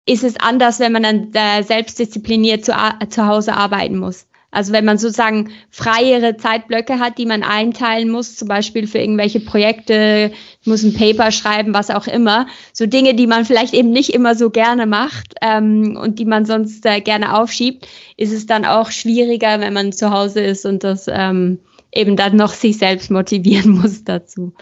ist 0.06 0.24
es 0.24 0.38
anders, 0.38 0.80
wenn 0.80 0.92
man 0.92 1.04
dann 1.04 1.34
äh, 1.34 1.64
selbstdiszipliniert 1.64 2.64
zu, 2.66 2.74
zu 3.10 3.26
Hause 3.26 3.54
arbeiten 3.54 3.98
muss. 3.98 4.28
Also 4.56 4.72
wenn 4.72 4.86
man 4.86 4.98
sozusagen 4.98 5.52
freiere 5.70 6.38
Zeitblöcke 6.38 6.98
hat, 6.98 7.18
die 7.18 7.26
man 7.26 7.44
einteilen 7.44 8.10
muss, 8.10 8.38
zum 8.38 8.48
Beispiel 8.48 8.88
für 8.88 9.00
irgendwelche 9.00 9.42
Projekte, 9.42 10.32
muss 10.64 10.82
ein 10.82 10.94
Paper 10.94 11.32
schreiben, 11.32 11.74
was 11.74 11.90
auch 11.90 12.08
immer. 12.08 12.48
So 12.72 12.86
Dinge, 12.86 13.16
die 13.16 13.28
man 13.28 13.44
vielleicht 13.44 13.74
eben 13.74 13.90
nicht 13.90 14.14
immer 14.14 14.34
so 14.34 14.50
gerne 14.50 14.86
macht 14.86 15.36
ähm, 15.42 15.98
und 16.02 16.20
die 16.20 16.26
man 16.26 16.46
sonst 16.46 16.86
äh, 16.86 17.02
gerne 17.02 17.38
aufschiebt, 17.38 17.86
ist 18.16 18.32
es 18.32 18.46
dann 18.46 18.64
auch 18.64 18.92
schwieriger, 18.92 19.60
wenn 19.60 19.74
man 19.74 19.92
zu 19.92 20.12
Hause 20.12 20.40
ist 20.40 20.66
und 20.66 20.86
das 20.86 21.08
ähm, 21.10 21.60
eben 21.92 22.16
dann 22.16 22.38
noch 22.38 22.54
sich 22.54 22.78
selbst 22.78 23.12
motivieren 23.12 23.72
muss 23.82 24.06
dazu. 24.06 24.54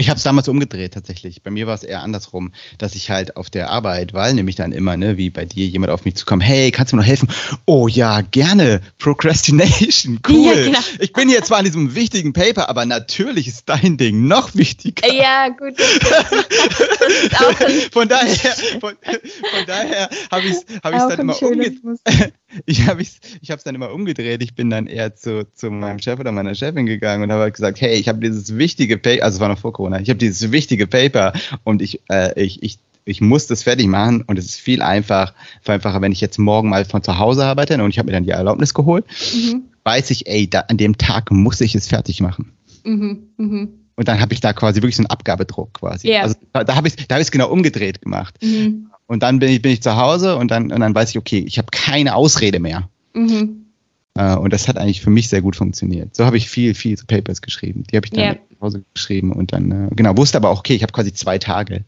Ich 0.00 0.08
habe 0.08 0.16
es 0.16 0.22
damals 0.22 0.48
umgedreht 0.48 0.94
tatsächlich. 0.94 1.42
Bei 1.42 1.50
mir 1.50 1.66
war 1.66 1.74
es 1.74 1.82
eher 1.82 2.02
andersrum, 2.02 2.52
dass 2.78 2.94
ich 2.94 3.10
halt 3.10 3.36
auf 3.36 3.50
der 3.50 3.68
Arbeit, 3.68 4.14
weil 4.14 4.32
nämlich 4.32 4.56
dann 4.56 4.72
immer, 4.72 4.96
ne, 4.96 5.18
wie 5.18 5.28
bei 5.28 5.44
dir, 5.44 5.66
jemand 5.66 5.92
auf 5.92 6.06
mich 6.06 6.14
zukommt, 6.14 6.42
hey, 6.42 6.70
kannst 6.70 6.92
du 6.92 6.96
mir 6.96 7.02
noch 7.02 7.08
helfen? 7.08 7.28
Oh 7.66 7.86
ja, 7.86 8.22
gerne. 8.22 8.80
Procrastination, 8.98 10.20
cool. 10.28 10.46
Ja, 10.46 10.54
genau. 10.54 10.78
Ich 11.00 11.12
bin 11.12 11.28
hier 11.28 11.42
zwar 11.42 11.58
an 11.58 11.66
diesem 11.66 11.94
wichtigen 11.94 12.32
Paper, 12.32 12.70
aber 12.70 12.86
natürlich 12.86 13.46
ist 13.46 13.68
dein 13.68 13.98
Ding 13.98 14.26
noch 14.26 14.54
wichtiger. 14.54 15.06
Ja, 15.12 15.48
gut. 15.48 15.78
von 17.92 18.08
daher, 18.08 18.54
von, 18.80 18.80
von 18.80 19.66
daher 19.66 20.08
habe 20.30 20.46
ich 20.46 20.52
es 20.52 20.64
hab 20.82 20.94
ich's 20.94 21.08
dann 21.08 21.20
immer 21.20 21.42
umgedreht. 21.42 21.78
Ich 22.66 22.86
habe 22.86 23.02
es 23.02 23.20
ich 23.40 23.48
dann 23.48 23.74
immer 23.74 23.92
umgedreht. 23.92 24.42
Ich 24.42 24.54
bin 24.54 24.70
dann 24.70 24.86
eher 24.86 25.14
zu, 25.14 25.46
zu 25.54 25.70
meinem 25.70 25.98
Chef 25.98 26.18
oder 26.18 26.32
meiner 26.32 26.54
Chefin 26.54 26.86
gegangen 26.86 27.22
und 27.22 27.32
habe 27.32 27.42
halt 27.42 27.54
gesagt, 27.54 27.80
hey, 27.80 27.94
ich 27.94 28.08
habe 28.08 28.20
dieses 28.20 28.56
wichtige 28.56 28.96
Paper, 28.98 29.24
also 29.24 29.36
es 29.36 29.40
war 29.40 29.48
noch 29.48 29.58
vor 29.58 29.72
Corona. 29.72 30.00
Ich 30.00 30.08
habe 30.08 30.18
dieses 30.18 30.50
wichtige 30.50 30.86
Paper 30.86 31.32
und 31.64 31.82
ich, 31.82 32.00
äh, 32.10 32.40
ich, 32.42 32.62
ich, 32.62 32.78
ich 33.04 33.20
muss 33.20 33.46
das 33.46 33.62
fertig 33.62 33.86
machen 33.86 34.22
und 34.22 34.38
es 34.38 34.46
ist 34.46 34.60
viel 34.60 34.82
einfach, 34.82 35.34
einfacher, 35.64 36.00
wenn 36.00 36.12
ich 36.12 36.20
jetzt 36.20 36.38
morgen 36.38 36.68
mal 36.68 36.84
von 36.84 37.02
zu 37.02 37.18
Hause 37.18 37.44
arbeite 37.44 37.82
und 37.82 37.90
ich 37.90 37.98
habe 37.98 38.06
mir 38.06 38.12
dann 38.12 38.24
die 38.24 38.30
Erlaubnis 38.30 38.74
geholt, 38.74 39.04
mhm. 39.34 39.64
weiß 39.84 40.10
ich, 40.10 40.26
ey, 40.26 40.48
da, 40.48 40.60
an 40.60 40.76
dem 40.76 40.98
Tag 40.98 41.30
muss 41.30 41.60
ich 41.60 41.74
es 41.74 41.88
fertig 41.88 42.20
machen. 42.20 42.52
Mhm. 42.84 43.28
Mhm. 43.36 43.68
Und 43.96 44.08
dann 44.08 44.18
habe 44.20 44.32
ich 44.32 44.40
da 44.40 44.54
quasi 44.54 44.78
wirklich 44.78 44.96
so 44.96 45.02
einen 45.02 45.10
Abgabedruck 45.10 45.74
quasi. 45.74 46.08
Yeah. 46.08 46.22
Also 46.22 46.34
da, 46.54 46.64
da 46.64 46.74
habe 46.74 46.88
ich 46.88 46.96
da 47.06 47.18
hab 47.18 47.30
genau 47.30 47.50
umgedreht 47.50 48.00
gemacht. 48.00 48.34
Mhm. 48.42 48.89
Und 49.10 49.24
dann 49.24 49.40
bin 49.40 49.48
ich, 49.48 49.60
bin 49.60 49.72
ich 49.72 49.82
zu 49.82 49.96
Hause 49.96 50.36
und 50.36 50.52
dann, 50.52 50.70
und 50.70 50.78
dann 50.78 50.94
weiß 50.94 51.10
ich, 51.10 51.18
okay, 51.18 51.44
ich 51.44 51.58
habe 51.58 51.66
keine 51.72 52.14
Ausrede 52.14 52.60
mehr. 52.60 52.88
Mhm. 53.12 53.66
Äh, 54.14 54.36
und 54.36 54.52
das 54.52 54.68
hat 54.68 54.78
eigentlich 54.78 55.00
für 55.00 55.10
mich 55.10 55.28
sehr 55.28 55.42
gut 55.42 55.56
funktioniert. 55.56 56.14
So 56.14 56.26
habe 56.26 56.36
ich 56.36 56.48
viel, 56.48 56.76
viel 56.76 56.96
zu 56.96 57.06
Papers 57.06 57.42
geschrieben. 57.42 57.82
Die 57.90 57.96
habe 57.96 58.06
ich 58.06 58.12
dann 58.12 58.20
yeah. 58.20 58.34
zu 58.34 58.60
Hause 58.60 58.84
geschrieben 58.94 59.32
und 59.32 59.52
dann, 59.52 59.72
äh, 59.72 59.88
genau, 59.96 60.16
wusste 60.16 60.38
aber 60.38 60.50
auch, 60.50 60.60
okay, 60.60 60.74
ich 60.74 60.84
habe 60.84 60.92
quasi 60.92 61.12
zwei 61.12 61.38
Tage. 61.38 61.84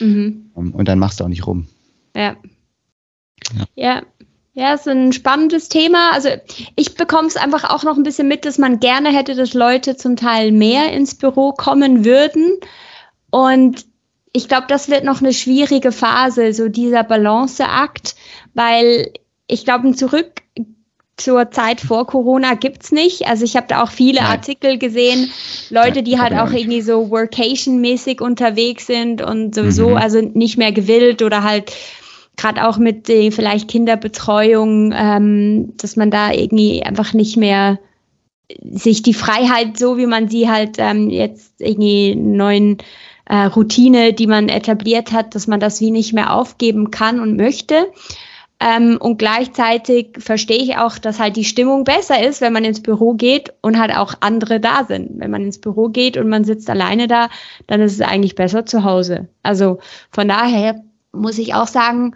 Mhm. 0.00 0.50
Und 0.52 0.86
dann 0.86 0.98
machst 0.98 1.18
du 1.18 1.24
auch 1.24 1.28
nicht 1.28 1.46
rum. 1.46 1.66
Ja. 2.14 2.36
Ja. 3.54 3.64
ja. 3.74 4.02
Ja, 4.52 4.74
ist 4.74 4.86
ein 4.86 5.14
spannendes 5.14 5.70
Thema. 5.70 6.12
Also 6.12 6.28
ich 6.76 6.94
bekomme 6.94 7.28
es 7.28 7.36
einfach 7.36 7.64
auch 7.64 7.84
noch 7.84 7.96
ein 7.96 8.02
bisschen 8.02 8.28
mit, 8.28 8.44
dass 8.44 8.58
man 8.58 8.80
gerne 8.80 9.16
hätte, 9.16 9.34
dass 9.34 9.54
Leute 9.54 9.96
zum 9.96 10.16
Teil 10.16 10.52
mehr 10.52 10.92
ins 10.92 11.14
Büro 11.14 11.52
kommen 11.52 12.04
würden. 12.04 12.58
Und 13.30 13.86
ich 14.36 14.48
glaube, 14.48 14.66
das 14.68 14.90
wird 14.90 15.04
noch 15.04 15.20
eine 15.22 15.32
schwierige 15.32 15.92
Phase, 15.92 16.52
so 16.52 16.68
dieser 16.68 17.04
Balanceakt, 17.04 18.16
weil 18.52 19.12
ich 19.46 19.64
glaube, 19.64 19.88
ein 19.88 19.94
Zurück 19.94 20.42
zur 21.16 21.50
Zeit 21.50 21.80
vor 21.80 22.06
Corona 22.06 22.54
gibt's 22.54 22.92
nicht. 22.92 23.26
Also 23.26 23.44
ich 23.44 23.56
habe 23.56 23.66
da 23.68 23.82
auch 23.82 23.90
viele 23.90 24.20
Nein. 24.20 24.30
Artikel 24.30 24.78
gesehen, 24.78 25.30
Leute, 25.70 26.02
die 26.02 26.20
halt 26.20 26.34
auch 26.34 26.52
irgendwie 26.52 26.82
so 26.82 27.10
Workation-mäßig 27.10 28.20
unterwegs 28.20 28.86
sind 28.86 29.22
und 29.22 29.54
sowieso, 29.54 29.90
mhm. 29.90 29.96
also 29.96 30.20
nicht 30.20 30.58
mehr 30.58 30.72
gewillt 30.72 31.22
oder 31.22 31.42
halt 31.42 31.72
gerade 32.36 32.68
auch 32.68 32.76
mit 32.76 33.08
den 33.08 33.32
vielleicht 33.32 33.68
Kinderbetreuung, 33.68 34.92
ähm, 34.94 35.72
dass 35.78 35.96
man 35.96 36.10
da 36.10 36.32
irgendwie 36.32 36.82
einfach 36.82 37.14
nicht 37.14 37.38
mehr 37.38 37.78
sich 38.62 39.02
die 39.02 39.14
Freiheit, 39.14 39.78
so 39.78 39.96
wie 39.96 40.06
man 40.06 40.28
sie 40.28 40.50
halt 40.50 40.76
ähm, 40.76 41.08
jetzt 41.08 41.54
irgendwie 41.60 42.14
neuen 42.14 42.76
äh, 43.26 43.44
Routine, 43.44 44.12
die 44.12 44.26
man 44.26 44.48
etabliert 44.48 45.12
hat, 45.12 45.34
dass 45.34 45.46
man 45.46 45.60
das 45.60 45.80
wie 45.80 45.90
nicht 45.90 46.12
mehr 46.12 46.32
aufgeben 46.32 46.90
kann 46.90 47.20
und 47.20 47.36
möchte. 47.36 47.86
Ähm, 48.58 48.96
und 48.98 49.18
gleichzeitig 49.18 50.16
verstehe 50.18 50.62
ich 50.62 50.78
auch, 50.78 50.96
dass 50.96 51.20
halt 51.20 51.36
die 51.36 51.44
Stimmung 51.44 51.84
besser 51.84 52.22
ist, 52.22 52.40
wenn 52.40 52.54
man 52.54 52.64
ins 52.64 52.82
Büro 52.82 53.12
geht 53.12 53.52
und 53.60 53.78
halt 53.78 53.94
auch 53.94 54.14
andere 54.20 54.60
da 54.60 54.84
sind. 54.84 55.20
Wenn 55.20 55.30
man 55.30 55.42
ins 55.42 55.60
Büro 55.60 55.88
geht 55.88 56.16
und 56.16 56.28
man 56.28 56.44
sitzt 56.44 56.70
alleine 56.70 57.06
da, 57.06 57.28
dann 57.66 57.82
ist 57.82 57.92
es 57.92 58.00
eigentlich 58.00 58.34
besser 58.34 58.64
zu 58.64 58.82
Hause. 58.84 59.28
Also 59.42 59.78
von 60.10 60.28
daher 60.28 60.82
muss 61.12 61.36
ich 61.36 61.54
auch 61.54 61.66
sagen, 61.66 62.14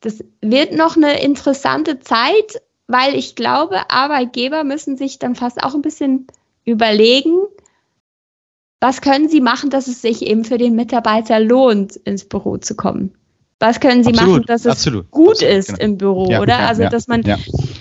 das 0.00 0.24
wird 0.40 0.72
noch 0.72 0.96
eine 0.96 1.22
interessante 1.22 2.00
Zeit, 2.00 2.60
weil 2.88 3.14
ich 3.14 3.36
glaube, 3.36 3.90
Arbeitgeber 3.90 4.64
müssen 4.64 4.96
sich 4.96 5.18
dann 5.18 5.36
fast 5.36 5.62
auch 5.62 5.74
ein 5.74 5.82
bisschen 5.82 6.26
überlegen, 6.64 7.36
was 8.80 9.00
können 9.00 9.28
sie 9.28 9.40
machen, 9.40 9.70
dass 9.70 9.88
es 9.88 10.02
sich 10.02 10.22
eben 10.22 10.44
für 10.44 10.58
den 10.58 10.74
Mitarbeiter 10.74 11.40
lohnt, 11.40 11.96
ins 11.96 12.24
Büro 12.24 12.58
zu 12.58 12.74
kommen 12.74 13.12
was 13.60 13.80
können 13.80 14.04
sie 14.04 14.10
absolut, 14.10 14.30
machen, 14.30 14.44
dass 14.46 14.60
es 14.64 14.72
absolut, 14.72 15.10
gut 15.10 15.30
absolut, 15.30 15.52
ist 15.52 15.68
genau. 15.68 15.84
im 15.84 15.98
Büro, 15.98 16.30
ja, 16.30 16.40
oder? 16.40 16.60
Ja, 16.60 16.68
also, 16.68 16.84
dass 16.88 17.08
man 17.08 17.22
ja. 17.22 17.36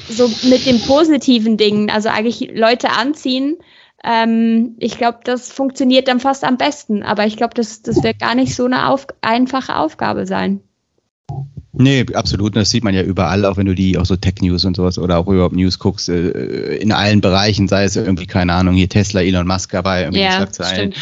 so 0.09 0.27
mit 0.43 0.65
den 0.65 0.81
positiven 0.81 1.57
Dingen, 1.57 1.89
also 1.89 2.09
eigentlich 2.09 2.51
Leute 2.53 2.89
anziehen, 2.91 3.57
ähm, 4.03 4.75
ich 4.79 4.97
glaube, 4.97 5.19
das 5.23 5.51
funktioniert 5.51 6.07
dann 6.07 6.19
fast 6.19 6.43
am 6.43 6.57
besten. 6.57 7.03
Aber 7.03 7.25
ich 7.25 7.37
glaube, 7.37 7.53
das, 7.53 7.81
das 7.81 8.03
wird 8.03 8.19
gar 8.19 8.35
nicht 8.35 8.55
so 8.55 8.65
eine 8.65 8.89
auf, 8.89 9.07
einfache 9.21 9.75
Aufgabe 9.75 10.25
sein. 10.25 10.61
Nee, 11.79 12.05
absolut. 12.13 12.55
Das 12.55 12.71
sieht 12.71 12.83
man 12.83 12.95
ja 12.95 13.03
überall, 13.03 13.45
auch 13.45 13.57
wenn 13.57 13.67
du 13.67 13.75
die 13.75 13.99
auch 13.99 14.05
so 14.05 14.15
Tech 14.15 14.35
News 14.41 14.65
und 14.65 14.75
sowas 14.75 14.97
oder 14.97 15.19
auch 15.19 15.27
überhaupt 15.27 15.55
News 15.55 15.77
guckst, 15.77 16.09
äh, 16.09 16.77
in 16.77 16.91
allen 16.91 17.21
Bereichen, 17.21 17.67
sei 17.67 17.83
es 17.83 17.95
irgendwie, 17.95 18.25
keine 18.25 18.53
Ahnung, 18.53 18.73
hier 18.73 18.89
Tesla, 18.89 19.21
Elon 19.21 19.45
Musk 19.45 19.71
dabei, 19.73 20.01
irgendwie 20.01 20.21
ja, 20.21 20.31
Schlagzeilen. 20.31 20.93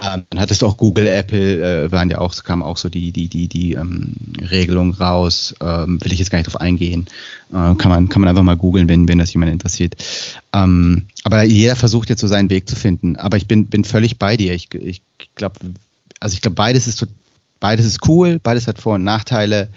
Ähm, 0.00 0.22
dann 0.30 0.40
hattest 0.40 0.62
du 0.62 0.66
auch 0.66 0.76
Google, 0.76 1.08
Apple, 1.08 1.86
äh, 1.86 1.90
waren 1.90 2.08
ja 2.08 2.18
auch, 2.18 2.34
kamen 2.44 2.62
auch 2.62 2.76
so 2.76 2.88
die, 2.88 3.10
die, 3.10 3.26
die, 3.26 3.48
die 3.48 3.72
ähm, 3.72 4.14
Regelung 4.48 4.94
raus. 4.94 5.56
Ähm, 5.60 6.00
will 6.00 6.12
ich 6.12 6.20
jetzt 6.20 6.30
gar 6.30 6.38
nicht 6.38 6.46
drauf 6.46 6.60
eingehen. 6.60 7.06
Äh, 7.50 7.74
kann 7.74 7.88
man, 7.88 8.08
kann 8.08 8.20
man 8.20 8.28
einfach 8.28 8.44
mal 8.44 8.56
googeln, 8.56 8.88
wenn, 8.88 9.08
wenn 9.08 9.18
das 9.18 9.32
jemand 9.32 9.50
interessiert. 9.50 9.96
Ähm, 10.52 11.06
aber 11.24 11.42
jeder 11.42 11.74
versucht 11.74 12.10
jetzt 12.10 12.20
so 12.20 12.28
seinen 12.28 12.48
Weg 12.48 12.68
zu 12.68 12.76
finden. 12.76 13.16
Aber 13.16 13.38
ich 13.38 13.48
bin, 13.48 13.66
bin 13.66 13.82
völlig 13.82 14.18
bei 14.18 14.36
dir. 14.36 14.54
Ich, 14.54 14.72
ich 14.72 15.02
glaube, 15.34 15.58
also 16.20 16.34
ich 16.34 16.42
glaube, 16.42 16.54
beides 16.54 16.86
ist 16.86 17.04
beides 17.62 17.86
ist 17.86 18.06
cool, 18.08 18.40
beides 18.42 18.66
hat 18.66 18.78
Vor- 18.78 18.96
und 18.96 19.04
Nachteile. 19.04 19.68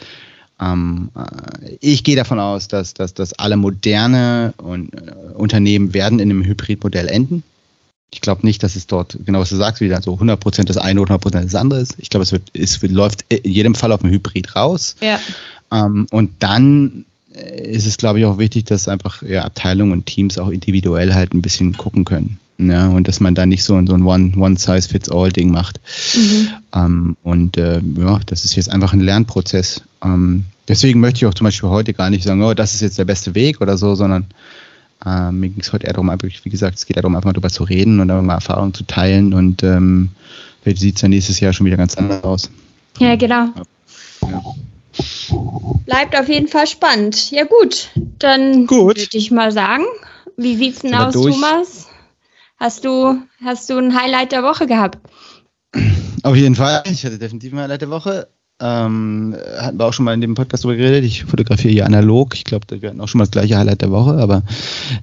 Ähm, 0.59 1.11
äh, 1.15 1.77
ich 1.79 2.03
gehe 2.03 2.15
davon 2.15 2.39
aus, 2.39 2.67
dass, 2.67 2.93
dass, 2.93 3.13
dass 3.13 3.33
alle 3.33 3.55
moderne 3.57 4.53
und, 4.57 4.93
äh, 4.93 5.11
Unternehmen 5.35 5.93
werden 5.93 6.19
in 6.19 6.31
einem 6.31 6.43
Hybridmodell 6.43 7.07
enden. 7.07 7.43
Ich 8.11 8.21
glaube 8.21 8.45
nicht, 8.45 8.63
dass 8.63 8.75
es 8.75 8.87
dort, 8.87 9.17
genau 9.25 9.39
was 9.39 9.49
du 9.49 9.55
sagst, 9.55 9.81
wieder 9.81 10.01
so 10.01 10.15
100% 10.15 10.63
das 10.63 10.77
eine 10.77 10.99
oder 10.99 11.15
100% 11.15 11.41
das 11.41 11.55
andere 11.55 11.81
ist. 11.81 11.95
Ich 11.99 12.09
glaube, 12.09 12.23
es, 12.23 12.31
wird, 12.31 12.43
es 12.53 12.81
wird, 12.81 12.91
läuft 12.91 13.23
in 13.29 13.51
jedem 13.51 13.75
Fall 13.75 13.91
auf 13.91 14.01
dem 14.01 14.09
Hybrid 14.09 14.55
raus. 14.55 14.95
Ja. 15.01 15.19
Ähm, 15.71 16.07
und 16.11 16.31
dann 16.39 17.05
ist 17.35 17.85
es, 17.85 17.97
glaube 17.97 18.19
ich, 18.19 18.25
auch 18.25 18.37
wichtig, 18.37 18.65
dass 18.65 18.87
einfach 18.87 19.21
ja, 19.21 19.43
Abteilungen 19.43 19.91
und 19.91 20.05
Teams 20.05 20.37
auch 20.37 20.49
individuell 20.49 21.13
halt 21.13 21.33
ein 21.33 21.41
bisschen 21.41 21.75
gucken 21.75 22.05
können. 22.05 22.39
Ja, 22.57 22.87
und 22.87 23.07
dass 23.09 23.19
man 23.19 23.35
da 23.35 23.45
nicht 23.45 23.63
so, 23.63 23.85
so 23.85 23.93
ein 23.95 24.03
One-Size-Fits-All-Ding 24.03 25.51
macht. 25.51 25.81
Mhm. 26.15 26.47
Ähm, 26.73 27.17
und 27.23 27.57
äh, 27.57 27.81
ja, 27.97 28.19
das 28.25 28.45
ist 28.45 28.55
jetzt 28.55 28.71
einfach 28.71 28.93
ein 28.93 29.01
Lernprozess. 29.01 29.81
Ähm, 30.01 30.45
deswegen 30.67 31.01
möchte 31.01 31.17
ich 31.17 31.25
auch 31.25 31.33
zum 31.33 31.45
Beispiel 31.45 31.69
heute 31.69 31.93
gar 31.93 32.09
nicht 32.09 32.23
sagen, 32.23 32.41
oh, 32.41 32.53
das 32.53 32.73
ist 32.73 32.81
jetzt 32.81 32.97
der 32.97 33.05
beste 33.05 33.35
Weg 33.35 33.59
oder 33.59 33.77
so, 33.77 33.95
sondern 33.95 34.27
äh, 35.05 35.31
mir 35.31 35.49
ging 35.49 35.59
es 35.59 35.73
heute 35.73 35.85
eher 35.85 35.93
darum, 35.93 36.09
einfach, 36.09 36.29
wie 36.43 36.49
gesagt, 36.49 36.77
es 36.77 36.85
geht 36.85 36.95
darum, 36.95 37.15
einfach 37.15 37.25
mal 37.25 37.33
darüber 37.33 37.49
zu 37.49 37.63
reden 37.63 37.99
und 37.99 38.07
mal 38.07 38.35
Erfahrungen 38.35 38.73
zu 38.73 38.85
teilen 38.85 39.33
und 39.33 39.61
ähm, 39.63 40.09
vielleicht 40.63 40.79
sieht 40.79 40.95
es 40.95 41.01
ja 41.01 41.09
nächstes 41.09 41.41
Jahr 41.41 41.51
schon 41.51 41.65
wieder 41.65 41.77
ganz 41.77 41.95
anders 41.95 42.23
aus. 42.23 42.49
Ja, 42.99 43.17
genau. 43.17 43.49
Ja. 44.21 44.55
Bleibt 45.85 46.17
auf 46.17 46.27
jeden 46.29 46.47
Fall 46.47 46.67
spannend. 46.67 47.31
Ja, 47.31 47.43
gut. 47.45 47.89
Dann 48.19 48.69
würde 48.69 49.05
ich 49.11 49.31
mal 49.31 49.51
sagen, 49.51 49.85
wie 50.37 50.55
sieht's 50.55 50.79
denn 50.79 50.95
aus, 50.95 51.13
durch? 51.13 51.35
Thomas? 51.35 51.87
Hast 52.57 52.85
du, 52.85 53.21
hast 53.43 53.69
du 53.69 53.77
ein 53.77 53.99
Highlight 53.99 54.31
der 54.31 54.43
Woche 54.43 54.65
gehabt? 54.67 54.97
Auf 56.23 56.35
jeden 56.35 56.55
Fall. 56.55 56.83
Ich 56.85 57.05
hatte 57.05 57.19
definitiv 57.19 57.53
ein 57.53 57.59
Highlight 57.59 57.81
der 57.81 57.89
Woche. 57.89 58.27
Ähm, 58.61 59.35
hatten 59.59 59.77
wir 59.77 59.85
auch 59.85 59.93
schon 59.93 60.05
mal 60.05 60.13
in 60.13 60.21
dem 60.21 60.33
Podcast 60.33 60.63
darüber 60.63 60.77
geredet. 60.77 61.03
Ich 61.03 61.25
fotografiere 61.25 61.73
hier 61.73 61.85
analog. 61.85 62.33
Ich 62.35 62.45
glaube, 62.45 62.65
wir 62.81 62.89
hatten 62.89 63.01
auch 63.01 63.07
schon 63.07 63.19
mal 63.19 63.25
das 63.25 63.31
gleiche 63.31 63.57
Highlight 63.57 63.81
der 63.81 63.91
Woche, 63.91 64.13
aber 64.13 64.43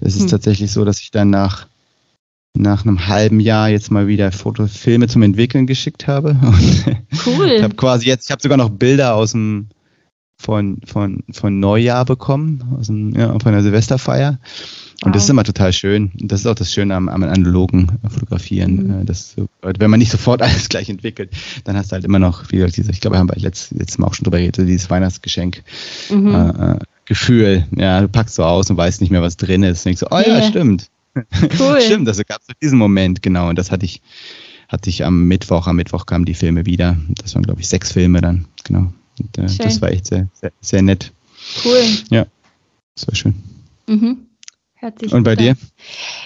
es 0.01 0.17
ist 0.17 0.23
hm. 0.23 0.29
tatsächlich 0.29 0.73
so, 0.73 0.87
dass 0.87 1.01
ich 1.01 1.11
dann 1.11 1.29
nach, 1.29 1.67
nach 2.55 2.85
einem 2.85 3.09
halben 3.09 3.41
Jahr 3.41 3.69
jetzt 3.69 3.91
mal 3.91 4.07
wieder 4.07 4.33
Fotofilme 4.33 5.07
zum 5.07 5.23
Entwickeln 5.23 5.67
geschickt 5.67 6.07
habe. 6.07 6.31
Und 6.43 7.27
cool. 7.27 7.51
ich 7.51 7.63
habe 7.63 7.75
quasi 7.75 8.07
jetzt, 8.07 8.25
ich 8.25 8.31
habe 8.31 8.41
sogar 8.41 8.57
noch 8.57 8.71
Bilder 8.71 9.15
aus 9.15 9.33
dem 9.33 9.69
von, 10.43 10.79
von, 10.85 11.23
von 11.31 11.61
Neujahr 11.61 12.05
bekommen, 12.05 12.63
aus 12.79 12.89
dem, 12.89 13.15
ja, 13.15 13.29
von 13.39 13.53
der 13.53 13.63
Silvesterfeier. 13.63 14.39
Und 15.03 15.09
wow. 15.09 15.13
das 15.13 15.25
ist 15.25 15.31
immer 15.31 15.45
total 15.45 15.73
schön. 15.73 16.13
Und 16.21 16.31
das 16.31 16.41
ist 16.41 16.47
auch 16.47 16.55
das 16.55 16.73
Schöne 16.73 16.95
am, 16.95 17.09
am 17.09 17.23
analogen 17.23 17.99
Fotografieren. 18.09 18.87
Mhm. 18.87 19.03
Äh, 19.03 19.05
dass 19.05 19.37
wenn 19.63 19.91
man 19.91 19.99
nicht 19.99 20.11
sofort 20.11 20.43
alles 20.43 20.69
gleich 20.69 20.89
entwickelt, 20.89 21.31
dann 21.65 21.77
hast 21.77 21.91
du 21.91 21.95
halt 21.95 22.05
immer 22.05 22.19
noch, 22.19 22.51
wie 22.51 22.59
gesagt, 22.59 22.79
ich 22.79 23.01
glaube, 23.01 23.17
wir 23.17 23.21
haben 23.21 23.29
bei 23.29 23.37
letztes, 23.39 23.71
letztes 23.79 23.99
Mal 23.99 24.09
auch 24.09 24.15
schon 24.15 24.25
drüber 24.25 24.39
geredet, 24.39 24.69
dieses 24.69 24.91
Weihnachtsgeschenk. 24.91 25.63
Mhm. 26.11 26.35
Äh, 26.35 26.73
äh, 26.73 26.79
Gefühl, 27.05 27.67
ja, 27.77 28.01
du 28.01 28.09
packst 28.09 28.37
so 28.37 28.45
aus 28.45 28.71
und 28.71 28.77
weißt 28.77 29.01
nicht 29.01 29.11
mehr, 29.11 29.23
was 29.23 29.37
drin 29.37 29.63
ist. 29.63 29.81
Und 29.81 29.85
denkst 29.87 30.01
so, 30.01 30.07
oh 30.11 30.21
ja, 30.21 30.39
yeah. 30.39 30.49
stimmt. 30.49 30.89
Cool. 31.59 31.79
stimmt, 31.83 32.09
also 32.09 32.23
gab 32.27 32.41
es 32.41 32.55
diesen 32.63 32.79
Moment, 32.79 33.23
genau. 33.23 33.51
Und 33.51 33.59
das 33.59 33.71
hatte 33.71 33.85
ich, 33.85 34.01
hatte 34.69 34.89
ich 34.89 35.05
am 35.05 35.29
Mittwoch. 35.29 35.67
Am 35.67 35.77
Mittwoch 35.77 36.07
kamen 36.07 36.25
die 36.25 36.33
Filme 36.33 36.65
wieder. 36.65 36.97
Das 37.23 37.35
waren, 37.35 37.43
glaube 37.43 37.61
ich, 37.61 37.69
sechs 37.69 37.93
Filme 37.93 38.23
dann, 38.23 38.47
genau. 38.65 38.95
Und, 39.19 39.39
äh, 39.39 39.57
das 39.59 39.81
war 39.81 39.91
echt 39.91 40.07
sehr, 40.07 40.29
sehr, 40.33 40.53
sehr 40.61 40.83
nett. 40.83 41.13
Cool. 41.65 41.83
Ja, 42.11 42.27
das 42.95 43.09
war 43.09 43.15
schön. 43.15 43.35
Mhm. 43.87 44.27
Hört 44.83 44.99
sich 44.99 45.13
Und 45.13 45.23
bei 45.23 45.37
dir? 45.37 45.55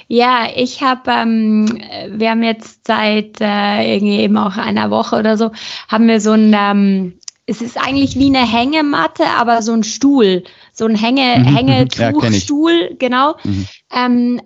Ja, 0.08 0.48
ich 0.54 0.82
habe, 0.82 1.10
ähm, 1.10 1.78
wir 2.08 2.30
haben 2.30 2.42
jetzt 2.42 2.86
seit 2.86 3.38
äh, 3.40 3.94
irgendwie 3.94 4.20
eben 4.20 4.38
auch 4.38 4.56
einer 4.56 4.90
Woche 4.90 5.16
oder 5.16 5.36
so, 5.36 5.50
haben 5.88 6.08
wir 6.08 6.22
so 6.22 6.32
ein, 6.32 6.54
ähm, 6.56 7.18
es 7.44 7.60
ist 7.60 7.76
eigentlich 7.76 8.18
wie 8.18 8.34
eine 8.34 8.50
Hängematte, 8.50 9.24
aber 9.26 9.60
so 9.60 9.72
ein 9.72 9.84
Stuhl, 9.84 10.42
so 10.72 10.86
ein 10.86 10.96
Hänge, 10.96 11.38
mhm, 11.38 11.54
Hängetuchstuhl, 11.54 12.88
ja, 12.90 12.96
genau. 12.98 13.36
Mhm. 13.44 13.66
Ähm, 13.94 14.40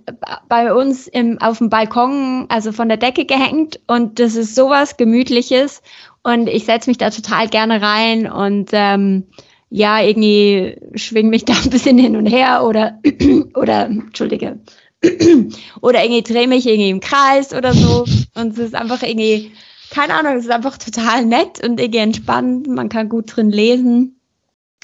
bei 0.49 0.75
uns 0.75 1.07
im, 1.07 1.41
auf 1.41 1.59
dem 1.59 1.71
Balkon, 1.71 2.47
also 2.49 2.73
von 2.73 2.89
der 2.89 2.99
Decke 2.99 3.25
gehängt 3.27 3.79
und 3.87 4.19
das 4.19 4.35
ist 4.35 4.57
sowas 4.57 4.97
Gemütliches 4.97 5.83
und 6.23 6.49
ich 6.49 6.65
setze 6.65 6.91
mich 6.91 6.99
da 6.99 7.11
total 7.11 7.49
gerne 7.49 7.81
rein 7.81 8.31
und 8.31 8.71
ähm, 8.73 9.25
ja, 9.71 10.03
irgendwie 10.03 10.77
schwing 10.95 11.31
mich 11.31 11.45
da 11.47 11.55
ein 11.55 11.71
bisschen 11.71 11.99
hin 11.99 12.17
und 12.17 12.27
her 12.27 12.65
oder, 12.65 13.01
oder, 13.55 13.87
entschuldige, 13.87 14.59
oder 15.81 16.05
irgendwie 16.05 16.23
drehe 16.23 16.49
mich 16.49 16.67
irgendwie 16.67 16.91
im 16.91 17.01
Kreis 17.01 17.55
oder 17.55 17.73
so. 17.73 18.05
Und 18.35 18.53
es 18.53 18.59
ist 18.59 18.75
einfach 18.75 19.03
irgendwie, 19.03 19.53
keine 19.91 20.15
Ahnung, 20.15 20.35
es 20.35 20.45
ist 20.45 20.51
einfach 20.51 20.77
total 20.77 21.25
nett 21.25 21.65
und 21.65 21.81
irgendwie 21.81 22.01
entspannt. 22.01 22.67
Man 22.67 22.89
kann 22.89 23.09
gut 23.09 23.35
drin 23.35 23.51
lesen. 23.51 24.21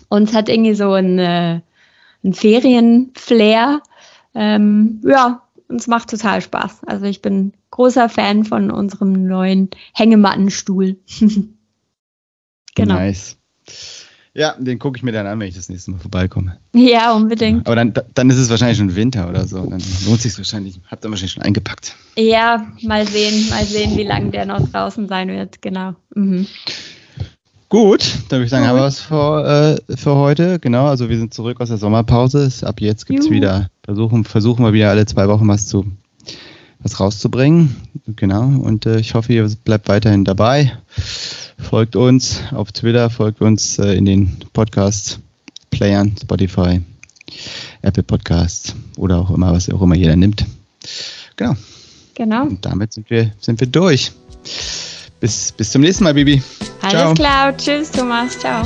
Und 0.09 0.29
es 0.29 0.35
hat 0.35 0.49
irgendwie 0.49 0.75
so 0.75 0.93
ein, 0.93 1.19
äh, 1.19 1.61
ein 2.25 2.33
Ferienflair. 2.33 3.83
Ähm, 4.35 5.01
ja, 5.05 5.46
und 5.69 5.81
es 5.81 5.87
macht 5.87 6.11
total 6.11 6.41
Spaß. 6.41 6.85
Also 6.87 7.07
ich 7.07 7.23
bin 7.23 7.53
großer 7.71 8.09
Fan 8.09 8.45
von 8.45 8.71
unserem 8.71 9.27
neuen 9.27 9.71
Hängemattenstuhl. 9.95 10.97
genau. 12.75 12.95
Nice. 12.95 13.37
Ja, 14.37 14.55
den 14.59 14.79
gucke 14.79 14.99
ich 14.99 15.03
mir 15.03 15.13
dann 15.13 15.27
an, 15.27 15.41
wenn 15.41 15.49
ich 15.49 15.55
das 15.55 15.71
nächste 15.71 15.93
Mal 15.93 15.99
vorbeikomme. 15.99 16.59
Ja, 16.75 17.15
unbedingt. 17.15 17.67
Aber 17.67 17.75
dann, 17.75 17.95
dann 18.13 18.29
ist 18.29 18.37
es 18.37 18.51
wahrscheinlich 18.51 18.77
schon 18.77 18.95
Winter 18.95 19.31
oder 19.31 19.47
so. 19.47 19.65
Dann 19.65 19.83
lohnt 20.05 20.21
sich 20.21 20.37
wahrscheinlich. 20.37 20.79
Habt 20.91 21.05
ihr 21.05 21.11
wahrscheinlich 21.11 21.33
schon 21.33 21.43
eingepackt. 21.43 21.97
Ja, 22.19 22.67
mal 22.83 23.07
sehen, 23.07 23.49
mal 23.49 23.65
sehen, 23.65 23.97
wie 23.97 24.03
lange 24.03 24.31
der 24.33 24.45
noch 24.45 24.61
draußen 24.69 25.09
sein 25.09 25.29
wird. 25.29 25.63
Genau. 25.63 25.95
Mhm. 26.15 26.47
Gut, 27.71 28.15
dann 28.29 28.39
würde 28.39 28.45
ich 28.45 28.51
sagen, 28.51 28.67
haben 28.67 28.79
wir 28.79 28.87
es 28.87 29.01
für, 29.01 29.79
äh, 29.89 29.97
für 29.97 30.15
heute. 30.15 30.61
Genau, 30.61 30.87
also 30.87 31.09
wir 31.09 31.17
sind 31.17 31.33
zurück 31.33 31.61
aus 31.61 31.69
der 31.69 31.79
Sommerpause. 31.79 32.51
Ab 32.63 32.81
jetzt 32.81 33.07
gibt 33.07 33.21
es 33.21 33.31
wieder, 33.31 33.71
versuchen, 33.87 34.25
versuchen 34.25 34.65
wir 34.65 34.75
wieder 34.75 34.91
alle 34.91 35.07
zwei 35.07 35.29
Wochen 35.29 35.49
was 35.49 35.67
zu 35.67 35.87
was 36.81 37.01
rauszubringen. 37.01 37.77
Genau. 38.17 38.43
Und 38.43 38.87
äh, 38.87 39.01
ich 39.01 39.15
hoffe, 39.15 39.33
ihr 39.33 39.49
bleibt 39.65 39.89
weiterhin 39.89 40.25
dabei. 40.25 40.77
Folgt 41.59 41.97
uns 41.97 42.43
auf 42.53 42.71
Twitter, 42.73 43.09
folgt 43.11 43.41
uns 43.41 43.79
äh, 43.79 43.95
in 43.95 44.05
den 44.05 44.37
Podcast-Playern, 44.53 46.15
Spotify, 46.21 46.83
Apple 47.83 48.03
Podcasts 48.03 48.75
oder 48.97 49.19
auch 49.19 49.31
immer, 49.31 49.53
was 49.53 49.71
auch 49.71 49.83
immer 49.83 49.97
jeder 49.97 50.17
nimmt. 50.17 50.45
Genau. 51.37 51.57
Genau. 52.15 52.43
Und 52.43 52.65
damit 52.65 52.93
sind 52.93 53.11
wir, 53.11 53.33
sind 53.41 53.59
wir 53.61 53.67
durch. 53.67 54.13
Bis, 55.21 55.53
bis 55.53 55.71
zum 55.71 55.83
nächsten 55.83 56.05
Mal, 56.05 56.15
Bibi. 56.15 56.43
Alles 56.83 56.93
Ciao. 56.93 57.15
klar. 57.15 57.57
Tschüss, 57.57 57.91
Thomas. 57.91 58.39
Ciao. 58.39 58.63